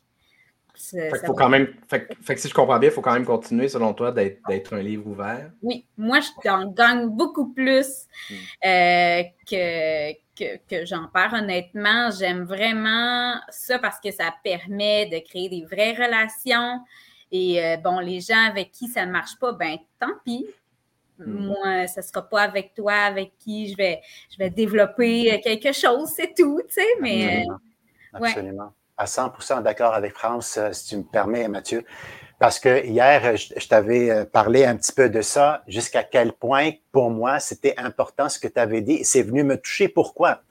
faut 1.25 1.33
quand 1.33 1.49
même, 1.49 1.73
fait, 1.89 2.07
que 2.07 2.39
si 2.39 2.47
je 2.47 2.53
comprends 2.53 2.79
bien, 2.79 2.89
il 2.89 2.93
faut 2.93 3.01
quand 3.01 3.13
même 3.13 3.25
continuer, 3.25 3.67
selon 3.67 3.93
toi, 3.93 4.11
d'être 4.11 4.73
un 4.73 4.81
livre 4.81 5.07
ouvert. 5.07 5.51
Oui, 5.61 5.85
moi, 5.97 6.19
je 6.19 6.73
gagne 6.73 7.07
beaucoup 7.07 7.53
plus 7.53 8.05
hmm. 8.29 8.33
euh, 8.65 9.23
que, 9.49 10.13
que, 10.67 10.85
j'en 10.85 11.07
perds, 11.07 11.33
honnêtement. 11.33 12.11
J'aime 12.11 12.43
vraiment 12.43 13.35
ça 13.49 13.79
parce 13.79 13.99
que 13.99 14.11
ça 14.11 14.33
permet 14.43 15.07
de 15.07 15.19
créer 15.19 15.49
des 15.49 15.65
vraies 15.65 15.93
relations. 15.93 16.79
Et 17.31 17.63
euh, 17.63 17.77
bon, 17.77 17.99
les 17.99 18.21
gens 18.21 18.47
avec 18.47 18.71
qui 18.71 18.87
ça 18.87 19.05
ne 19.05 19.11
marche 19.11 19.37
pas, 19.39 19.51
ben 19.51 19.77
tant 19.99 20.13
pis. 20.23 20.45
Hmm. 21.19 21.47
Moi, 21.47 21.87
ce 21.87 21.99
ne 21.99 22.05
sera 22.05 22.21
pas 22.21 22.41
avec 22.41 22.73
toi 22.73 22.93
avec 22.93 23.37
qui 23.39 23.71
je 23.71 23.77
vais, 23.77 24.01
je 24.31 24.37
vais 24.37 24.49
développer 24.49 25.41
quelque 25.43 25.71
chose, 25.71 26.09
c'est 26.15 26.33
tout, 26.35 26.61
tu 26.67 26.73
sais, 26.73 26.87
mais... 27.01 27.45
Absolument 28.13 28.73
à 28.97 29.05
100% 29.05 29.61
d'accord 29.61 29.93
avec 29.93 30.13
France, 30.13 30.57
euh, 30.57 30.73
si 30.73 30.87
tu 30.87 30.97
me 30.97 31.03
permets, 31.03 31.47
Mathieu. 31.47 31.85
Parce 32.39 32.59
que 32.59 32.85
hier, 32.85 33.37
je, 33.37 33.67
t'avais 33.67 34.09
euh, 34.09 34.25
parlé 34.25 34.65
un 34.65 34.75
petit 34.75 34.91
peu 34.91 35.09
de 35.09 35.21
ça, 35.21 35.63
jusqu'à 35.67 36.03
quel 36.03 36.33
point, 36.33 36.71
pour 36.91 37.09
moi, 37.09 37.39
c'était 37.39 37.75
important 37.77 38.27
ce 38.27 38.39
que 38.39 38.47
tu 38.47 38.59
avais 38.59 38.81
dit. 38.81 39.03
C'est 39.03 39.21
venu 39.21 39.43
me 39.43 39.57
toucher. 39.57 39.87
Pourquoi? 39.87 40.41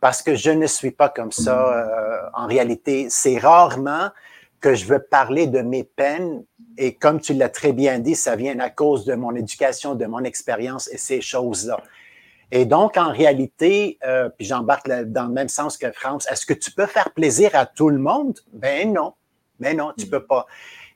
Parce 0.00 0.22
que 0.22 0.34
je 0.34 0.50
ne 0.50 0.66
suis 0.66 0.90
pas 0.90 1.08
comme 1.08 1.32
ça 1.32 1.74
euh, 1.74 2.28
en 2.34 2.46
réalité. 2.46 3.08
C'est 3.10 3.38
rarement 3.38 4.10
que 4.60 4.74
je 4.74 4.86
veux 4.86 5.00
parler 5.00 5.46
de 5.46 5.60
mes 5.60 5.84
peines. 5.84 6.44
Et 6.78 6.94
comme 6.94 7.20
tu 7.20 7.34
l'as 7.34 7.48
très 7.48 7.72
bien 7.72 7.98
dit, 7.98 8.14
ça 8.14 8.36
vient 8.36 8.58
à 8.60 8.70
cause 8.70 9.04
de 9.04 9.14
mon 9.14 9.34
éducation, 9.34 9.96
de 9.96 10.06
mon 10.06 10.22
expérience 10.22 10.88
et 10.92 10.96
ces 10.96 11.20
choses-là. 11.20 11.82
Et 12.52 12.64
donc, 12.64 12.96
en 12.96 13.12
réalité, 13.12 13.98
euh, 14.04 14.30
puis 14.30 14.46
j'embarque 14.46 14.88
dans 14.88 15.24
le 15.24 15.32
même 15.32 15.48
sens 15.48 15.76
que 15.76 15.90
France, 15.90 16.26
est-ce 16.30 16.46
que 16.46 16.54
tu 16.54 16.70
peux 16.70 16.86
faire 16.86 17.10
plaisir 17.10 17.50
à 17.54 17.66
tout 17.66 17.90
le 17.90 17.98
monde? 17.98 18.38
Ben 18.52 18.92
non, 18.92 19.14
mais 19.58 19.74
non, 19.74 19.92
tu 19.98 20.06
mm. 20.06 20.10
peux 20.10 20.24
pas. 20.24 20.46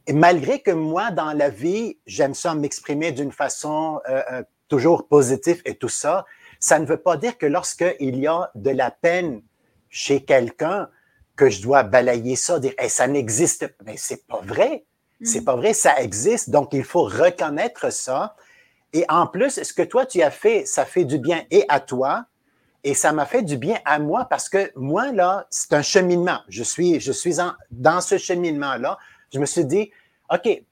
Et 0.06 0.12
malgré 0.12 0.60
que 0.60 0.70
moi, 0.70 1.10
dans 1.10 1.32
la 1.32 1.50
vie, 1.50 1.98
j'aime 2.06 2.34
ça 2.34 2.54
m'exprimer 2.54 3.10
d'une 3.10 3.32
façon 3.32 4.00
euh, 4.08 4.22
euh, 4.30 4.42
toujours 4.68 5.08
positive 5.08 5.60
et 5.64 5.74
tout 5.74 5.88
ça, 5.88 6.24
ça 6.60 6.78
ne 6.78 6.86
veut 6.86 6.96
pas 6.96 7.16
dire 7.16 7.36
que 7.36 7.46
lorsqu'il 7.46 8.16
y 8.16 8.26
a 8.28 8.50
de 8.54 8.70
la 8.70 8.92
peine 8.92 9.42
chez 9.90 10.24
quelqu'un, 10.24 10.88
que 11.34 11.50
je 11.50 11.60
dois 11.60 11.82
balayer 11.82 12.36
ça, 12.36 12.60
dire 12.60 12.72
hey, 12.78 12.88
ça 12.88 13.08
n'existe 13.08 13.66
pas. 13.66 13.84
Mais 13.84 13.96
c'est 13.96 14.26
pas 14.26 14.40
vrai. 14.44 14.84
C'est 15.24 15.40
mm. 15.40 15.44
pas 15.44 15.56
vrai, 15.56 15.72
ça 15.72 16.00
existe. 16.00 16.50
Donc, 16.50 16.70
il 16.72 16.84
faut 16.84 17.04
reconnaître 17.04 17.92
ça 17.92 18.36
et 18.92 19.04
en 19.08 19.26
plus, 19.26 19.62
ce 19.62 19.72
que 19.72 19.82
toi, 19.82 20.04
tu 20.04 20.22
as 20.22 20.30
fait, 20.30 20.66
ça 20.66 20.84
fait 20.84 21.04
du 21.04 21.18
bien 21.18 21.44
et 21.50 21.64
à 21.68 21.80
toi, 21.80 22.26
et 22.84 22.94
ça 22.94 23.12
m'a 23.12 23.26
fait 23.26 23.42
du 23.42 23.56
bien 23.56 23.78
à 23.84 23.98
moi 23.98 24.26
parce 24.26 24.48
que 24.48 24.70
moi, 24.74 25.12
là, 25.12 25.46
c'est 25.50 25.72
un 25.72 25.82
cheminement. 25.82 26.40
Je 26.48 26.62
suis, 26.62 27.00
je 27.00 27.12
suis 27.12 27.36
dans 27.70 28.00
ce 28.00 28.18
cheminement-là. 28.18 28.98
Je 29.32 29.38
me 29.38 29.46
suis 29.46 29.64
dit, 29.64 29.90
OK, 30.30 30.62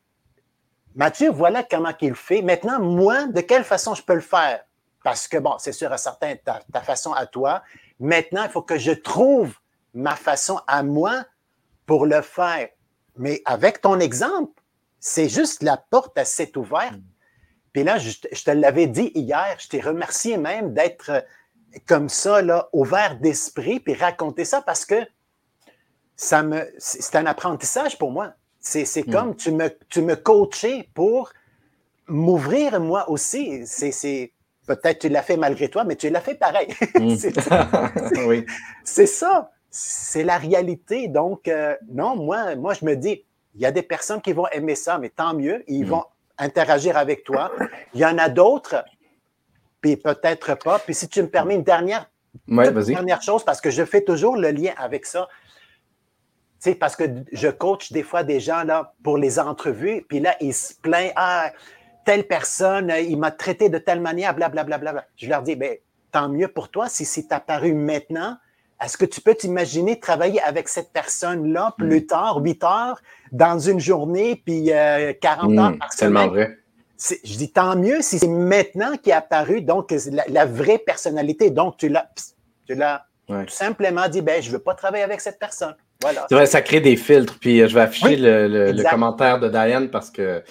Mathieu, 0.95 1.31
voilà 1.31 1.63
comment 1.63 1.93
il 2.01 2.15
fait. 2.15 2.43
Maintenant, 2.43 2.81
moi, 2.81 3.27
de 3.27 3.41
quelle 3.41 3.65
façon 3.65 3.95
je 3.95 4.03
peux 4.03 4.15
le 4.15 4.21
faire? 4.21 4.65
Parce 5.03 5.29
que, 5.29 5.39
bon, 5.39 5.55
c'est 5.59 5.73
sûr, 5.73 5.91
à 5.93 5.97
certains, 5.97 6.35
ta, 6.37 6.61
ta 6.71 6.83
façon 6.83 7.13
à 7.13 7.27
toi. 7.27 7.63
Maintenant, 8.01 8.43
il 8.45 8.51
faut 8.51 8.61
que 8.61 8.77
je 8.77 8.91
trouve 8.91 9.55
ma 9.95 10.15
façon 10.17 10.61
à 10.67 10.83
moi 10.83 11.25
pour 11.87 12.05
le 12.07 12.21
faire. 12.21 12.69
Mais 13.17 13.43
avec 13.45 13.81
ton 13.81 14.01
exemple, 14.01 14.61
c'est 14.99 15.29
juste 15.29 15.63
la 15.63 15.77
porte 15.77 16.17
à 16.19 16.25
s'est 16.25 16.57
ouverte. 16.57 17.01
Puis 17.73 17.85
là, 17.85 17.99
je, 17.99 18.13
te 18.19 18.51
l'avais 18.51 18.87
dit 18.87 19.13
hier, 19.15 19.57
je 19.59 19.69
t'ai 19.69 19.81
remercié 19.81 20.37
même 20.37 20.75
d'être 20.75 21.11
euh, 21.11 21.21
comme 21.87 22.09
ça, 22.09 22.43
là, 22.43 22.69
ouvert 22.73 23.19
d'esprit, 23.19 23.81
puis 23.81 23.95
raconter 23.95 24.45
ça 24.45 24.61
parce 24.61 24.85
que 24.85 24.97
ça 26.17 26.43
me, 26.43 26.69
c'est 26.79 27.17
un 27.17 27.27
apprentissage 27.27 27.97
pour 27.97 28.11
moi. 28.11 28.35
C'est, 28.59 28.85
hmm. 29.07 29.11
comme 29.11 29.37
tu 29.37 29.53
me, 29.53 29.69
tu 29.89 30.03
me 30.03 30.17
coachais 30.17 30.89
pour 30.95 31.33
m'ouvrir 32.09 32.79
moi 32.81 33.09
aussi. 33.09 33.63
C'est, 33.67 34.33
peut-être 34.67 34.99
tu 34.99 35.09
l'as 35.09 35.23
fait 35.23 35.37
malgré 35.37 35.71
toi, 35.71 35.85
mais 35.85 35.97
tu 35.97 36.11
l'as 36.11 36.21
fait 36.21 36.35
pareil. 36.35 36.75
Hmm. 36.95 37.15
c'est, 37.17 37.41
ça. 37.41 37.71
oui. 38.27 38.45
c'est 38.85 39.07
ça. 39.07 39.51
C'est 39.71 40.25
la 40.25 40.39
réalité. 40.39 41.09
Donc, 41.09 41.47
euh, 41.49 41.77
non, 41.89 42.17
moi, 42.17 42.57
moi, 42.57 42.75
je 42.75 42.85
me 42.85 42.97
dis, 42.97 43.25
il 43.55 43.61
y 43.61 43.67
a 43.67 43.73
des 43.73 43.83
personnes 43.83 44.21
qui 44.21 44.33
vont 44.33 44.47
aimer 44.49 44.75
ça, 44.75 44.99
mais 44.99 45.11
tant 45.11 45.35
mieux. 45.35 45.63
Ils 45.69 45.85
hmm. 45.85 45.89
vont 45.89 46.05
interagir 46.39 46.97
avec 46.97 47.25
toi. 47.25 47.53
Il 47.95 48.01
y 48.01 48.05
en 48.05 48.19
a 48.19 48.29
d'autres, 48.29 48.85
puis 49.81 49.97
peut-être 49.97 50.55
pas. 50.57 50.79
Puis 50.79 50.95
si 50.95 51.09
tu 51.09 51.23
me 51.23 51.29
permets 51.29 51.55
une 51.55 51.63
dernière, 51.63 52.11
dernière 52.49 53.23
chose, 53.23 53.45
parce 53.45 53.61
que 53.61 53.71
je 53.71 53.85
fais 53.85 54.03
toujours 54.03 54.37
le 54.37 54.51
lien 54.51 54.73
avec 54.77 55.07
ça. 55.07 55.29
Tu 56.63 56.71
sais, 56.71 56.75
parce 56.75 56.97
que 56.97 57.05
je 57.33 57.49
coach 57.49 57.93
des 57.93 58.03
fois 58.03 58.23
des 58.23 58.39
gens 58.39 58.65
là, 58.65 58.95
pour 59.03 59.17
les 59.17 59.39
entrevues, 59.39 60.05
puis 60.09 60.21
là, 60.21 60.37
ils 60.41 60.55
se 60.55 60.75
plaignent, 60.75 61.13
ah, 61.17 61.51
telle 62.05 62.27
personne, 62.27 62.93
il 62.99 63.19
m'a 63.19 63.31
traité 63.31 63.69
de 63.69 63.79
telle 63.79 64.01
manière, 64.01 64.35
blablabla. 64.35 64.79
Bla, 64.79 64.79
bla, 64.79 64.93
bla. 64.93 65.07
Je 65.17 65.29
leur 65.29 65.43
dis, 65.43 65.57
ben, 65.57 65.77
tant 66.11 66.29
mieux 66.29 66.49
pour 66.49 66.69
toi 66.69 66.89
si 66.89 67.05
c'est 67.05 67.33
apparu 67.33 67.73
maintenant. 67.73 68.37
Est-ce 68.83 68.97
que 68.97 69.05
tu 69.05 69.21
peux 69.21 69.35
t'imaginer 69.35 70.01
travailler 70.01 70.41
avec 70.43 70.69
cette 70.69 70.93
personne-là 70.93 71.75
plus 71.77 72.01
mm. 72.01 72.07
tard, 72.07 72.39
8 72.39 72.65
heures, 72.65 73.01
dans 73.33 73.59
une 73.59 73.81
journée, 73.81 74.43
puis 74.45 74.67
40 74.67 74.73
euh, 74.73 75.59
heures 75.59 75.71
mm, 75.71 75.79
par 75.79 75.93
semaine? 75.93 76.15
tellement 76.15 76.29
vrai. 76.29 76.57
Je 77.25 77.37
dis 77.37 77.51
tant 77.51 77.77
mieux 77.77 78.03
si 78.03 78.19
c'est 78.19 78.29
maintenant 78.29 78.97
qui 78.97 79.11
est 79.11 79.15
apparu, 79.15 79.63
donc 79.63 79.95
la, 80.29 80.45
vraie 80.45 80.79
personnalité. 80.79 81.51
Donc, 81.51 81.79
tu 81.79 81.89
l'as, 81.89 82.11
tu 82.67 82.75
l'as 82.75 83.07
tout 83.27 83.49
simplement 83.49 84.09
dit, 84.09 84.21
ben, 84.21 84.43
je 84.43 84.49
ne 84.49 84.55
veux 84.55 84.59
pas 84.59 84.75
travailler 84.75 85.05
avec 85.05 85.21
cette 85.21 85.39
personne. 85.39 85.75
Voilà. 86.03 86.27
Vrai, 86.31 86.47
ça 86.47 86.63
crée 86.63 86.81
des 86.81 86.97
filtres. 86.97 87.39
Puis 87.39 87.61
euh, 87.61 87.69
je 87.69 87.75
vais 87.75 87.83
afficher 87.83 88.17
le, 88.17 88.91
commentaire 88.91 89.39
de 89.39 89.49
Diane 89.49 89.89
parce 89.91 90.11
que 90.11 90.43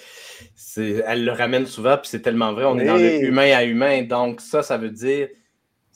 elle 0.76 1.24
le 1.24 1.32
ramène 1.32 1.66
souvent, 1.66 1.96
puis 1.96 2.08
c'est 2.08 2.22
tellement 2.22 2.52
vrai. 2.52 2.64
On 2.64 2.78
est 2.78 2.84
dans 2.84 2.96
le 2.96 3.24
humain 3.24 3.52
à 3.56 3.64
humain. 3.64 4.02
Donc, 4.02 4.40
ça, 4.40 4.62
ça 4.62 4.78
veut 4.78 4.90
dire 4.90 5.28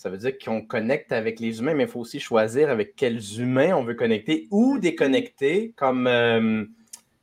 ça 0.05 0.11
veut 0.11 0.19
dire 0.19 0.37
qu'on 0.37 0.61
connecte 0.61 1.13
avec 1.13 1.41
les 1.41 1.61
humains, 1.61 1.73
mais 1.73 1.85
il 1.85 1.89
faut 1.89 2.01
aussi 2.01 2.21
choisir 2.21 2.69
avec 2.69 2.95
quels 2.95 3.41
humains 3.41 3.75
on 3.75 3.85
veut 3.85 3.95
connecter 3.95 4.49
ou 4.51 4.79
déconnecter, 4.79 5.73
comme 5.77 6.07
euh, 6.07 6.67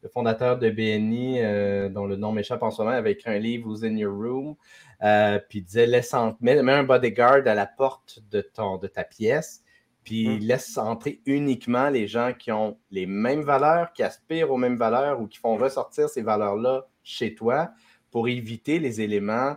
le 0.02 0.10
fondateur 0.10 0.58
de 0.58 0.68
BNI, 0.72 1.44
euh, 1.44 1.90
dont 1.90 2.08
le 2.08 2.16
nom 2.16 2.32
m'échappe 2.32 2.64
en 2.64 2.72
ce 2.72 2.82
moment, 2.82 2.96
avait 2.96 3.12
écrit 3.12 3.30
un 3.30 3.38
livre, 3.38 3.68
Who's 3.68 3.84
in 3.84 3.96
Your 3.98 4.18
Room, 4.18 4.56
euh, 5.04 5.38
puis 5.48 5.62
disait 5.62 5.86
laisse 5.86 6.16
mets, 6.40 6.58
un 6.58 6.84
bodyguard 6.84 7.46
à 7.46 7.54
la 7.54 7.68
porte 7.68 8.18
de, 8.32 8.42
ton, 8.42 8.78
de 8.78 8.88
ta 8.88 9.04
pièce, 9.04 9.64
puis 10.04 10.28
mm. 10.28 10.40
laisse 10.40 10.76
entrer 10.80 11.22
uniquement 11.28 11.90
les 11.90 12.08
gens 12.08 12.34
qui 12.34 12.52
ont 12.52 12.80
les 12.90 13.06
mêmes 13.06 13.44
valeurs, 13.44 13.94
qui 13.94 14.02
aspirent 14.02 14.50
aux 14.50 14.58
mêmes 14.58 14.78
valeurs 14.78 15.22
ou 15.22 15.28
qui 15.28 15.38
font 15.38 15.56
ressortir 15.56 16.10
ces 16.10 16.24
valeurs-là 16.24 16.88
chez 17.04 17.36
toi 17.36 17.70
pour 18.10 18.28
éviter 18.28 18.80
les 18.80 19.02
éléments 19.02 19.56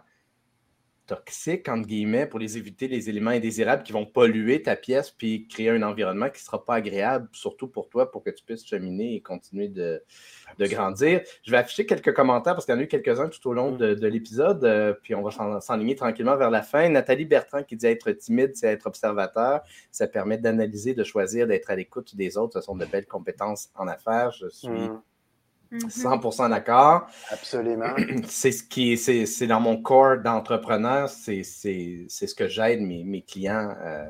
toxiques, 1.06 1.68
entre 1.68 1.86
guillemets, 1.86 2.26
pour 2.26 2.38
les 2.38 2.56
éviter 2.56 2.88
les 2.88 3.08
éléments 3.08 3.30
indésirables 3.30 3.82
qui 3.82 3.92
vont 3.92 4.06
polluer 4.06 4.62
ta 4.62 4.76
pièce 4.76 5.10
puis 5.10 5.46
créer 5.48 5.70
un 5.70 5.82
environnement 5.82 6.26
qui 6.26 6.40
ne 6.40 6.44
sera 6.44 6.64
pas 6.64 6.74
agréable, 6.74 7.28
surtout 7.32 7.68
pour 7.68 7.88
toi, 7.88 8.10
pour 8.10 8.22
que 8.22 8.30
tu 8.30 8.44
puisses 8.44 8.66
cheminer 8.66 9.14
et 9.14 9.20
continuer 9.20 9.68
de, 9.68 10.02
grandir. 10.58 11.22
Je 11.42 11.50
vais 11.50 11.58
afficher 11.58 11.86
quelques 11.86 12.14
commentaires 12.14 12.54
parce 12.54 12.64
qu'il 12.64 12.74
y 12.74 12.78
en 12.78 12.80
a 12.80 12.84
eu 12.84 12.88
quelques-uns 12.88 13.28
tout 13.28 13.48
au 13.48 13.52
long 13.52 13.72
mm. 13.72 13.76
de, 13.76 14.06
l'épisode, 14.06 14.64
euh, 14.64 14.94
puis 15.02 15.14
on 15.14 15.22
va 15.22 15.60
s'enligner 15.60 15.94
tranquillement 15.94 16.36
vers 16.36 16.50
la 16.50 16.62
fin. 16.62 16.88
Nathalie 16.88 17.24
Bertrand 17.24 17.62
qui 17.62 17.76
dit 17.76 17.86
être 17.86 18.10
timide, 18.12 18.52
c'est 18.54 18.68
être 18.68 18.86
observateur. 18.86 19.62
Ça 19.90 20.06
permet 20.06 20.38
d'analyser, 20.38 20.94
de 20.94 21.04
choisir, 21.04 21.46
d'être 21.46 21.70
à 21.70 21.76
l'écoute 21.76 22.16
des 22.16 22.36
autres. 22.36 22.60
Ce 22.60 22.64
sont 22.64 22.76
de 22.76 22.84
belles 22.84 23.06
compétences 23.06 23.70
en 23.74 23.88
affaires. 23.88 24.30
Je 24.32 24.48
suis. 24.48 24.68
Mm. 24.68 25.00
100% 25.72 26.50
d'accord. 26.50 27.06
Absolument. 27.30 27.94
C'est 28.28 28.52
ce 28.52 28.62
qui 28.62 28.96
c'est 28.96 29.46
dans 29.46 29.60
mon 29.60 29.80
corps 29.80 30.18
d'entrepreneur, 30.18 31.08
c'est 31.08 31.42
ce 31.42 32.34
que 32.34 32.48
j'aide 32.48 32.80
mes, 32.80 33.22
clients 33.22 33.74
euh, 33.80 34.08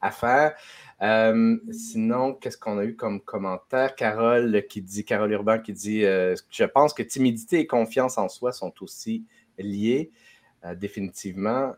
à 0.00 0.10
faire. 0.10 0.54
Euh, 1.02 1.56
sinon, 1.70 2.34
qu'est-ce 2.34 2.58
qu'on 2.58 2.78
a 2.78 2.84
eu 2.84 2.94
comme 2.94 3.20
commentaire? 3.20 3.94
Carole 3.94 4.64
qui 4.68 4.82
dit, 4.82 5.04
Carole 5.04 5.32
Urbain 5.32 5.58
qui 5.58 5.72
dit 5.72 6.04
euh, 6.04 6.34
Je 6.50 6.64
pense 6.64 6.92
que 6.92 7.02
timidité 7.02 7.60
et 7.60 7.66
confiance 7.66 8.18
en 8.18 8.28
soi 8.28 8.52
sont 8.52 8.72
aussi 8.82 9.24
liées, 9.58 10.10
définitivement. 10.76 11.72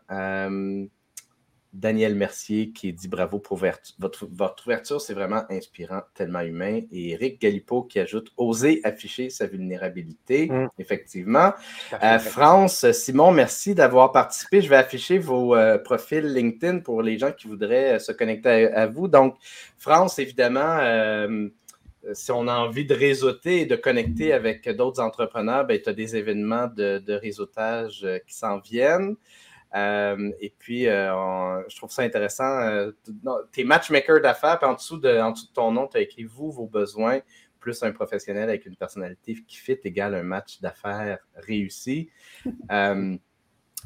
Daniel 1.73 2.13
Mercier 2.13 2.69
qui 2.69 2.93
dit 2.93 3.07
bravo 3.07 3.39
pour 3.39 3.57
votre, 3.57 4.27
votre 4.31 4.63
ouverture, 4.65 5.01
c'est 5.01 5.15
vraiment 5.15 5.43
inspirant, 5.49 6.01
tellement 6.13 6.41
humain. 6.41 6.81
Et 6.91 7.11
Eric 7.11 7.41
Galipo 7.41 7.81
qui 7.81 7.99
ajoute 7.99 8.31
oser 8.37 8.79
afficher 8.83 9.31
sa 9.31 9.47
vulnérabilité, 9.47 10.49
mm. 10.49 10.69
effectivement. 10.77 11.51
Euh, 12.03 12.19
France, 12.19 12.91
Simon, 12.91 13.31
merci 13.31 13.73
d'avoir 13.73 14.11
participé. 14.11 14.61
Je 14.61 14.69
vais 14.69 14.75
afficher 14.75 15.17
vos 15.17 15.55
euh, 15.55 15.79
profils 15.79 16.23
LinkedIn 16.23 16.79
pour 16.79 17.01
les 17.01 17.17
gens 17.17 17.31
qui 17.31 17.47
voudraient 17.47 17.95
euh, 17.95 17.99
se 17.99 18.11
connecter 18.11 18.67
à, 18.71 18.85
vous. 18.85 19.07
Donc, 19.07 19.37
France, 19.77 20.19
évidemment, 20.19 20.77
si 22.11 22.31
on 22.31 22.47
a 22.47 22.55
envie 22.55 22.85
de 22.85 22.93
réseauter 22.93 23.61
et 23.61 23.65
de 23.65 23.75
connecter 23.75 24.33
avec 24.33 24.69
d'autres 24.69 25.01
entrepreneurs, 25.01 25.65
ben, 25.65 25.81
tu 25.81 25.89
as 25.89 25.93
des 25.93 26.15
événements 26.15 26.67
de, 26.67 26.99
de 26.99 27.13
réseautage 27.13 28.05
qui 28.27 28.35
s'en 28.35 28.59
viennent. 28.59 29.15
Euh, 29.75 30.31
et 30.39 30.53
puis, 30.57 30.87
euh, 30.87 31.67
je 31.67 31.75
trouve 31.75 31.91
ça 31.91 32.03
intéressant. 32.03 32.59
Euh, 32.61 32.91
tes 33.51 33.63
matchmakers 33.63 34.21
d'affaires, 34.21 34.59
puis 34.59 34.69
en 34.69 34.73
dessous, 34.73 34.97
de, 34.97 35.19
en 35.19 35.31
dessous 35.31 35.47
de 35.47 35.53
ton 35.53 35.71
nom, 35.71 35.87
tu 35.87 35.97
as 35.97 36.01
écrit 36.01 36.23
vous, 36.23 36.51
vos 36.51 36.67
besoins 36.67 37.19
plus 37.59 37.81
un 37.81 37.93
professionnel 37.93 38.49
avec 38.49 38.65
une 38.65 38.75
personnalité 38.75 39.37
qui 39.47 39.55
fit 39.55 39.79
égale 39.85 40.15
un 40.15 40.23
match 40.23 40.59
d'affaires 40.59 41.19
réussi. 41.35 42.09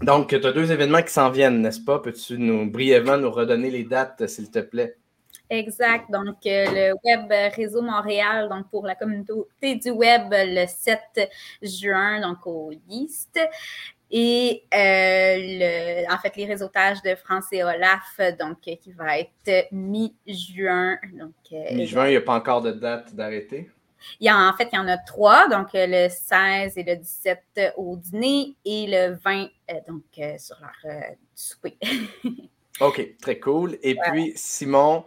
Donc, 0.01 0.29
tu 0.29 0.35
as 0.35 0.51
deux 0.51 0.71
événements 0.71 1.01
qui 1.01 1.11
s'en 1.11 1.31
viennent, 1.31 1.61
n'est-ce 1.61 1.81
pas? 1.81 1.99
Peux-tu 1.99 2.37
nous 2.37 2.69
brièvement 2.69 3.17
nous 3.17 3.31
redonner 3.31 3.71
les 3.71 3.83
dates, 3.83 4.27
s'il 4.27 4.51
te 4.51 4.59
plaît? 4.59 4.95
Exact. 5.49 6.11
Donc, 6.11 6.45
euh, 6.45 6.65
le 6.69 6.93
Web 7.05 7.53
Réseau 7.55 7.81
Montréal, 7.81 8.49
donc 8.49 8.69
pour 8.69 8.85
la 8.85 8.95
communauté 8.95 9.75
du 9.75 9.91
Web, 9.91 10.27
le 10.31 10.65
7 10.67 11.29
juin, 11.61 12.21
donc 12.21 12.45
au 12.45 12.71
East. 12.89 13.39
Et 14.09 14.63
euh, 14.73 16.03
en 16.09 16.17
fait, 16.19 16.35
les 16.35 16.45
réseautages 16.45 17.01
de 17.01 17.15
France 17.15 17.45
et 17.51 17.63
Olaf, 17.63 18.19
donc 18.39 18.61
qui 18.61 18.91
va 18.93 19.19
être 19.19 19.67
mi-juin. 19.71 20.97
mi-juin, 21.71 22.07
il 22.07 22.11
n'y 22.11 22.15
a 22.15 22.21
pas 22.21 22.35
encore 22.35 22.61
de 22.61 22.71
date 22.71 23.13
d'arrêté? 23.13 23.69
Il 24.19 24.27
y 24.27 24.29
a, 24.29 24.37
en 24.37 24.53
fait, 24.53 24.69
il 24.71 24.75
y 24.75 24.79
en 24.79 24.87
a 24.87 24.97
trois, 24.97 25.49
donc 25.49 25.69
le 25.73 26.07
16 26.07 26.77
et 26.77 26.83
le 26.83 26.95
17 26.95 27.73
au 27.77 27.97
dîner 27.97 28.55
et 28.63 28.85
le 28.87 29.15
20 29.15 29.47
donc 29.87 30.03
sur 30.39 30.55
leur 30.61 30.93
souper. 31.35 31.77
OK, 32.79 33.17
très 33.19 33.39
cool. 33.39 33.77
Et 33.81 33.95
puis, 33.95 34.33
Simon, 34.35 35.03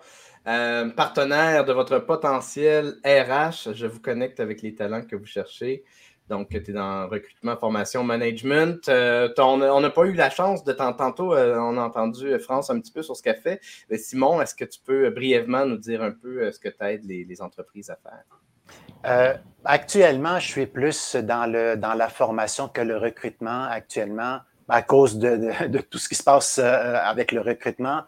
euh, 0.47 0.89
partenaire 0.91 1.65
de 1.65 1.73
votre 1.73 1.99
potentiel 1.99 2.95
RH. 3.05 3.75
Je 3.75 3.87
vous 3.87 4.01
connecte 4.01 4.41
avec 4.41 4.63
les 4.63 4.75
talents 4.75 5.03
que 5.03 5.15
vous 5.15 5.27
cherchez. 5.27 5.85
Donc, 6.31 6.49
tu 6.51 6.57
es 6.57 6.73
dans 6.73 7.09
recrutement, 7.09 7.57
formation, 7.57 8.05
management. 8.05 8.89
Euh, 8.89 9.29
on 9.39 9.81
n'a 9.81 9.91
pas 9.91 10.05
eu 10.05 10.15
la 10.15 10.31
chance 10.31 10.63
de 10.63 10.73
t'entendre. 10.73 10.97
Tantôt, 11.01 11.35
euh, 11.35 11.59
on 11.59 11.77
a 11.77 11.83
entendu 11.83 12.39
France 12.39 12.71
un 12.71 12.79
petit 12.79 12.93
peu 12.93 13.03
sur 13.03 13.17
ce 13.17 13.23
qu'elle 13.23 13.41
fait. 13.41 13.61
Mais 13.91 13.99
Simon, 13.99 14.41
est-ce 14.41 14.55
que 14.55 14.65
tu 14.65 14.79
peux 14.85 15.11
brièvement 15.11 15.67
nous 15.67 15.79
dire 15.79 16.03
un 16.03 16.13
peu 16.13 16.53
ce 16.53 16.61
que 16.61 16.69
tu 16.69 16.85
aides 16.85 17.05
les, 17.05 17.43
entreprises 17.43 17.91
à 17.91 17.97
faire? 17.97 19.35
actuellement, 19.65 20.39
je 20.39 20.47
suis 20.47 20.67
plus 20.67 21.17
dans, 21.17 21.51
le, 21.51 21.77
dans 21.77 21.95
la 21.95 22.09
formation 22.09 22.69
que 22.69 22.81
le 22.81 22.97
recrutement 22.97 23.65
actuellement 23.65 24.41
à 24.69 24.83
cause 24.83 25.19
de 25.19 25.79
tout 25.81 25.99
ce 25.99 26.09
qui 26.09 26.15
se 26.15 26.23
passe 26.23 26.59
avec 26.59 27.33
le 27.33 27.41
recrutement. 27.41 28.03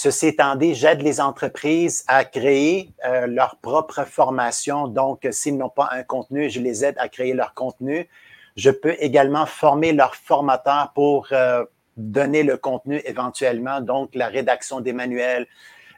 Ceci 0.00 0.28
étant 0.28 0.54
dit, 0.54 0.76
j'aide 0.76 1.02
les 1.02 1.20
entreprises 1.20 2.04
à 2.06 2.24
créer 2.24 2.92
euh, 3.04 3.26
leur 3.26 3.56
propre 3.56 4.04
formation. 4.04 4.86
Donc, 4.86 5.26
s'ils 5.32 5.58
n'ont 5.58 5.70
pas 5.70 5.88
un 5.90 6.04
contenu, 6.04 6.48
je 6.48 6.60
les 6.60 6.84
aide 6.84 6.94
à 6.98 7.08
créer 7.08 7.34
leur 7.34 7.52
contenu. 7.52 8.08
Je 8.54 8.70
peux 8.70 8.94
également 9.00 9.44
former 9.44 9.92
leurs 9.92 10.14
formateurs 10.14 10.92
pour 10.94 11.26
euh, 11.32 11.64
donner 11.96 12.44
le 12.44 12.56
contenu 12.56 13.02
éventuellement, 13.06 13.80
donc 13.80 14.14
la 14.14 14.28
rédaction 14.28 14.80
des 14.80 14.92
manuels, 14.92 15.48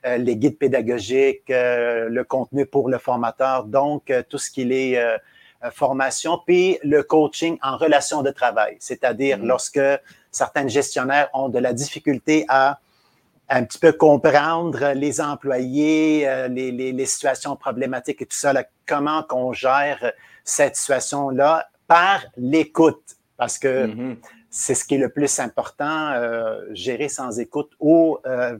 euh, 0.07 0.16
les 0.16 0.34
guides 0.34 0.57
pédagogiques, 0.57 1.51
le 1.51 2.22
contenu 2.22 2.64
pour 2.64 2.88
le 2.88 2.96
formateur, 2.96 3.64
donc 3.64 4.11
tout 4.30 4.38
ce 4.38 4.51
qui 4.51 4.62
est 4.62 4.98
formation, 5.72 6.40
puis 6.46 6.78
le 6.82 7.03
coaching 7.03 7.59
en 7.62 7.76
relation 7.76 8.22
de 8.22 8.30
travail, 8.30 8.78
c'est-à-dire 8.80 9.36
mmh. 9.36 9.46
lorsque 9.46 9.80
certains 10.30 10.68
gestionnaires 10.68 11.28
ont 11.34 11.51
de 11.51 11.59
la 11.59 11.74
difficulté 11.74 12.46
à 12.48 12.80
un 13.51 13.64
petit 13.64 13.78
peu 13.78 13.92
comprendre 13.92 14.92
les 14.94 15.20
employés, 15.20 16.26
euh, 16.28 16.46
les, 16.48 17.07
situations 17.07 17.57
problématiques 17.57 18.22
et 18.22 18.26
tout 18.26 18.36
ça, 18.36 18.55
comment 18.86 19.24
qu'on 19.24 19.53
gère 19.53 20.12
cette 20.44 20.76
situation-là 20.76 21.68
par 21.88 22.24
l'écoute, 22.36 23.16
parce 23.36 23.59
que 23.59 23.86
mm-hmm. 23.86 24.16
c'est 24.51 24.76
ce 24.76 24.84
qui 24.84 24.94
est 24.94 24.98
le 24.98 25.09
plus 25.09 25.40
important, 25.40 26.12
euh, 26.12 26.64
gérer 26.70 27.09
sans 27.09 27.40
écoute 27.40 27.72
ou, 27.80 28.18
euh, 28.24 28.57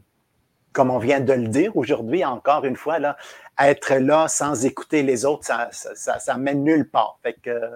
comme 0.72 0.91
on 0.91 0.99
vient 0.99 1.20
de 1.20 1.32
le 1.32 1.47
dire 1.47 1.76
aujourd'hui, 1.76 2.24
encore 2.24 2.64
une 2.64 2.76
fois, 2.76 2.99
là, 2.99 3.16
être 3.61 3.95
là 3.95 4.26
sans 4.26 4.64
écouter 4.64 5.05
les 5.05 5.24
autres, 5.24 5.45
ça, 5.45 5.68
ça, 5.70 6.18
ça 6.18 6.36
mène 6.36 6.64
nulle 6.64 6.88
part. 6.88 7.18
Fait 7.22 7.34
que 7.34 7.70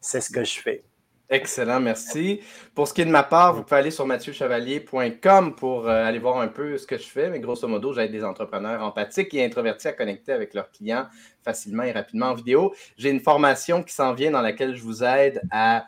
c'est 0.00 0.22
ce 0.22 0.30
que 0.30 0.44
je 0.44 0.58
fais. 0.60 0.84
Excellent, 1.28 1.80
merci. 1.80 2.40
Pour 2.72 2.86
ce 2.86 2.94
qui 2.94 3.00
est 3.00 3.04
de 3.04 3.10
ma 3.10 3.24
part, 3.24 3.52
vous 3.54 3.64
pouvez 3.64 3.80
aller 3.80 3.90
sur 3.90 4.06
mathieuchevalier.com 4.06 5.56
pour 5.56 5.88
euh, 5.88 6.04
aller 6.04 6.20
voir 6.20 6.38
un 6.38 6.46
peu 6.46 6.78
ce 6.78 6.86
que 6.86 6.96
je 6.96 7.06
fais. 7.08 7.30
Mais 7.30 7.40
grosso 7.40 7.66
modo, 7.66 7.92
j'aide 7.92 8.12
des 8.12 8.22
entrepreneurs 8.22 8.80
empathiques 8.82 9.34
et 9.34 9.44
introvertis 9.44 9.88
à 9.88 9.92
connecter 9.92 10.30
avec 10.32 10.54
leurs 10.54 10.70
clients 10.70 11.06
facilement 11.44 11.82
et 11.82 11.90
rapidement 11.90 12.26
en 12.26 12.34
vidéo. 12.34 12.74
J'ai 12.96 13.10
une 13.10 13.20
formation 13.20 13.82
qui 13.82 13.92
s'en 13.92 14.14
vient 14.14 14.30
dans 14.30 14.40
laquelle 14.40 14.76
je 14.76 14.82
vous 14.82 15.02
aide 15.02 15.40
à 15.50 15.86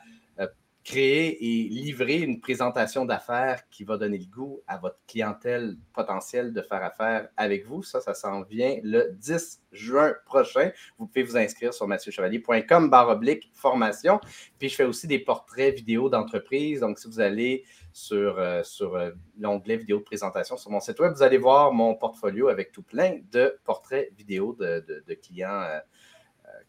créer 0.89 1.37
et 1.45 1.69
livrer 1.69 2.17
une 2.17 2.41
présentation 2.41 3.05
d'affaires 3.05 3.69
qui 3.69 3.85
va 3.85 3.99
donner 3.99 4.17
le 4.17 4.25
goût 4.25 4.63
à 4.67 4.79
votre 4.79 4.97
clientèle 5.07 5.77
potentielle 5.93 6.55
de 6.55 6.63
faire 6.63 6.83
affaire 6.83 7.29
avec 7.37 7.67
vous. 7.67 7.83
Ça, 7.83 8.01
ça 8.01 8.15
s'en 8.15 8.41
vient 8.41 8.79
le 8.83 9.11
10 9.13 9.61
juin 9.71 10.15
prochain. 10.25 10.71
Vous 10.97 11.07
pouvez 11.07 11.25
vous 11.25 11.37
inscrire 11.37 11.75
sur 11.75 11.87
mathieuchevalier.com 11.87 12.89
barre 12.89 13.11
oblique 13.11 13.51
formation. 13.53 14.19
Puis 14.59 14.71
je 14.71 14.77
fais 14.77 14.85
aussi 14.85 15.07
des 15.07 15.19
portraits 15.19 15.75
vidéo 15.75 16.09
d'entreprise. 16.09 16.81
Donc, 16.81 16.99
si 16.99 17.07
vous 17.07 17.21
allez 17.21 17.65
sur, 17.93 18.39
euh, 18.39 18.63
sur 18.63 18.95
euh, 18.95 19.11
l'onglet 19.39 19.77
vidéo 19.77 19.99
de 19.99 20.05
présentation 20.05 20.57
sur 20.57 20.71
mon 20.71 20.81
site 20.81 20.99
web, 21.01 21.13
vous 21.13 21.23
allez 21.23 21.39
voir 21.39 21.71
mon 21.71 21.97
portfolio 21.97 22.49
avec 22.49 22.73
tout 22.73 22.83
plein 22.83 23.19
de 23.31 23.59
portraits 23.65 24.11
vidéo 24.17 24.57
de, 24.59 24.83
clients 25.23 25.51
euh, 25.51 25.81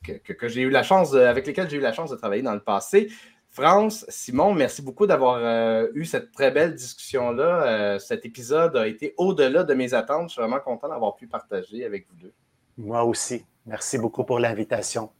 que, 0.03 0.33
que 0.33 0.47
j'ai 0.49 0.63
eu 0.63 0.69
la 0.69 0.83
chance, 0.83 1.13
avec 1.13 1.47
lesquels 1.47 1.69
j'ai 1.69 1.77
eu 1.77 1.81
la 1.81 1.93
chance 1.93 2.11
de 2.11 2.17
travailler 2.17 2.43
dans 2.43 2.53
le 2.53 2.59
passé. 2.59 3.09
France, 3.51 4.05
Simon, 4.09 4.53
merci 4.53 4.81
beaucoup 4.81 5.07
d'avoir 5.07 5.37
euh, 5.37 5.87
eu 5.93 6.05
cette 6.05 6.31
très 6.31 6.51
belle 6.51 6.75
discussion-là. 6.75 7.63
Euh, 7.63 7.99
cet 7.99 8.25
épisode 8.25 8.77
a 8.77 8.87
été 8.87 9.15
au-delà 9.17 9.63
de 9.63 9.73
mes 9.73 9.93
attentes. 9.93 10.29
Je 10.29 10.33
suis 10.33 10.41
vraiment 10.41 10.59
content 10.59 10.87
d'avoir 10.87 11.15
pu 11.15 11.27
partager 11.27 11.83
avec 11.83 12.07
vous 12.09 12.15
deux. 12.17 12.33
Moi 12.77 13.03
aussi. 13.03 13.45
Merci 13.65 13.97
beaucoup 13.97 14.23
pour 14.23 14.39
l'invitation. 14.39 15.11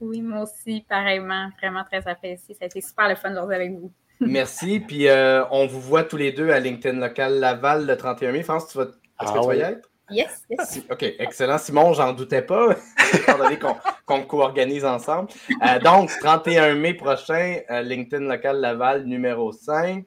Oui, 0.00 0.22
moi 0.22 0.42
aussi, 0.42 0.84
pareillement. 0.88 1.50
Vraiment 1.60 1.84
très 1.84 2.06
apprécié. 2.08 2.54
Ça 2.54 2.64
a 2.64 2.66
été 2.66 2.80
super 2.80 3.08
le 3.08 3.16
fun 3.16 3.30
de 3.30 3.38
avec 3.38 3.72
vous. 3.72 3.92
Merci. 4.20 4.80
Puis 4.80 5.06
euh, 5.06 5.44
on 5.50 5.66
vous 5.66 5.80
voit 5.80 6.04
tous 6.04 6.16
les 6.16 6.32
deux 6.32 6.50
à 6.50 6.60
LinkedIn 6.60 6.98
Local 6.98 7.38
Laval 7.38 7.86
le 7.86 7.96
31 7.96 8.32
mai. 8.32 8.42
France, 8.42 8.68
tu 8.68 8.78
vas, 8.78 8.84
est-ce 8.84 9.32
que 9.32 9.40
tu 9.40 9.46
vas 9.46 9.56
y 9.56 9.60
être? 9.60 9.87
Yes, 10.10 10.44
yes. 10.48 10.80
OK, 10.90 11.02
excellent. 11.18 11.58
Simon, 11.58 11.92
j'en 11.92 12.12
doutais 12.12 12.42
pas, 12.42 12.76
étant 13.14 13.38
donné 13.38 13.58
qu'on 13.58 14.22
co-organise 14.22 14.84
ensemble. 14.84 15.30
Euh, 15.62 15.78
donc, 15.80 16.10
31 16.20 16.74
mai 16.74 16.94
prochain, 16.94 17.60
euh, 17.70 17.82
LinkedIn 17.82 18.24
Local 18.24 18.60
Laval 18.60 19.04
numéro 19.04 19.52
5. 19.52 20.04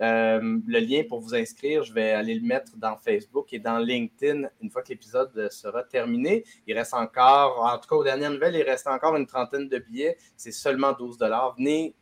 Euh, 0.00 0.58
le 0.66 0.80
lien 0.80 1.02
pour 1.08 1.20
vous 1.20 1.34
inscrire, 1.34 1.84
je 1.84 1.92
vais 1.92 2.12
aller 2.12 2.34
le 2.34 2.44
mettre 2.44 2.72
dans 2.76 2.96
Facebook 2.96 3.52
et 3.52 3.60
dans 3.60 3.78
LinkedIn 3.78 4.48
une 4.60 4.70
fois 4.70 4.82
que 4.82 4.88
l'épisode 4.88 5.48
sera 5.50 5.84
terminé. 5.84 6.44
Il 6.66 6.76
reste 6.76 6.94
encore, 6.94 7.62
en 7.62 7.78
tout 7.78 7.88
cas 7.88 7.96
aux 7.96 8.02
dernières 8.02 8.30
nouvelles, 8.30 8.56
il 8.56 8.62
reste 8.62 8.88
encore 8.88 9.14
une 9.16 9.26
trentaine 9.26 9.68
de 9.68 9.78
billets. 9.78 10.16
C'est 10.36 10.50
seulement 10.50 10.92
12 10.92 11.18
Venez 11.56 11.94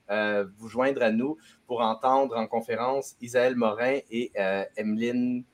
vous 0.57 0.69
joindre 0.69 1.03
à 1.03 1.11
nous 1.11 1.37
pour 1.67 1.83
entendre 1.83 2.39
en 2.39 2.47
conférence 2.47 3.17
Isaël 3.21 3.55
Morin 3.55 3.99
et 4.11 4.33
Emeline 4.77 5.45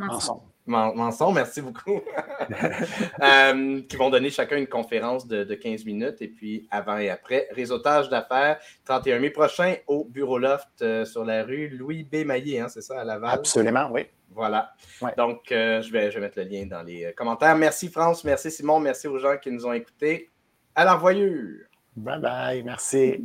Ensemble. 0.00 0.47
Manson, 0.68 1.32
merci 1.32 1.60
beaucoup, 1.62 2.00
euh, 3.22 3.82
qui 3.82 3.96
vont 3.96 4.10
donner 4.10 4.30
chacun 4.30 4.56
une 4.56 4.66
conférence 4.66 5.26
de, 5.26 5.54
15 5.54 5.84
minutes 5.84 6.20
et 6.20 6.28
puis 6.28 6.68
avant 6.70 6.98
et 6.98 7.10
après. 7.10 7.48
Réseautage 7.52 8.08
d'affaires, 8.08 8.58
31 8.84 9.18
mai 9.18 9.30
prochain 9.30 9.76
au 9.86 10.04
Bureau 10.04 10.38
Loft 10.38 10.68
euh, 10.82 11.04
sur 11.04 11.24
la 11.24 11.42
rue 11.42 11.68
Louis 11.68 12.04
B. 12.04 12.24
Maillé, 12.24 12.60
hein, 12.60 12.68
c'est 12.68 12.82
ça, 12.82 13.00
à 13.00 13.04
Laval? 13.04 13.30
Absolument, 13.30 13.88
oui. 13.90 14.06
Voilà. 14.30 14.72
Donc, 15.16 15.50
euh, 15.50 15.80
je, 15.82 15.90
vais, 15.90 16.10
je 16.10 16.16
vais 16.16 16.26
mettre 16.26 16.38
le 16.38 16.44
lien 16.44 16.66
dans 16.66 16.82
les 16.82 17.12
commentaires. 17.16 17.56
Merci 17.56 17.88
France, 17.88 18.22
merci 18.24 18.50
Simon, 18.50 18.78
merci 18.78 19.08
aux 19.08 19.18
gens 19.18 19.36
qui 19.38 19.50
nous 19.50 19.66
ont 19.66 19.72
écoutés. 19.72 20.30
À 20.74 20.84
la 20.84 20.94
voyure! 20.94 21.64
Bye 21.96 22.20
bye, 22.20 22.62
merci. 22.62 23.24